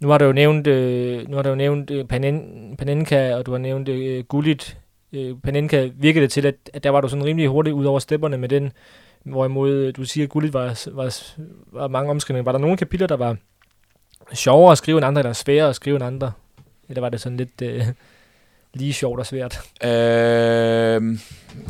[0.00, 3.46] Nu har du jo nævnt, øh, nu har du jo nævnt øh, Panen, Panenka, og
[3.46, 4.76] du har nævnt øh, Gullit.
[5.12, 7.98] Øh, Panenka virkede det til, at, at der var du sådan rimelig hurtigt ud over
[7.98, 8.72] stepperne med den,
[9.24, 11.16] hvorimod øh, du siger, at Gullit var, var,
[11.72, 12.44] var mange omskrivninger.
[12.44, 13.36] Var der nogle kapitler, der var
[14.32, 16.32] sjovere at skrive end andre, eller sværere at skrive end andre?
[16.88, 17.86] Eller var det sådan lidt øh,
[18.74, 19.60] lige sjovt og svært?
[19.84, 19.88] Øh,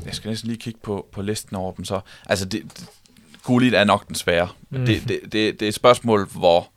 [0.07, 2.01] jeg skal næsten lige kigge på, på listen over dem så.
[2.27, 2.87] Altså, det, det,
[3.45, 4.49] Gullit er nok den svære.
[4.71, 4.87] Mm.
[4.87, 6.69] Det, det, det, det er et spørgsmål, hvor,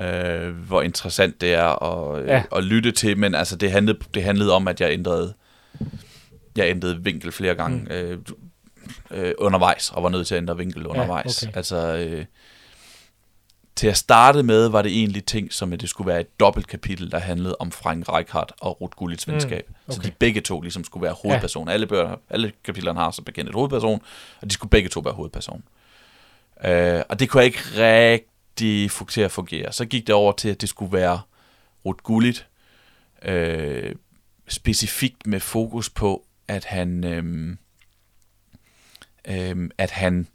[0.00, 2.34] øh, hvor interessant det er at, Ja.
[2.34, 2.42] ja.
[2.56, 5.34] at lytte til, men altså, det handlede, det handlede om, at jeg ændrede,
[6.56, 7.90] jeg ændrede vinkel flere gange Mm.
[7.90, 8.18] øh,
[9.10, 11.42] øh, undervejs, og var nødt til at ændre vinkel undervejs.
[11.42, 11.56] okay.
[11.56, 12.24] Altså, øh,
[13.78, 16.66] til at starte med, var det egentlig ting, som at det skulle være et dobbelt
[16.66, 19.68] kapitel, der handlede om Frank Rijkaard og Ruth Gullits venskab.
[19.68, 19.94] Mm, okay.
[19.94, 21.72] Så de begge to ligesom skulle være hovedpersoner.
[21.72, 21.74] Ja.
[21.74, 24.02] Alle, bøger, alle kapitlerne har så bekendt et hovedperson,
[24.40, 25.62] og de skulle begge to være hovedperson.
[26.64, 29.72] Øh, og det kunne jeg ikke rigtig få til at fungere.
[29.72, 31.20] Så gik det over til, at det skulle være
[31.84, 32.46] Ruth Gullit,
[33.22, 33.94] øh,
[34.48, 37.56] specifikt med fokus på, at han, øh,
[39.28, 40.26] øh, at han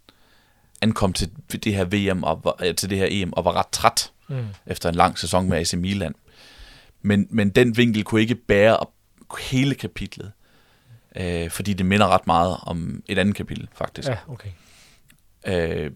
[0.84, 1.30] ankom til
[1.64, 4.44] det her VM og var, øh, til det her EM og var ret træt Mm.
[4.66, 6.14] efter en lang sæson med AC Milan.
[7.02, 8.90] Men, men den vinkel kunne ikke bære op
[9.40, 10.32] hele kapitlet,
[11.16, 14.08] øh, fordi det minder ret meget om et andet kapitel, faktisk.
[14.08, 14.48] Ja, okay.
[15.46, 15.90] Øh,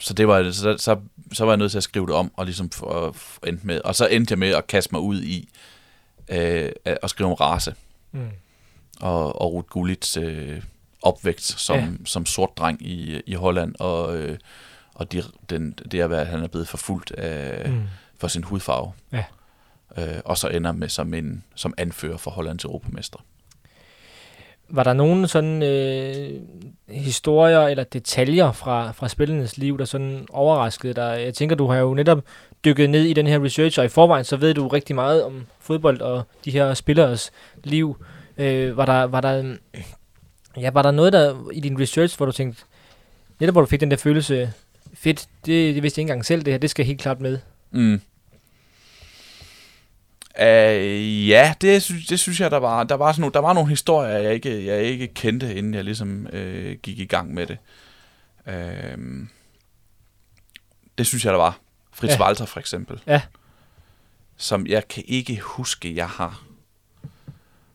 [0.00, 0.96] så det var så, så,
[1.32, 3.80] så var jeg nødt til at skrive det om og ligesom for, for endte med
[3.80, 5.48] og så endte jeg med at kaste mig ud i
[6.28, 7.74] øh, at at skrive om race
[8.12, 8.28] Mm.
[9.00, 10.62] og, og Ruth Gullits øh,
[11.04, 11.86] opvækst som, Ja.
[12.04, 14.38] som sort dreng i, i Holland og øh,
[14.94, 17.82] og de, den, det at være, at han er blevet forfulgt af, Mm.
[18.18, 18.92] for sin hudfarve.
[19.12, 19.24] Ja.
[19.98, 23.18] Øh, og så ender med som en som anfører for Hollands europamester.
[24.68, 26.40] Var der nogen sådan øh,
[26.88, 31.22] historier eller detaljer fra, fra spillernes liv, der sådan overraskede dig?
[31.24, 32.18] Jeg tænker, du har jo netop
[32.64, 35.46] dykket ned i den her research, og i forvejen så ved du rigtig meget om
[35.60, 37.30] fodbold og de her spilleres
[37.64, 38.04] liv.
[38.38, 39.56] Øh, var, der, var, der,
[40.56, 42.64] ja, var der noget der i din research, hvor du tænkte,
[43.40, 44.52] netop hvor du fik den der følelse,
[44.94, 47.38] fedt, det, det vidste jeg ikke engang selv, det her, det skal helt klart med.
[47.70, 48.00] Mm.
[50.40, 52.84] Uh, ja, det synes, det synes jeg, der var.
[52.84, 55.84] Der var, sådan nogle, der var nogle historier, jeg ikke, jeg ikke kendte, inden jeg
[55.84, 57.58] ligesom øh, gik i gang med det.
[58.46, 59.26] Uh,
[60.98, 61.58] det synes jeg, der var.
[61.92, 62.24] Fritz ja.
[62.24, 63.00] Walter for eksempel.
[63.06, 63.22] Ja.
[64.36, 66.42] Som jeg kan ikke huske, jeg har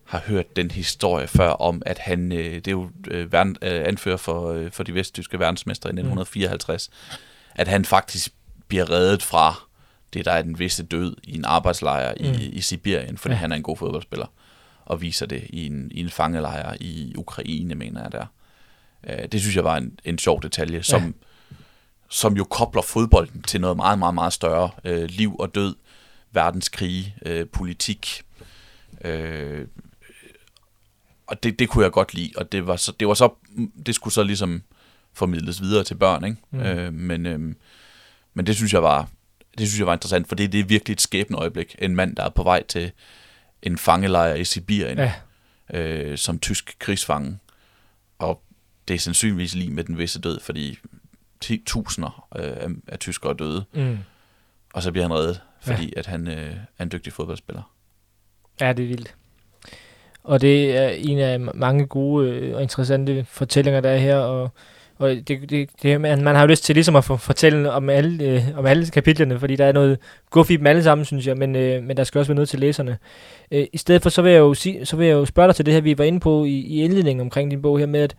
[0.09, 3.87] har hørt den historie før om, at han, øh, det er jo øh, verden, øh,
[3.87, 6.89] anfører for, øh, for de vesttyske verdensmestre i 1954,
[7.55, 8.33] at han faktisk
[8.67, 9.55] bliver reddet fra
[10.13, 12.25] det, der er den visse død i en arbejdslejr mm.
[12.25, 12.33] Mm.
[12.33, 13.39] i, i Sibirien, fordi ja.
[13.39, 14.25] han er en god fodboldspiller,
[14.85, 18.25] og viser det i en, i en fangelejr i Ukraine, mener jeg der.
[19.09, 21.11] Øh, det synes jeg var en, en sjov detalje, som, Ja.
[22.09, 24.69] som jo kobler fodbolden til noget meget, meget, meget større.
[24.85, 25.75] Øh, liv og død,
[26.31, 28.21] verdenskrige, øh, politik.
[29.05, 29.67] Øh,
[31.29, 33.33] og det, det kunne jeg godt lide, og det var så, det var så,
[33.85, 34.63] det skulle så ligesom
[35.13, 36.37] formidles videre til børn, ikke?
[36.51, 36.59] Mm.
[36.59, 37.39] Øh, men, øh,
[38.33, 39.09] men det synes jeg var,
[39.57, 41.75] det synes jeg var interessant, for det, det er virkelig et skæbne øjeblik.
[41.79, 42.91] En mand, der er på vej til
[43.61, 45.13] en fangelejr i Sibirien, Ja,
[45.73, 47.39] øh, som tysk krigsfange.
[48.19, 48.43] Og
[48.87, 50.77] det er sandsynligvis lige med den visse død, fordi
[51.45, 53.97] 10.000 øh, af, af tyskere er døde, mm.
[54.73, 55.99] og så bliver han reddet, fordi ja.
[55.99, 57.73] at han øh, er en dygtig fodboldspiller.
[58.61, 59.15] Ja, det er vildt.
[60.29, 64.49] Og det er en af mange gode øh, og interessante fortællinger, der er her, og,
[64.97, 67.89] og det, det, det, man, man har jo lyst til ligesom at få fortælle om
[67.89, 69.97] alle, øh, om alle kapitlerne, fordi der er noget
[70.29, 72.49] guf i dem alle sammen, synes jeg, men, øh, men der skal også være noget
[72.49, 72.97] til læserne.
[73.51, 75.55] Øh, I stedet for, så vil, jeg jo sige, så vil jeg jo spørge dig
[75.55, 77.99] til det her, vi var inde på i, i indledningen omkring din bog her med,
[77.99, 78.15] at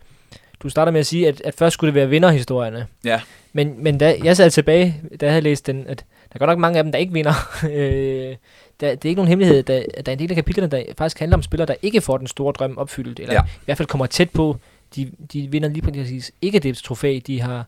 [0.63, 2.87] du starter med at sige, at, at først skulle det være vinderhistorierne.
[3.05, 3.21] Ja.
[3.53, 6.49] Men, men da jeg sad tilbage, da jeg havde læst den, at der er godt
[6.49, 7.33] nok mange af dem, der ikke vinder.
[7.73, 8.35] øh,
[8.81, 11.19] der, det er ikke nogen hemmelighed, der, der er en del af kapitlerne, der faktisk
[11.19, 13.41] handler om spillere, der ikke får den store drøm opfyldt, eller Ja.
[13.43, 14.57] i hvert fald kommer tæt på.
[14.95, 17.65] De, de vinder lige præcis ikke det trofæ, de har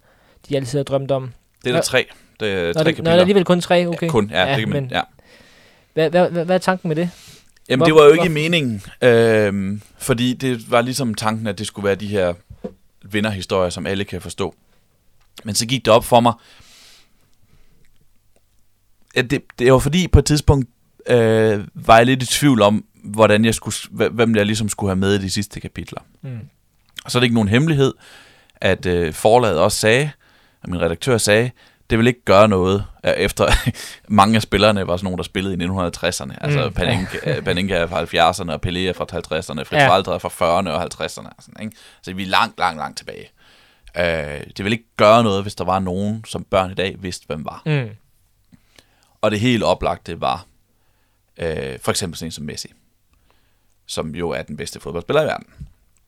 [0.49, 1.31] de altid har drømt om.
[1.63, 2.05] Det er der tre,
[2.39, 3.11] det er Nå, tre det, nå, kapitler.
[3.11, 4.05] er det alligevel kun tre, okay.
[4.07, 5.01] Ja, kun, ja, Ja, det kan man, men- ja.
[5.93, 7.09] Hvad, hvad, hvad, hvad er tanken med det?
[7.69, 11.57] Jamen, Hvor- det var jo ikke hvor- meningen, øh, fordi det var ligesom tanken, at
[11.59, 12.33] det skulle være de her
[13.01, 14.55] vinderhistorier, som alle kan forstå.
[15.43, 16.33] Men så gik det op for mig,
[19.15, 20.69] at det, det var fordi på et tidspunkt
[21.09, 24.89] øh, var jeg lidt i tvivl om, hvordan jeg skulle, hv- hvem jeg ligesom skulle
[24.89, 26.01] have med i de sidste kapitler.
[26.21, 26.39] Mm.
[27.05, 27.93] Og så er det ikke nogen hemmelighed,
[28.55, 30.11] at øh, forlaget også sagde,
[30.63, 31.51] at min redaktør sagde,
[31.89, 33.47] det vil ikke gøre noget, øh, efter
[34.07, 36.35] mange af spillerne var sådan nogle, der spillede i 1960'erne.
[36.41, 36.73] Altså Mm.
[36.73, 39.91] Panenka, Panenka er fra 70'erne, og Pelé er fra 50'erne, Fritz Ja.
[39.93, 41.27] Walter er fra 40'erne og 50'erne.
[41.37, 41.77] og Sådan, ikke?
[42.01, 43.29] Så vi er langt, langt, langt tilbage.
[43.97, 47.25] Øh, det vil ikke gøre noget, hvis der var nogen, som børn i dag vidste,
[47.27, 47.61] hvem var.
[47.65, 47.89] Mm.
[49.21, 50.45] Og det helt oplagte var
[51.37, 52.67] øh, for eksempel sådan en som Messi,
[53.85, 55.47] som jo er den bedste fodboldspiller i verden.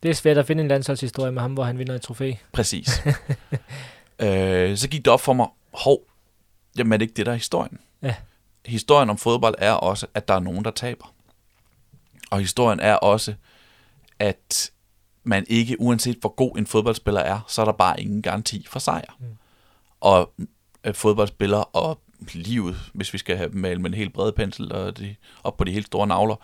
[0.04, 2.34] Det er svært at finde en landsholdshistorie med ham, hvor han vinder et trofæ.
[2.52, 3.02] Præcis.
[4.20, 6.02] øh, så gik det op for mig, hov,
[6.78, 7.80] jamen er det ikke det, der er historien?
[8.02, 8.16] Ja.
[8.66, 11.14] Historien om fodbold er også, at der er nogen, der taber.
[12.32, 13.34] Og historien er også,
[14.20, 14.72] at
[15.24, 18.80] man ikke, uanset hvor god en fodboldspiller er, så er der bare ingen garanti for
[18.80, 19.18] sejr.
[19.20, 19.26] Mm.
[20.00, 20.34] Og
[20.84, 22.00] øh, fodboldspillere og
[22.34, 25.63] livet, hvis vi skal have malet med en helt bred pensel og de, op på
[25.63, 26.36] de helt store navler,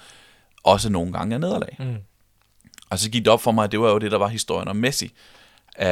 [0.63, 1.76] også nogle gange er nederlag.
[1.80, 1.95] Mm.
[2.89, 4.67] Og så gik det op for mig, at det var jo det, der var historien
[4.67, 5.13] om Messi.
[5.82, 5.88] Uh,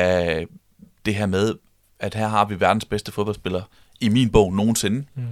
[1.06, 1.56] det her med,
[2.00, 3.62] at her har vi verdens bedste fodboldspiller
[4.00, 5.24] i min bog nogensinde, Mm.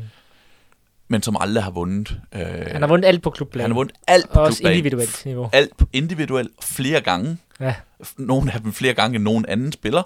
[1.08, 2.22] men som aldrig har vundet.
[2.36, 3.62] Uh, Han har vundet alt på klubplan.
[3.62, 4.78] han har vundet alt på Og også klubplan.
[4.78, 5.50] individuelt niveau.
[5.54, 7.38] Alt på individuelt flere gange.
[7.60, 7.76] Ja.
[8.18, 10.04] Nogle af dem flere gange end nogen anden spiller.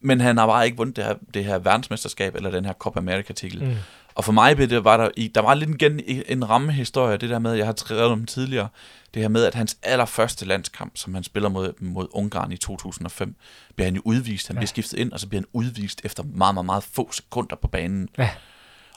[0.00, 2.98] Men han har bare ikke vundet det her, det her verdensmesterskab, eller den her Copa
[2.98, 3.64] America-titel.
[3.64, 3.74] Mm.
[4.14, 7.38] Og for mig blev det, var der, der var lidt igen en rammehistorie, det der
[7.38, 8.68] med, jeg har skrevet om tidligere,
[9.14, 13.34] det her med, at hans allerførste landskamp, som han spiller mod, mod Ungarn i 2005,
[13.76, 14.46] bliver han jo udvist.
[14.48, 14.58] Han Ja.
[14.58, 17.68] bliver skiftet ind, og så bliver han udvist efter meget, meget, meget få sekunder på
[17.68, 18.08] banen.
[18.18, 18.30] Ja.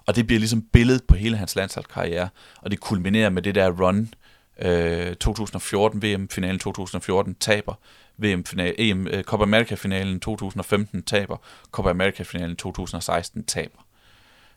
[0.06, 2.30] Og det bliver ligesom billedet på hele hans landsholdskarriere,
[2.62, 4.14] og det kulminerer med det der run,
[4.60, 7.74] øh, 2014, VM-finalen 2014, taber,
[8.18, 11.38] VM-finale, EM, øh, Copa America-finalen 2015 taber,
[11.72, 13.86] Copa America-finalen 2016 taber.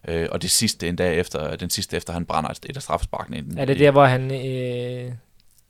[0.09, 3.61] Øh, og det sidste en dag efter, den sidste efter, han brænder et, af straffesparkene.
[3.61, 5.12] Er det der, hvor han øh,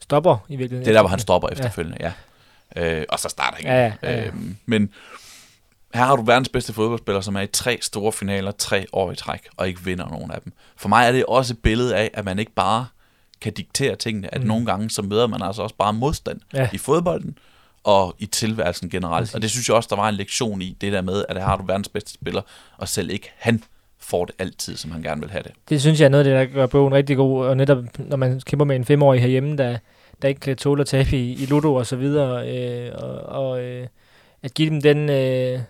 [0.01, 0.85] stopper i virkeligheden?
[0.85, 2.13] Det er der, hvor han stopper efterfølgende, ja.
[2.77, 3.01] ja.
[3.01, 3.69] Øh, og så starter igen.
[3.69, 4.27] Ja, ja, ja, ja.
[4.27, 4.33] Øh,
[4.67, 4.91] men
[5.95, 9.17] her har du verdens bedste fodboldspiller, som er i tre store finaler, tre år i
[9.17, 10.53] træk, og ikke vinder nogen af dem.
[10.77, 12.87] For mig er det også et billede af, at man ikke bare
[13.41, 14.47] kan diktere tingene, at Mm.
[14.47, 16.69] nogle gange så møder man altså også bare modstand Ja.
[16.73, 17.39] i fodbolden
[17.85, 19.23] og i tilværelsen generelt.
[19.23, 19.35] Præcis.
[19.35, 21.57] Og det synes jeg også, der var en lektion i, det der med, at har
[21.57, 22.43] du verdens bedste spiller,
[22.79, 23.63] og selv ikke han
[23.99, 25.53] får det altid, som han gerne vil have det.
[25.69, 28.17] Det synes jeg er noget af det, der gør bogen rigtig god, og netop når
[28.17, 29.79] man kæmper med en femårig herhjemme, der,
[30.23, 33.63] der ikke kan tåle at tabe i, i Ludo og så videre, øh, og, og
[33.63, 33.87] øh,
[34.43, 35.61] at give dem den, øh,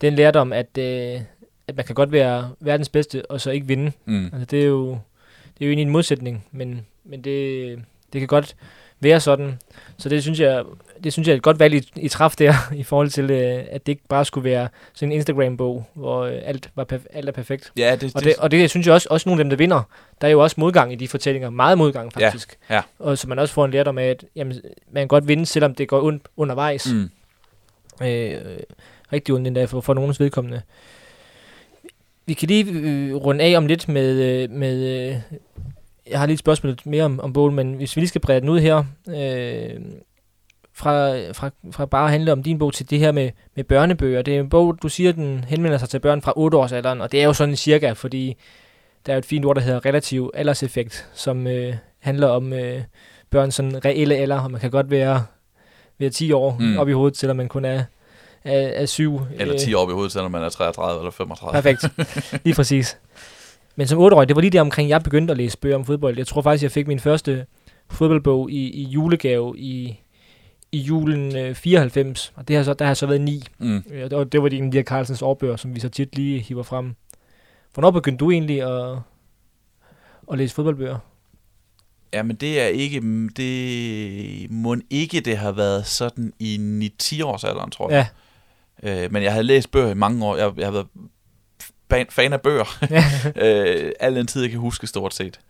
[0.00, 1.20] den lærdom, at, øh,
[1.68, 3.92] at man kan godt være verdens bedste, og så ikke vinde.
[4.04, 4.24] Mm.
[4.24, 4.88] Altså, det er jo,
[5.58, 7.78] det er jo egentlig en modsætning, men, men det,
[8.12, 8.56] det kan godt
[9.00, 9.58] være sådan.
[9.98, 10.64] Så det synes jeg,
[11.04, 13.64] det synes jeg er et godt valg, I, I traf der, i forhold til, øh,
[13.70, 17.28] at det ikke bare skulle være sådan en Instagram-bog, hvor øh, alt, var perf- alt
[17.28, 17.72] er perfekt.
[17.76, 19.82] Ja, det, Og det, og det synes jeg også, også nogle af dem, der vinder,
[20.20, 21.50] der er jo også modgang i de fortællinger.
[21.50, 22.58] Meget modgang, Ja, faktisk.
[22.70, 22.82] ja.
[22.98, 24.52] Og så man også får en lærdom af, at jamen,
[24.92, 26.92] man kan godt vinde, selvom det går ondt undervejs.
[26.92, 27.10] mm.
[28.06, 28.40] Øh,
[29.12, 30.62] rigtig ondt endda for, for nogens vedkommende.
[32.26, 34.42] Vi kan lige øh, runde af om lidt med...
[34.42, 35.16] Øh, med øh,
[36.10, 38.40] jeg har lige et spørgsmål mere om, om bogen, men hvis vi lige skal brede
[38.40, 39.80] den ud her, øh,
[40.76, 44.22] fra, fra, fra bare at handle om din bog til det her med, med børnebøger.
[44.22, 47.00] Det er en bog, du siger, den henvender sig til børn fra 8 års alderen,
[47.00, 48.36] og det er jo sådan cirka, fordi
[49.06, 52.82] der er et fint ord, der hedder relativ alderseffekt, som øh, handler om øh,
[53.30, 55.24] børn sådan reelle alder, og man kan godt være,
[55.98, 56.64] være 10 år Mm.
[56.66, 56.78] mm.
[56.78, 57.82] op i hovedet, selvom man kun er,
[58.44, 59.20] er, er 7.
[59.38, 61.62] Eller 10 år op i hovedet, selvom man er 33 eller 35.
[61.62, 61.84] Perfekt.
[62.44, 62.98] Lige præcis.
[63.76, 66.16] Men som 8-årig, det var lige der omkring, jeg begyndte at læse bøger om fodbold.
[66.16, 67.46] Jeg tror faktisk, jeg fik min første
[67.90, 70.00] fodboldbog i, i julegave i,
[70.72, 72.32] i julen øh, 94.
[72.36, 73.42] Og det har så, der har så været 9.
[73.58, 73.84] Mm.
[73.92, 76.94] Øh, Og det var de Elia Carlsens årbøger, som vi så tit lige hiver frem.
[77.74, 78.96] Hvornår begyndte du egentlig at,
[80.32, 80.98] at læse fodboldbøger?
[82.12, 83.00] Ja, men det er ikke,
[83.36, 86.56] det må ikke det har været sådan i
[87.02, 87.96] 9-10 års alderen, tror jeg.
[87.98, 88.06] Ja,
[88.82, 90.36] Øh, men jeg havde læst bøger i mange år.
[90.36, 90.86] Jeg, jeg har været
[92.10, 92.78] fan, af bøger.
[93.44, 95.40] øh, al den tid, jeg kan huske stort set.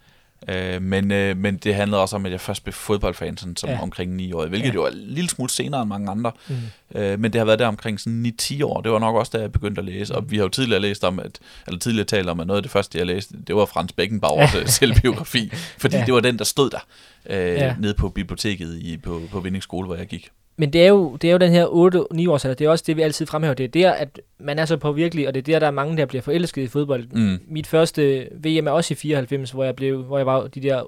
[0.48, 3.70] Øh, men, øh, men det handlede også om, at jeg først blev fodboldfan sådan, som
[3.70, 3.82] Ja.
[3.82, 4.74] omkring 9 år, hvilket Ja.
[4.74, 6.32] jo er en lille smule senere end mange andre.
[6.48, 6.55] Mm.
[6.94, 8.81] Øh, men det har været der omkring sådan 9-10 år.
[8.81, 10.15] Det var nok også, da jeg begyndte at læse.
[10.15, 10.31] Og Mm.
[10.31, 12.70] vi har jo tidligere læst om, at, eller tidligere talt om, at noget af det
[12.73, 14.66] første, jeg læste, det var Frans Beckenbauers ja.
[14.81, 15.51] selvbiografi.
[15.78, 16.05] Fordi Ja.
[16.05, 16.78] det var den, der stod der
[17.27, 17.52] øh, Ja.
[17.66, 17.74] ja.
[17.81, 20.28] nede på biblioteket i, på, på Vindings skole, hvor jeg gik.
[20.57, 22.85] Men det er jo, det er jo den her 8-9 års alder, det er også
[22.87, 23.55] det, vi altid fremhæver.
[23.55, 25.97] Det er der, at man er så påvirkelig, og det er der, der er mange,
[25.97, 27.07] der bliver forelsket i fodbold.
[27.13, 27.39] Mm.
[27.49, 30.83] Mit første VM er også i 94, hvor jeg, blev, hvor jeg var de der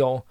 [0.00, 0.28] 8-9 år.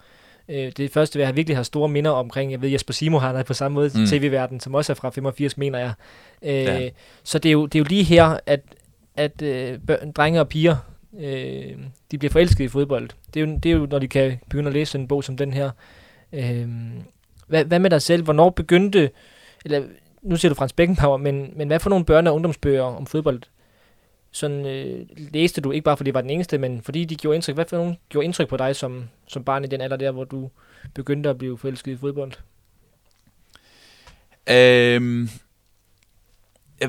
[0.48, 3.42] Øh, det første, jeg virkelig har store minder omkring, jeg ved, Jesper Simo har der
[3.42, 4.06] på samme måde, mm.
[4.06, 5.92] Tv-verden, som også er fra 85, mener jeg.
[6.42, 6.88] Øh, Ja.
[7.24, 8.60] Så det er, jo, det er jo lige her, at,
[9.16, 10.76] at øh, børn, drenge og piger,
[11.20, 11.72] øh,
[12.10, 13.08] de bliver forelsket i fodbold.
[13.34, 15.36] Det er, jo, det er jo, når de kan begynde at læse en bog som
[15.36, 15.70] den her.
[16.32, 16.68] Øh,
[17.52, 18.22] hvad, hvad med dig selv?
[18.22, 19.10] Hvornår begyndte,
[19.64, 19.82] eller
[20.22, 23.42] nu siger du Frans Beckenbauer, men, men hvad for nogle børne- og ungdomsbøger om fodbold
[24.30, 27.34] sådan, øh, læste du, ikke bare fordi det var den eneste, men fordi de gjorde
[27.34, 27.54] indtryk.
[27.54, 30.24] Hvad for nogle gjorde indtryk på dig som, som barn i den alder der, hvor
[30.24, 30.50] du
[30.94, 32.32] begyndte at blive forelsket i fodbold?
[34.50, 35.28] Øhm,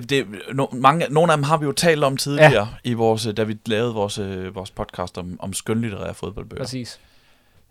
[0.10, 2.68] det, no, mange, nogle af dem har vi jo talt om tidligere, ja.
[2.84, 6.64] i vores, da vi lavede vores, øh, vores podcast om, om skønlitterære fodboldbøger.
[6.64, 6.99] Præcis.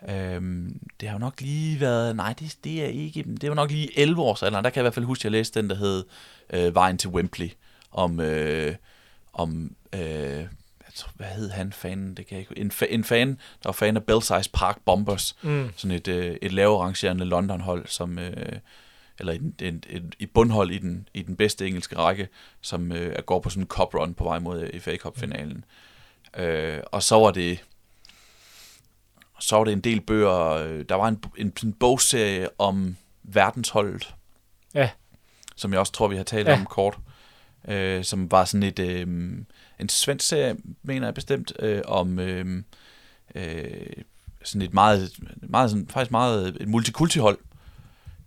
[0.09, 3.71] Øhm, det har jo nok lige været, nej, det, det er ikke, det var nok
[3.71, 4.65] lige 11 års alderen.
[4.65, 6.05] Der kan jeg i hvert fald huske, at jeg læste den, der hed
[6.53, 7.51] øh, Vejen til Wembley,
[7.93, 8.75] om, øh,
[9.33, 10.45] om øh,
[10.95, 12.15] tror, hvad hed han, fanen?
[12.15, 13.35] Det kan jeg ikke, en, fa- en fan, der
[13.65, 15.71] var fan af Belsize Park Bombers, Mm.
[15.77, 18.53] sådan et, øh, et lavere London-hold, som, øh,
[19.19, 22.29] eller et, et, et, et bundhold i den, i den bedste engelske række,
[22.61, 25.65] som øh, går på sådan en cup run på vej mod FA Cup-finalen.
[26.37, 27.65] Øh, og så var det
[29.43, 30.49] så var det en del bøger.
[30.49, 34.15] øh, Der var en, en, en bogserie om verdensholdet.
[34.75, 34.91] Ja.
[35.57, 36.55] Som jeg også tror, vi har talt Ja.
[36.55, 36.99] om kort.
[37.69, 39.07] Øh, som var sådan et, øh,
[39.81, 42.63] en svensk serie, mener jeg bestemt, øh, om øh,
[43.35, 43.65] øh,
[44.45, 45.11] sådan et meget,
[45.43, 47.39] meget sådan, faktisk meget et multikultihold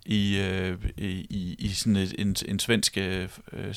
[0.06, 3.74] i, øh, i, i, i sådan et, en, en svensk øh, øh,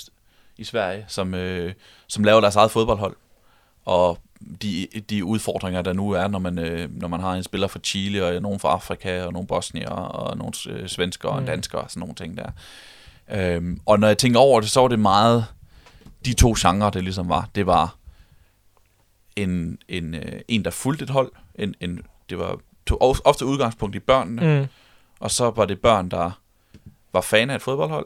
[0.57, 1.73] i Sverige, som, øh,
[2.07, 3.15] som laver deres eget fodboldhold.
[3.89, 4.17] Og
[4.61, 7.79] de, de udfordringer, der nu er, når man, øh, når man har en spiller fra
[7.83, 11.45] Chile, og nogen fra Afrika, og nogle bosnier, og nogle øh, svensker, og en Mm.
[11.47, 12.49] dansker, og sådan nogle ting der.
[13.31, 15.45] Øhm, og når jeg tænker over det, så var det meget
[16.25, 17.49] de to genrer, det ligesom var.
[17.55, 17.95] Det var
[19.35, 21.31] en, en, øh, en der fulgte et hold.
[21.55, 22.57] En, en, det var
[22.87, 24.67] tog of- ofte udgangspunkt i børnene, Mm.
[25.19, 26.31] og så var det børn, der
[27.13, 28.05] var fan af et fodboldhold,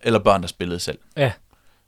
[0.00, 0.98] eller børn, der spillede selv.
[1.16, 1.32] Ja.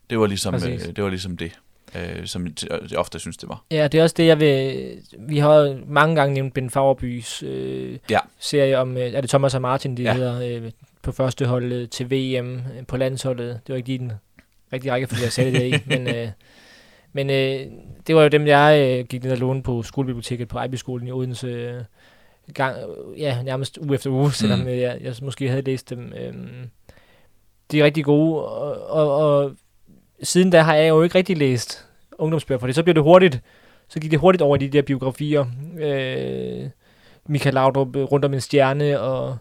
[0.09, 0.81] Det var ligesom, Præcis.
[0.87, 1.59] øh, det, var ligesom det,
[1.97, 3.63] øh, som jeg jeg ofte synes, det var.
[3.71, 4.87] Ja, det er også det, jeg vil...
[5.19, 8.19] Vi har mange gange nævnt Ben Fagerbys øh, Ja.
[8.39, 8.97] serie om...
[8.97, 10.13] Øh, er det Thomas og Martin, de Ja.
[10.13, 13.59] hedder, øh, på første hold øh, til VM øh, på landsholdet.
[13.67, 14.11] Det var ikke lige den
[14.73, 16.15] rigtige rækkefølge, jeg sagde det der i, men...
[16.15, 16.27] Øh,
[17.13, 17.59] men øh,
[18.07, 21.11] det var jo dem, jeg øh, gik ned og låne på skolebiblioteket på Ejby-skolen i
[21.11, 21.47] Odense.
[21.47, 21.81] Øh,
[22.53, 24.65] gang, øh, ja, nærmest uge efter uge, selvom Mm.
[24.65, 24.71] mm.
[24.71, 26.13] jeg, jeg måske havde læst dem.
[26.17, 26.33] Øh,
[27.71, 29.51] de er rigtig gode, og, og, og
[30.23, 31.84] siden da har jeg jo ikke rigtig læst
[32.19, 33.41] ungdomsbøger, for det så bliver det hurtigt,
[33.87, 35.45] så gik det hurtigt over i de der biografier.
[35.79, 36.69] Øh,
[37.27, 39.37] Michael Laudrup øh, rundt om en stjerne, og,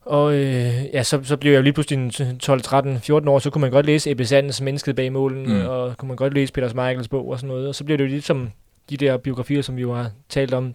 [0.00, 1.98] og øh, ja, så, så blev jeg jo lige pludselig
[2.30, 5.48] en 12, 13, 14 år, så kunne man godt læse Ebbe Sandens Mennesket bag målen,
[5.48, 5.66] Mm.
[5.66, 8.04] og kunne man godt læse Peter Michaels bog og sådan noget, og så blev det
[8.04, 8.50] jo ligesom
[8.90, 10.74] de der biografier, som vi jo har talt om.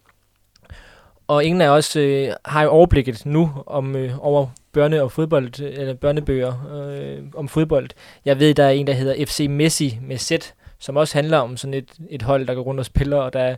[1.27, 4.47] Og ingen af os øh, har jo overblikket nu om øh, over
[4.77, 6.53] børne- og fodbold, eller børnebøger
[6.89, 7.89] øh, om fodbold.
[8.25, 10.31] Jeg ved, der er en, der hedder FC Messi med Z,
[10.79, 13.55] som også handler om sådan et, et hold, der går rundt og spiller, og der,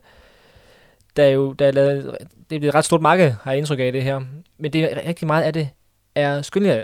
[1.15, 2.18] der er jo der er lavet,
[2.49, 4.22] det er et ret stort marked, har jeg indtryk af det her.
[4.57, 5.69] Men det er rigtig meget af det
[6.15, 6.41] er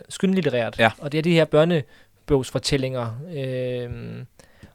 [0.09, 0.91] skønlitterært, Ja.
[0.99, 3.19] og det er de her børnebogsfortællinger.
[3.35, 3.89] Øh,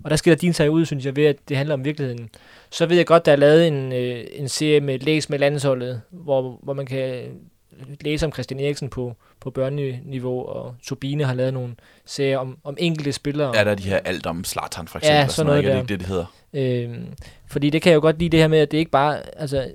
[0.04, 2.30] og der skiller din sig ud, synes jeg, ved at det handler om virkeligheden.
[2.70, 6.02] Så ved jeg godt, der er lavet en, øh, en serie med Læs med landsholdet,
[6.10, 7.24] hvor, hvor man kan
[8.00, 11.74] læse om Christian Eriksen på, på børneniveau, og Turbine har lavet nogle
[12.06, 13.56] serier om, om enkelte spillere.
[13.56, 15.24] Er der de her alt om Zlatan for Ja, eksempel?
[15.24, 15.80] og sådan noget Er det der.
[15.80, 16.26] ikke det, det hedder?
[16.98, 17.06] Øhm,
[17.46, 19.70] fordi det kan jeg jo godt lide det her med, at det ikke bare, altså,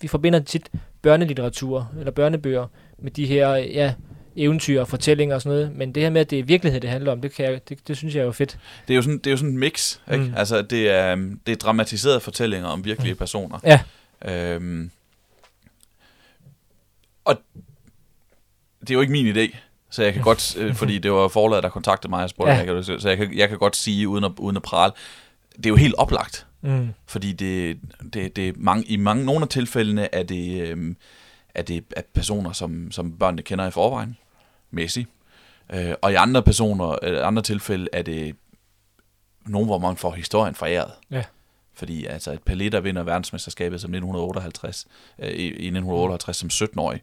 [0.00, 0.68] vi forbinder tit
[1.02, 2.66] børnelitteratur, eller børnebøger,
[2.98, 3.94] med de her, ja,
[4.36, 6.90] eventyr og fortællinger og sådan noget, men det her med, at det er virkelighed, det
[6.90, 8.58] handler om, det, kan jeg, det, det synes jeg er jo fedt.
[8.88, 10.24] Det er jo sådan, det er jo sådan en mix, ikke?
[10.24, 10.32] Mm.
[10.36, 13.18] Altså, det er, øhm, det er dramatiserede fortællinger om virkelige Mm.
[13.18, 13.58] personer.
[13.64, 13.80] Ja.
[14.24, 14.90] Øhm,
[17.24, 17.36] og
[18.80, 19.56] det er jo ikke min idé,
[19.90, 22.58] så jeg kan godt, øh, fordi det var forladet, der kontaktede mig og spurgte, Ja.
[22.58, 24.92] jeg kan, så jeg kan, jeg kan godt sige, uden at, uden at prale,
[25.56, 26.88] det er jo helt oplagt, Mm.
[27.06, 27.78] fordi det,
[28.12, 30.96] det, det mange, i mange, nogle af tilfældene er det, øhm,
[31.54, 34.16] er det er personer, som, som børnene kender i forvejen,
[34.70, 35.06] Messi,
[35.72, 38.36] øh, og i andre personer, øh, andre tilfælde er det
[39.46, 40.90] nogen, hvor man får historien foræret.
[41.10, 41.24] Ja.
[41.74, 44.86] Fordi altså et Pelé, der vinder verdensmesterskabet som 1958,
[45.18, 47.00] øh, i, i 1958 som 17-årig,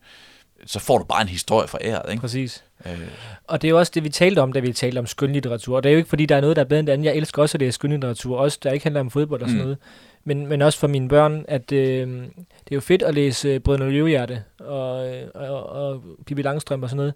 [0.66, 2.22] så får du bare en historie foræret, ikke?
[2.22, 2.64] Præcis.
[2.86, 2.92] Øh,
[3.48, 5.76] Og det er jo også det, vi talte om, da vi talte om skønlitteratur.
[5.76, 7.06] Og det er jo ikke, fordi der er noget, der er bedre end det andet.
[7.06, 9.58] Jeg elsker også, at det er skønlitteratur, også der ikke handler om fodbold og sådan
[9.60, 9.64] Mm.
[9.64, 9.78] noget.
[10.24, 13.60] Men, men også for mine børn, at øh, det er jo fedt at læse øh,
[13.60, 17.14] Brødrene Løvehjerte og, øh, og, og Pippi Langstrøm og sådan noget.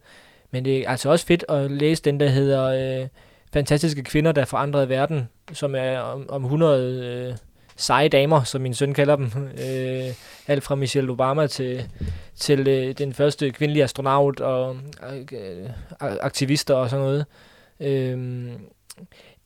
[0.51, 3.07] Men det er altså også fedt at læse den, der hedder øh,
[3.53, 7.35] Fantastiske Kvinder, der forandrede verden, som er om, om 100 øh,
[7.75, 9.31] seje damer, som min søn kalder dem.
[9.35, 10.13] Øh,
[10.47, 11.83] alt fra Michelle Obama til,
[12.35, 14.77] til øh, den første kvindelige astronaut og
[15.31, 15.69] øh,
[15.99, 17.25] aktivister og sådan noget.
[17.79, 18.51] Øhm,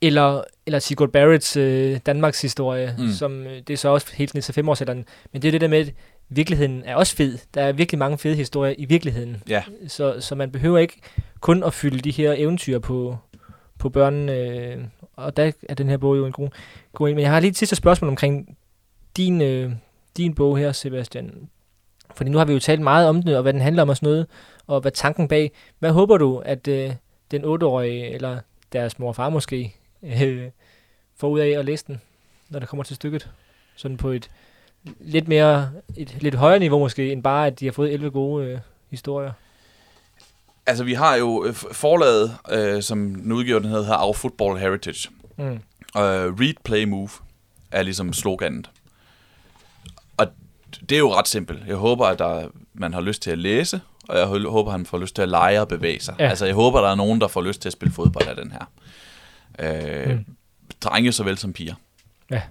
[0.02, 3.12] eller, eller Sigurd Barretts øh, Danmarks historie, Mm.
[3.12, 5.06] som øh, det er så også helt ned til femårsalderen.
[5.34, 5.86] Men det er det der med,
[6.30, 7.38] virkeligheden er også fed.
[7.54, 9.44] Der er virkelig mange fede historier i virkeligheden.
[9.50, 9.64] Ja.
[9.88, 11.02] Så, så man behøver ikke
[11.40, 13.18] kun at fylde de her eventyr på,
[13.80, 14.34] på børnene.
[14.34, 14.84] Øh,
[15.16, 16.50] og der er den her bog jo en god,
[16.94, 17.16] god en.
[17.16, 18.58] Men jeg har lige et sidste spørgsmål omkring
[19.18, 19.72] din, øh,
[20.18, 21.50] din bog her, Sebastian.
[22.16, 23.98] Fordi nu har vi jo talt meget om den, og hvad den handler om og
[23.98, 24.28] sådan noget,
[24.68, 25.52] og hvad tanken bag.
[25.80, 26.92] Hvad håber du, at øh,
[27.32, 28.40] den 8-årige, eller
[28.74, 30.50] deres mor og far måske, øh,
[31.18, 32.02] får ud af at læse den,
[32.50, 33.30] når det kommer til stykket?
[33.76, 34.30] Sådan på et
[35.00, 38.46] lidt mere, et lidt højere niveau måske, end bare, at de har fået 11 gode
[38.46, 39.32] øh, historier.
[40.68, 45.10] Altså, vi har jo øh, forlaget, øh, som den udgiver, den hedder Our Football Heritage.
[45.38, 45.60] Mm.
[45.94, 46.04] Og
[46.40, 47.10] read, play, move
[47.72, 48.70] er ligesom sloganet.
[50.18, 50.28] Og
[50.90, 51.68] det er jo ret simpelt.
[51.68, 54.86] Jeg håber, at der, man har lyst til at læse, og jeg hå- håber, han
[54.86, 56.16] får lyst til at lege og bevæge sig.
[56.20, 56.28] Ja.
[56.30, 58.52] Altså, jeg håber, der er nogen, der får lyst til at spille fodbold af den
[58.52, 58.66] her.
[59.60, 60.26] Øh, mm.
[60.82, 61.76] Drenge såvel som piger.
[62.32, 62.42] Ja.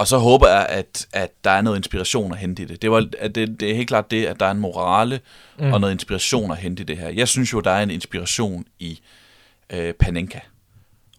[0.00, 2.82] Og så håber jeg, at, at der er noget inspiration at hente i det.
[2.82, 5.20] Det, var, at det, det er helt klart det, at der er en morale
[5.58, 5.72] Mm.
[5.72, 7.08] og noget inspiration at hente i det her.
[7.08, 9.00] Jeg synes jo, der er en inspiration i
[9.70, 10.38] øh, Panenka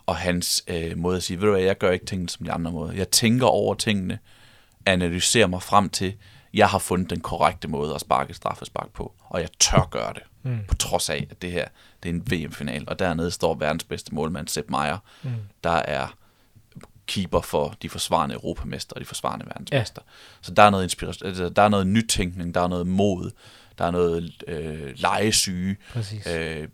[0.06, 2.52] og hans øh, måde at sige, ved du hvad, jeg gør ikke tingene som de
[2.52, 2.94] andre måder.
[2.94, 4.20] Jeg tænker over tingene,
[4.86, 6.14] analyserer mig frem til,
[6.54, 10.24] jeg har fundet den korrekte måde at sparke straffespark på, og jeg tør gøre det,
[10.44, 10.60] Mm.
[10.68, 11.68] på trods af, at det her
[12.04, 15.30] det er en VM-final, og dernede står verdens bedste målmand, Sepp Meier, Mm.
[15.64, 16.16] der er
[17.12, 20.02] keeper for de forsvarende europamester og de forsvarende verdensmester.
[20.06, 20.12] Ja.
[20.42, 23.32] Så der er noget inspiration, altså, der er noget nytænkning, der er noget mod,
[23.78, 26.28] der er noget øh, legesyge, Præcis.
[26.28, 26.68] Øh,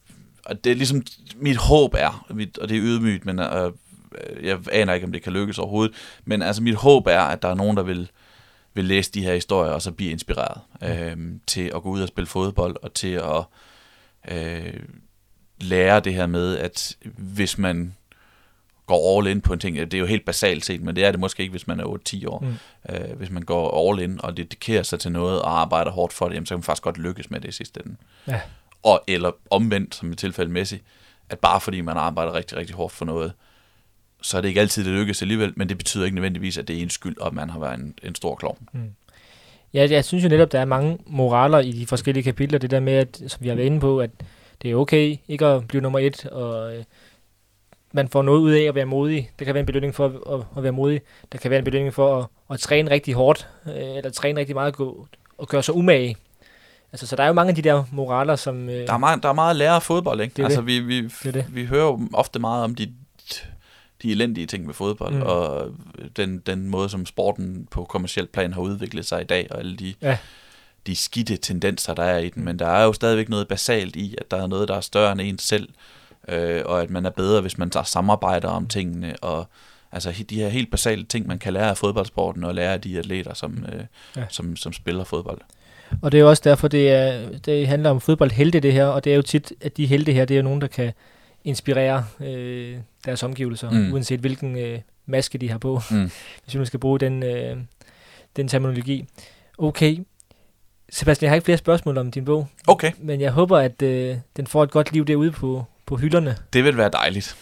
[0.45, 1.05] og det er ligesom,
[1.35, 3.71] mit håb er, mit, og det er ydmygt, men øh,
[4.43, 5.95] jeg aner ikke, om det kan lykkes overhovedet,
[6.25, 8.11] men altså mit håb er, at der er nogen, der vil,
[8.73, 12.07] vil læse de her historier, og så blive inspireret øh, til at gå ud og
[12.07, 13.43] spille fodbold, og til at
[14.31, 14.79] øh,
[15.61, 17.95] lære det her med, at hvis man
[18.87, 21.11] går all in på en ting, det er jo helt basalt set, men det er
[21.11, 22.39] det måske ikke, hvis man er 8-10 år.
[22.39, 22.47] Mm.
[22.47, 22.95] Mm.
[22.95, 26.27] Øh, hvis man går all in og dedikerer sig til noget og arbejder hårdt for
[26.27, 27.95] det, jamen, så kan man faktisk godt lykkes med det i sidste ende.
[28.27, 28.41] Ja.
[28.83, 30.81] Og, eller omvendt, som i tilfælde Messi,
[31.29, 33.33] at bare fordi man arbejder rigtig, rigtig hårdt for noget,
[34.21, 36.77] så er det ikke altid, det lykkes alligevel, men det betyder ikke nødvendigvis, at det
[36.77, 38.67] er en skyld, og at man har været en, en stor klovn.
[39.73, 42.59] Ja, jeg synes jo netop, der er mange moraler i de forskellige kapitler.
[42.59, 44.09] Det der med, at, som vi har været inde på, at
[44.61, 46.83] det er okay ikke at blive nummer et, og øh,
[47.97, 49.31] man får noget ud af at være modig.
[49.39, 50.05] Det kan være en belønning for
[50.35, 51.01] at, at, være modig.
[51.31, 54.55] Der kan være en belønning for at, at træne rigtig hårdt, øh, eller træne rigtig
[54.55, 55.07] meget gå,
[55.37, 56.15] og gøre sig umage.
[56.91, 58.69] Altså, så der er jo mange af de der moraler, som...
[58.69, 60.33] Øh, Der er meget, der er meget at lære af fodbold, ikke?
[60.37, 60.67] Det altså, det.
[60.67, 61.45] Vi, vi, Det det.
[61.49, 62.93] vi hører jo ofte meget om de,
[64.01, 65.21] de elendige ting ved fodbold, mm.
[65.21, 65.71] og
[66.17, 69.75] den, den måde, som sporten på kommersiel plan har udviklet sig i dag, og alle
[69.77, 70.17] de, Ja.
[70.87, 72.45] de skidte tendenser, der er i den.
[72.45, 75.11] Men der er jo stadigvæk noget basalt i, at der er noget, der er større
[75.11, 75.69] end en selv,
[76.27, 79.47] øh, og at man er bedre, hvis man tager samarbejder om tingene, og
[79.91, 82.99] altså de her helt basale ting, man kan lære af fodboldsporten, og lære af de
[82.99, 83.81] atleter, som, øh,
[84.15, 84.23] Ja.
[84.29, 85.41] som, som spiller fodbold.
[86.01, 88.85] Og det er jo også derfor, det, er, det handler om fodboldhelte, det her.
[88.85, 90.91] Og det er jo tit, at de helte her, det er jo nogen, der kan
[91.43, 93.93] inspirere øh, deres omgivelser, mm.
[93.93, 96.11] Uanset hvilken øh, maske de har på, Mm.
[96.43, 97.57] hvis vi nu skal bruge den, øh,
[98.35, 99.05] den terminologi.
[99.57, 99.97] Okay.
[100.89, 104.17] Sebastian, jeg har ikke flere spørgsmål om din bog, Okay, men jeg håber, at øh,
[104.37, 106.35] den får et godt liv derude på, på hylderne.
[106.53, 107.35] det vil være dejligt.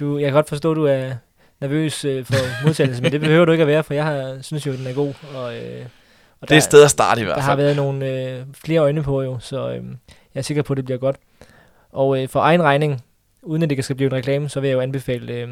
[0.00, 1.14] Du, jeg kan godt forstå, at du er
[1.60, 4.66] nervøs øh, for modtagelsen, men det behøver du ikke at være, for jeg har, synes
[4.66, 5.14] jo, at den er god.
[5.34, 5.86] Og, øh,
[6.40, 7.48] og Det er et sted at starte i hvert der fald.
[7.50, 9.74] har været nogle øh, flere øjne på jo, så øh,
[10.34, 11.16] jeg er sikker på, at det bliver godt.
[11.92, 13.02] Og øh, for egen regning,
[13.42, 15.48] uden at det skal blive en reklame, så vil jeg jo anbefale øh,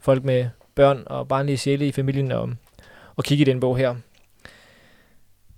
[0.00, 2.48] folk med børn og barnlige sjæle i familien at,
[3.18, 3.94] at kigge i den bog her.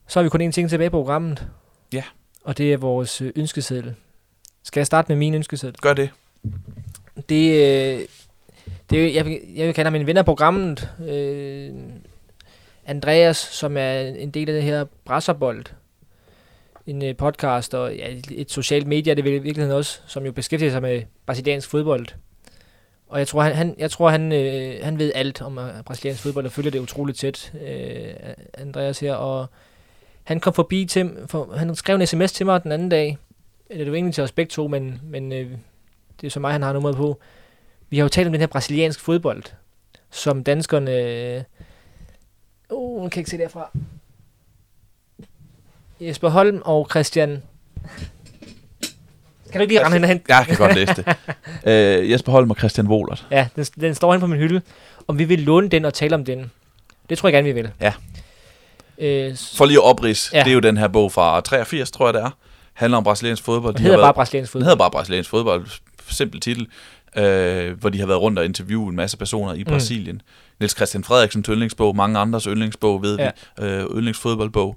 [0.08, 1.46] Så har vi kun én ting tilbage på programmet.
[1.92, 2.02] Ja.
[2.44, 3.94] Og det er vores øh, ønskeseddel.
[4.62, 5.80] Skal jeg starte med min ønskeseddel?
[5.80, 6.10] Gør det.
[7.28, 8.00] Det, øh,
[8.90, 10.90] det er, jeg, vil- jeg vil kalde ham en programmet.
[11.08, 11.70] Øh,
[12.86, 15.64] Andreas, som er en del af det her Brasserbold.
[16.86, 20.32] En øh, podcast og ja, et, socialt medie, er det i virkeligheden også, som jo
[20.32, 22.06] beskæftiger sig med brasiliansk fodbold.
[23.08, 26.22] Og jeg tror, han, han, jeg tror, han, øh, han ved alt om øh, brasiliansk
[26.22, 28.14] fodbold og følger det utroligt tæt, øh,
[28.54, 29.14] Andreas her.
[29.14, 29.46] Og
[30.24, 33.18] han kom forbi til, for, han skrev en sms til mig den anden dag.
[33.70, 35.50] Eller det var egentlig til os begge to, men, men øh,
[36.20, 37.20] det er så mig, han har nummeret på.
[37.90, 39.42] Vi har jo talt om den her brasiliansk fodbold,
[40.10, 40.90] som danskerne...
[40.90, 41.42] Øh,
[42.70, 43.70] uh, jeg kan ikke se derfra.
[46.00, 47.42] Jesper Holm og Christian...
[49.52, 50.22] Kan du ikke lige rende hen?
[50.28, 51.16] Jeg kan godt læse det.
[51.70, 53.26] øh, Jesper Holm og Christian Wohlert.
[53.30, 54.62] Ja, den, den står hen på min hylde.
[55.08, 56.50] Om vi vil låne den og tale om den.
[57.08, 57.70] Det tror jeg gerne, vi vil.
[57.80, 57.92] Ja.
[58.98, 60.38] Øh, For lige at oprids, ja.
[60.38, 62.30] det er jo den her bog fra 83, tror jeg det er.
[62.74, 63.74] Handler om brasiliansk fodbold.
[63.74, 64.64] og De hedder har bare været- brasiliansk Den fodbold.
[64.64, 65.66] hedder bare brasiliansk fodbold.
[66.08, 66.66] Simpel titel.
[67.16, 70.14] øh, hvor de har været rundt og interviewet en masse personer i Brasilien.
[70.16, 70.20] Mm.
[70.60, 73.30] Niels Christian Frederiksen yndlingsbog, mange andres yndlingsbog, ved Ja.
[73.58, 74.76] vi, øh, yndlingsfodboldbog.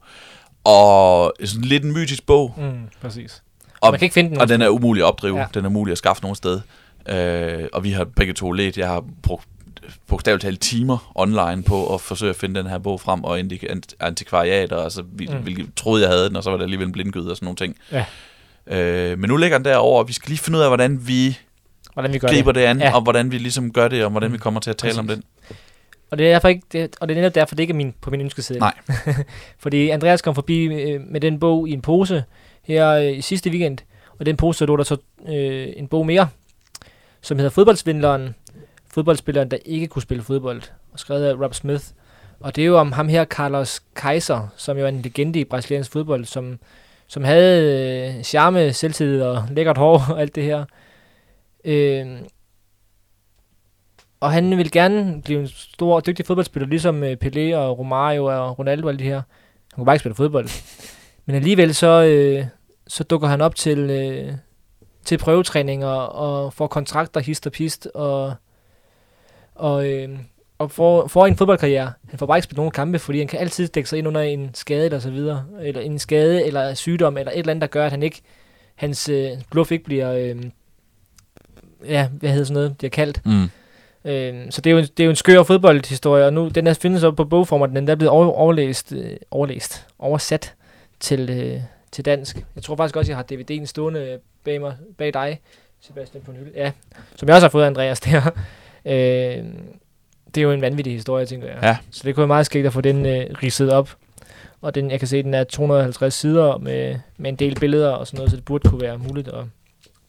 [0.64, 2.72] Og sådan lidt en mytisk bog, Mm,
[3.02, 3.44] præcis.
[3.82, 4.42] Og- man kan ikke finde den.
[4.42, 5.40] og den er umulig at opdrive.
[5.40, 5.46] Ja.
[5.54, 6.62] Den er umulig at skaffe nogen sted.
[7.10, 8.78] Øh, og vi har begge to let.
[8.78, 9.48] Jeg har brugt
[10.08, 13.72] bogstaveligt talt timer online på at forsøge at finde den her bog frem, og indi-
[13.72, 15.38] ant- antikvariater, altså, vi, Mm.
[15.38, 17.58] hvilket troede jeg havde den, og så var det alligevel en blindgyde og sådan nogle
[17.58, 17.76] ting.
[17.92, 18.06] Ja.
[18.68, 21.38] Øh, men nu ligger den derovre, og vi skal lige finde ud af, hvordan vi
[21.94, 22.62] hvordan vi gør griber det.
[22.62, 22.96] det, an, Ja.
[22.96, 24.34] og hvordan vi ligesom gør det, og hvordan Mm.
[24.34, 25.00] vi kommer til at tale Præcis.
[25.00, 25.24] om den.
[26.12, 27.94] Og det er derfor ikke, det, og det er netop derfor, det ikke er min,
[28.02, 28.60] på min ønskeseddel.
[28.60, 28.74] Nej.
[29.60, 32.24] Fordi Andreas kom forbi øh, med den bog i en pose
[32.64, 33.78] her øh, i sidste weekend,
[34.20, 34.98] og den pose, så lå der så
[35.30, 36.30] øh, en bog mere,
[37.22, 38.36] som hedder Fodboldsvindleren.
[38.94, 40.62] Fodboldspilleren, der ikke kunne spille fodbold,
[40.94, 41.84] og skrevet af Rob Smith.
[42.40, 45.44] Og det er jo om ham her, Carlos Kaiser, som jo er en legende i
[45.44, 46.60] brasiliansk fodbold, som,
[47.08, 50.66] som havde øh, charme, selvtillid og lækkert hår og alt det her.
[51.66, 52.06] Øh,
[54.20, 58.26] og han vil gerne blive en stor og dygtig fodboldspiller, ligesom øh, Pelé og Romario
[58.26, 59.22] og Ronaldo og alle de her.
[59.74, 60.48] Han kunne bare ikke spille fodbold.
[61.26, 62.46] Men alligevel så, øh,
[62.88, 64.34] så dukker han op til, øh,
[65.06, 68.34] til prøvetræninger og får kontrakter hist og pist og,
[69.56, 70.10] og, øh,
[70.58, 71.92] og får, får en fodboldkarriere.
[72.10, 74.22] Han får bare ikke spillet nogen kampe, fordi han kan altid dække sig ind under
[74.22, 77.68] en skade eller så videre, eller en skade eller sygdom eller et eller andet, der
[77.68, 78.22] gør, at han ikke,
[78.76, 80.44] hans øh, bluff ikke bliver, øh,
[81.86, 83.22] ja, hvad hedder sådan noget, bliver kaldt.
[83.26, 83.44] Mm.
[84.06, 86.68] Øh, så det er, jo, en- det er jo en skør fodboldhistorie, og nu den
[86.68, 90.54] her findes op på bogform, og den er blevet over, overlæst, øh, overlæst, oversat
[91.00, 91.60] til, øh,
[91.92, 92.46] til dansk.
[92.56, 95.40] Jeg tror faktisk også, jeg har DVD'en stående bag mig, bag dig,
[95.82, 96.52] Sebastian på en hylde.
[96.56, 96.72] Ja,
[97.16, 98.22] som jeg også har fået Andreas der.
[98.86, 99.44] Øh,
[100.36, 101.58] det er jo en vanvittig historie, tænker jeg.
[101.64, 101.78] Ja.
[101.92, 103.96] Så det kunne være meget skægt at få den øh, ridset op.
[104.62, 108.08] Og den, jeg kan se, den er 250 sider med, med en del billeder og
[108.08, 109.44] sådan noget, så det burde kunne være muligt at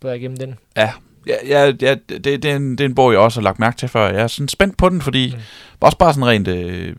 [0.00, 0.58] bladre igennem den.
[0.76, 0.90] Ja,
[1.26, 3.58] ja, ja, ja det, det, er en, det er en bog, jeg også har lagt
[3.58, 4.06] mærke til før.
[4.08, 5.40] Jeg er sådan spændt på den, fordi Mm.
[5.80, 6.96] også bare sådan rent øh,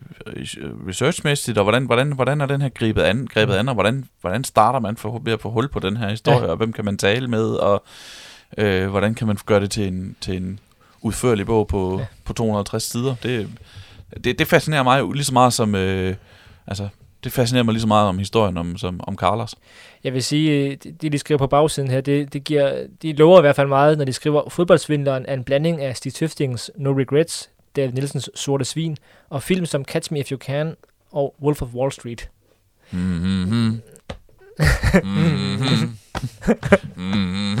[0.88, 3.58] researchmæssigt, og hvordan, hvordan, hvordan er den her grebet an, grebet Mm.
[3.58, 6.38] an og hvordan, hvordan starter man for, ved at få hul på den her historie,
[6.44, 6.50] ja.
[6.50, 7.84] og hvem kan man tale med, og
[8.58, 10.58] øh, hvordan kan man gøre det til en, til en
[11.06, 12.06] udførlig bog på, Ja.
[12.24, 13.14] på 250 sider.
[13.22, 13.48] Det,
[14.24, 15.74] det, det fascinerer mig jo lige så meget som...
[15.74, 16.14] Øh,
[16.66, 16.88] altså,
[17.24, 19.54] det fascinerer mig lige så meget om historien om, som, om Carlos.
[20.04, 23.38] Jeg vil sige, øh, det de skriver på bagsiden her, det, det giver, de lover
[23.38, 26.92] i hvert fald meget, når de skriver, fodboldsvindleren er en blanding af Stig Tøftings No
[26.92, 28.96] Regrets, David Nielsens Sorte Svin,
[29.30, 30.74] og film som Catch Me If You Can
[31.12, 32.28] og Wolf of Wall Street.
[32.90, 33.80] Mm-hmm.
[35.04, 35.96] Mm-hmm.
[36.96, 37.56] Mm-hmm.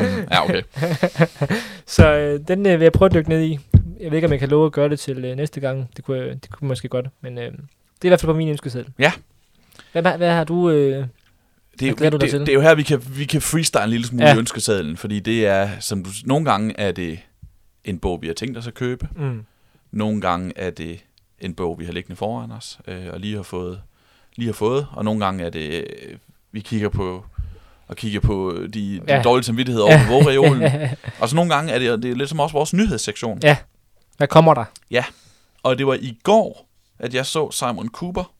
[0.30, 0.62] Ja, okay.
[1.86, 3.58] Så øh, den øh, vil jeg prøve at dykke ned i.
[4.00, 5.90] Jeg ved ikke, om jeg kan love at gøre det til øh, næste gang.
[5.96, 7.54] Det kunne, jeg- det kunne måske godt, men øh, det er
[8.04, 8.92] i hvert fald på min ønskeseddel.
[8.98, 9.12] Ja.
[9.92, 10.70] Hvad, hvad, hvad har du...
[10.70, 10.76] Øh,
[11.80, 12.40] Det er, jo, det, til?
[12.40, 14.30] det er jo her, vi kan, vi kan freestyle en lille smule Ja.
[14.32, 14.38] ja.
[14.38, 17.18] ønskesedlen, fordi det er, som du, nogle gange er det
[17.84, 19.08] en bog, vi har tænkt os at købe.
[19.16, 19.44] mm,
[19.92, 21.04] Nogle gange er det
[21.40, 23.80] en bog, vi har liggende foran os, øh, og lige har fået,
[24.36, 26.16] lige har fået, og nogle gange er det, øh,
[26.52, 27.24] vi kigger på
[27.88, 29.22] og kigger på de, de Ja.
[29.22, 30.72] dårlige samvittigheder over på vågereolen.
[31.20, 33.40] og så nogle gange er det, det er lidt som også vores nyhedssektion.
[33.42, 33.56] Ja.
[34.16, 34.64] hvad kommer der?
[35.62, 36.68] Og det var i går,
[36.98, 38.32] at jeg så Simon Cooper,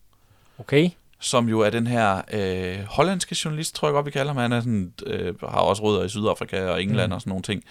[0.58, 0.90] Okay.
[1.20, 4.36] som jo er den her øh, hollandske journalist, tror jeg godt, vi kalder ham.
[4.36, 7.14] Han er sådan, øh, har også rødder i Sydafrika og England Mm.
[7.14, 7.64] og sådan nogle ting.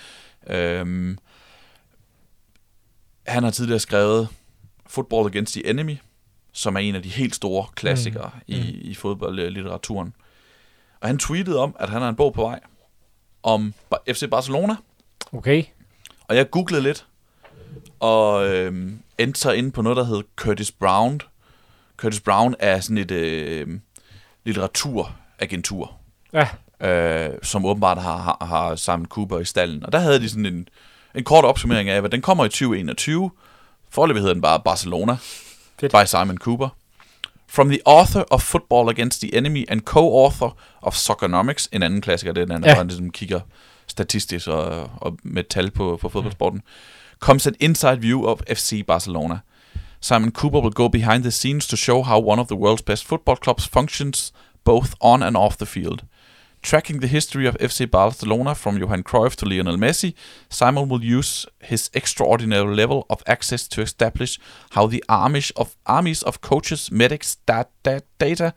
[0.48, 1.18] Øhm,
[3.28, 4.28] han har tidligere skrevet
[4.88, 5.98] Football Against the Enemy,
[6.53, 8.41] som er en af de helt store klassikere Mm.
[8.48, 8.90] i, Mm.
[8.91, 10.14] i fodboldlitteraturen.
[11.02, 12.60] Og han tweetede om, at han har en bog på vej
[13.44, 13.74] om
[14.14, 14.76] FC Barcelona.
[15.34, 15.64] Okay.
[16.28, 17.06] Og jeg googlede lidt,
[18.00, 21.22] og øhm, endte så ind på noget, der hed Curtis Brown.
[21.98, 23.80] Curtis Brown er sådan et øh,
[24.46, 25.96] litteraturagentur,
[26.34, 26.48] Ja.
[26.88, 29.86] øh, som åbenbart har, har, har Simon Cooper i stallen.
[29.86, 30.68] Og der havde de sådan en,
[31.16, 33.32] en kort opsummering af, hvad den kommer i 2021.
[33.90, 35.18] Foreløbig hedder den bare Barcelona,
[35.80, 35.92] Fedt.
[35.92, 36.70] by Simon Cooper.
[37.52, 40.50] From the author of Football Against the Enemy and co-author
[40.82, 42.74] of Soccernomics, en anden klassiker, det er den anden, Ja.
[42.74, 43.40] hvor han ligesom kigger
[43.88, 46.62] statistisk og, og med tal på, på fodboldsporten,
[47.20, 49.40] comes an inside view of FC Barcelona.
[50.02, 53.06] Simon Cooper will go behind the scenes to show how one of the world's best
[53.06, 54.34] football clubs functions
[54.66, 56.00] both on and off the field.
[56.61, 60.14] Tracking the history of FC Barcelona from Johan Cruyff to Lionel Messi,
[60.49, 64.40] Simon will use his extraordinary level of access to establish
[64.72, 68.53] how the armies of armies of coaches, medics, dat, dat, data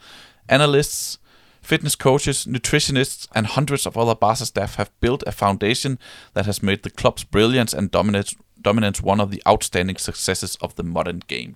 [0.49, 1.19] analysts,
[1.63, 5.99] fitness coaches, nutritionists, and hundreds of other Barca staff have built a foundation
[6.35, 10.75] that has made the club's brilliance and dominance, dominance one of the outstanding successes of
[10.75, 11.55] the modern game.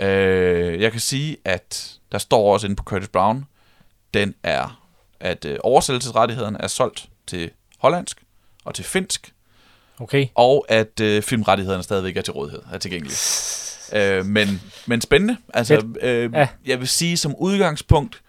[0.00, 3.44] Øh, jeg kan sige, at der står også inde på Curtis Brown,
[4.14, 4.85] den er,
[5.20, 8.22] at øh, oversættelsesrettigheden er solgt til hollandsk
[8.64, 9.32] og til finsk,
[10.00, 10.26] Okay.
[10.34, 13.16] og at øh, filmrettighederne stadigvæk er til rådighed, er tilgængelige.
[13.92, 15.36] Øh, men, men spændende.
[15.54, 16.48] Altså, øh, Ja.
[16.66, 18.20] jeg vil sige som udgangspunkt,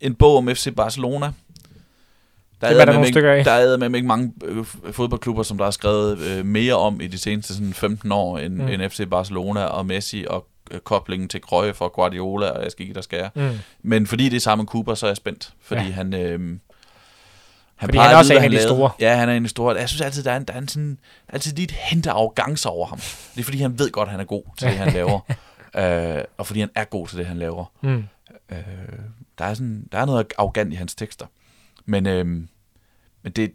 [0.00, 1.32] en bog om FC Barcelona.
[2.60, 3.44] Der Dem er der nogle ikke- stykker af.
[3.44, 7.06] Der er med ikke mange øh, fodboldklubber, som der har skrevet øh, mere om i
[7.06, 8.68] de seneste sådan 15 år, end, Mm.
[8.68, 10.46] end FC Barcelona og Messi og
[10.84, 13.30] koblingen til Cruyff og Guardiola, og jeg skal ikke der jeg.
[13.34, 13.58] Mm.
[13.82, 15.52] Men fordi det er Simon Cooper, så er jeg spændt.
[15.60, 15.90] Fordi Ja.
[15.90, 16.14] han...
[16.14, 16.58] Øh,
[17.76, 18.90] han Fordi han også er en af de store.
[19.00, 19.76] Ja, han er en af de store.
[19.76, 20.98] Jeg synes altid, der er, en, der er en sådan,
[21.28, 22.98] altid lige et hint af arrogance over ham.
[23.34, 25.20] Det er fordi, han ved godt, at han er god til det, han laver.
[26.18, 27.64] øh, og fordi han er god til det, han laver.
[27.82, 28.04] Mm.
[28.50, 28.58] Øh,
[29.38, 31.26] der, er sådan, der er noget arrogant i hans tekster.
[31.84, 32.26] Men, øh,
[33.22, 33.52] men det,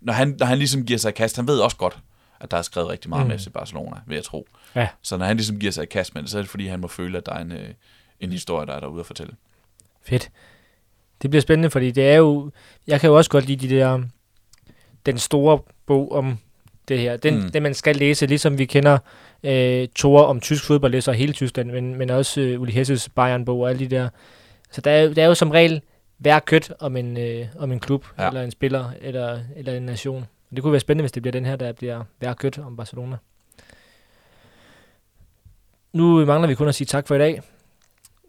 [0.00, 1.98] når, han, når han ligesom giver sig i kast, han ved også godt,
[2.40, 3.30] at der er skrevet rigtig meget Mm.
[3.30, 4.48] med FC Barcelona, vil jeg tro.
[4.74, 4.88] Ja.
[5.02, 6.80] Så når han ligesom giver sig i kast med det, så er det fordi, han
[6.80, 7.68] må føle, at der er en, øh,
[8.20, 9.32] en historie, der er derude at fortælle.
[10.02, 10.30] Fedt.
[11.22, 12.50] Det bliver spændende, fordi det er jo...
[12.86, 14.02] Jeg kan jo også godt lide de der...
[15.06, 16.38] Den store bog om
[16.88, 17.16] det her.
[17.16, 17.50] Den, mm.
[17.50, 18.98] Den man skal læse, ligesom vi kender
[19.42, 23.60] øh, Tore om tysk fodbold, læser hele Tyskland, men, men også øh, Uli Hesses Bayern-bog
[23.60, 24.08] og alle de der.
[24.70, 25.80] Så der er, der er jo som regel
[26.18, 28.06] hver kødt om en, øh, om en klub.
[28.18, 28.28] Ja.
[28.28, 30.24] eller en spiller, eller, eller en nation.
[30.54, 33.16] Det kunne være spændende, hvis det bliver den her, der bliver hver kødt om Barcelona.
[35.92, 37.42] Nu mangler vi kun at sige tak for i dag.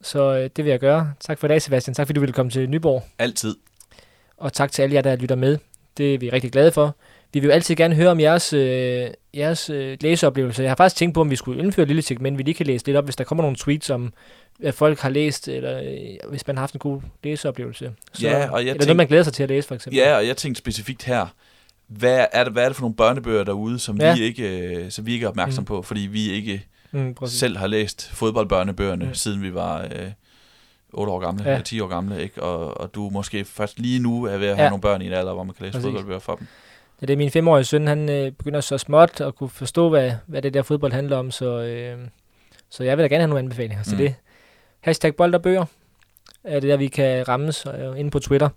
[0.02, 1.14] Så øh, det vil jeg gøre.
[1.20, 1.94] Tak for i dag, Sebastian.
[1.94, 3.04] Tak fordi du ville komme til Nyborg.
[3.20, 3.56] Altid.
[4.38, 5.58] Og tak til alle jer, der lytter med.
[5.98, 6.96] Det er vi rigtig glade for.
[7.34, 10.64] Vi vil jo altid gerne høre om jeres, øh, jeres øh, læseoplevelser.
[10.64, 12.66] Jeg har faktisk tænkt på, om vi skulle indføre et lille segment, vi lige kan
[12.66, 14.14] læse lidt op, hvis der kommer nogle tweets om,
[14.64, 17.94] at folk har læst, eller øh, hvis man har haft en god læseoplevelse.
[18.14, 19.98] Så, Ja, og jeg eller tænk- noget, man glæder sig til at læse, for eksempel.
[19.98, 21.26] Ja, og jeg tænkte specifikt her,
[21.88, 24.16] hvad er det, hvad er det for nogle børnebøger derude, som, Ja.
[24.16, 25.66] vi, ikke, øh, som vi ikke er opmærksom Mm.
[25.66, 27.40] på, fordi vi ikke mm, præcis.
[27.40, 29.14] selv har læst fodboldbørnebøgerne, Mm.
[29.14, 30.12] siden vi var øh,
[30.94, 31.52] 8 år gamle, Ja.
[31.56, 31.62] ja.
[31.62, 32.44] 10 år gamle, ikke?
[32.44, 34.70] Og, og du måske først lige nu er ved at have Ja.
[34.70, 35.86] nogle børn i en alder, hvor man kan læse Præcis.
[35.86, 36.48] fodboldbøger for dem.
[37.02, 40.12] Ja, det er min femårige søn, han øh, begynder så småt at kunne forstå, hvad,
[40.28, 41.98] hvad det der fodbold handler om, så, øh,
[42.70, 43.98] så jeg vil da gerne have nogle anbefalinger til Mm.
[43.98, 44.16] det.
[44.82, 45.66] Hashtag bold og bøger
[46.44, 48.50] er det der, vi kan rammes øh, inde på Twitter.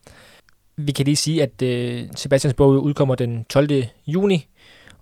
[0.87, 3.85] Vi kan lige sige, at øh, Sebastians bog udkommer den 12.
[4.07, 4.47] juni,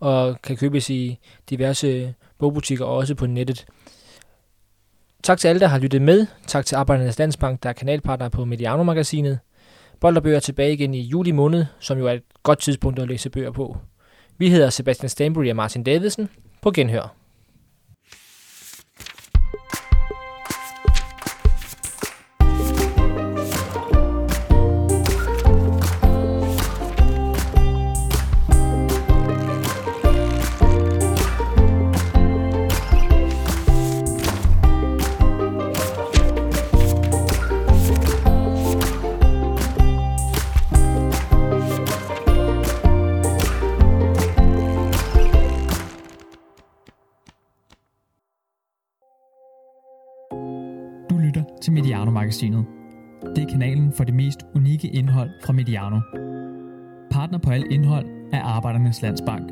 [0.01, 1.19] og kan købes i
[1.51, 3.67] diverse bogbutikker og også på nettet.
[5.23, 6.27] Tak til alle, der har lyttet med.
[6.47, 9.39] Tak til Arbejdernes Landsbank, der er kanalpartner på Mediano-magasinet.
[10.01, 12.99] Bold og bøger er tilbage igen i juli måned, som jo er et godt tidspunkt
[12.99, 13.77] at læse bøger på.
[14.39, 16.29] Vi hedder Sebastian Stanbury og Martin Davidsen.
[16.63, 17.18] På genhør.
[51.89, 52.65] Mediano-magasinet.
[53.37, 56.01] Det er kanalen for det mest unikke indhold fra Mediano.
[57.11, 59.51] Partner på alt indhold er Arbejdernes Landsbank.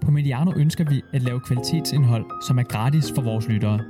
[0.00, 3.80] På Mediano ønsker vi at lave kvalitetsindhold, som er gratis for vores lyttere.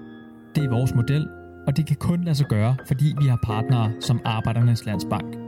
[0.54, 1.28] Det er vores model,
[1.66, 5.39] og det kan kun lade sig gøre, fordi vi har partnere som Arbejdernes Landsbank.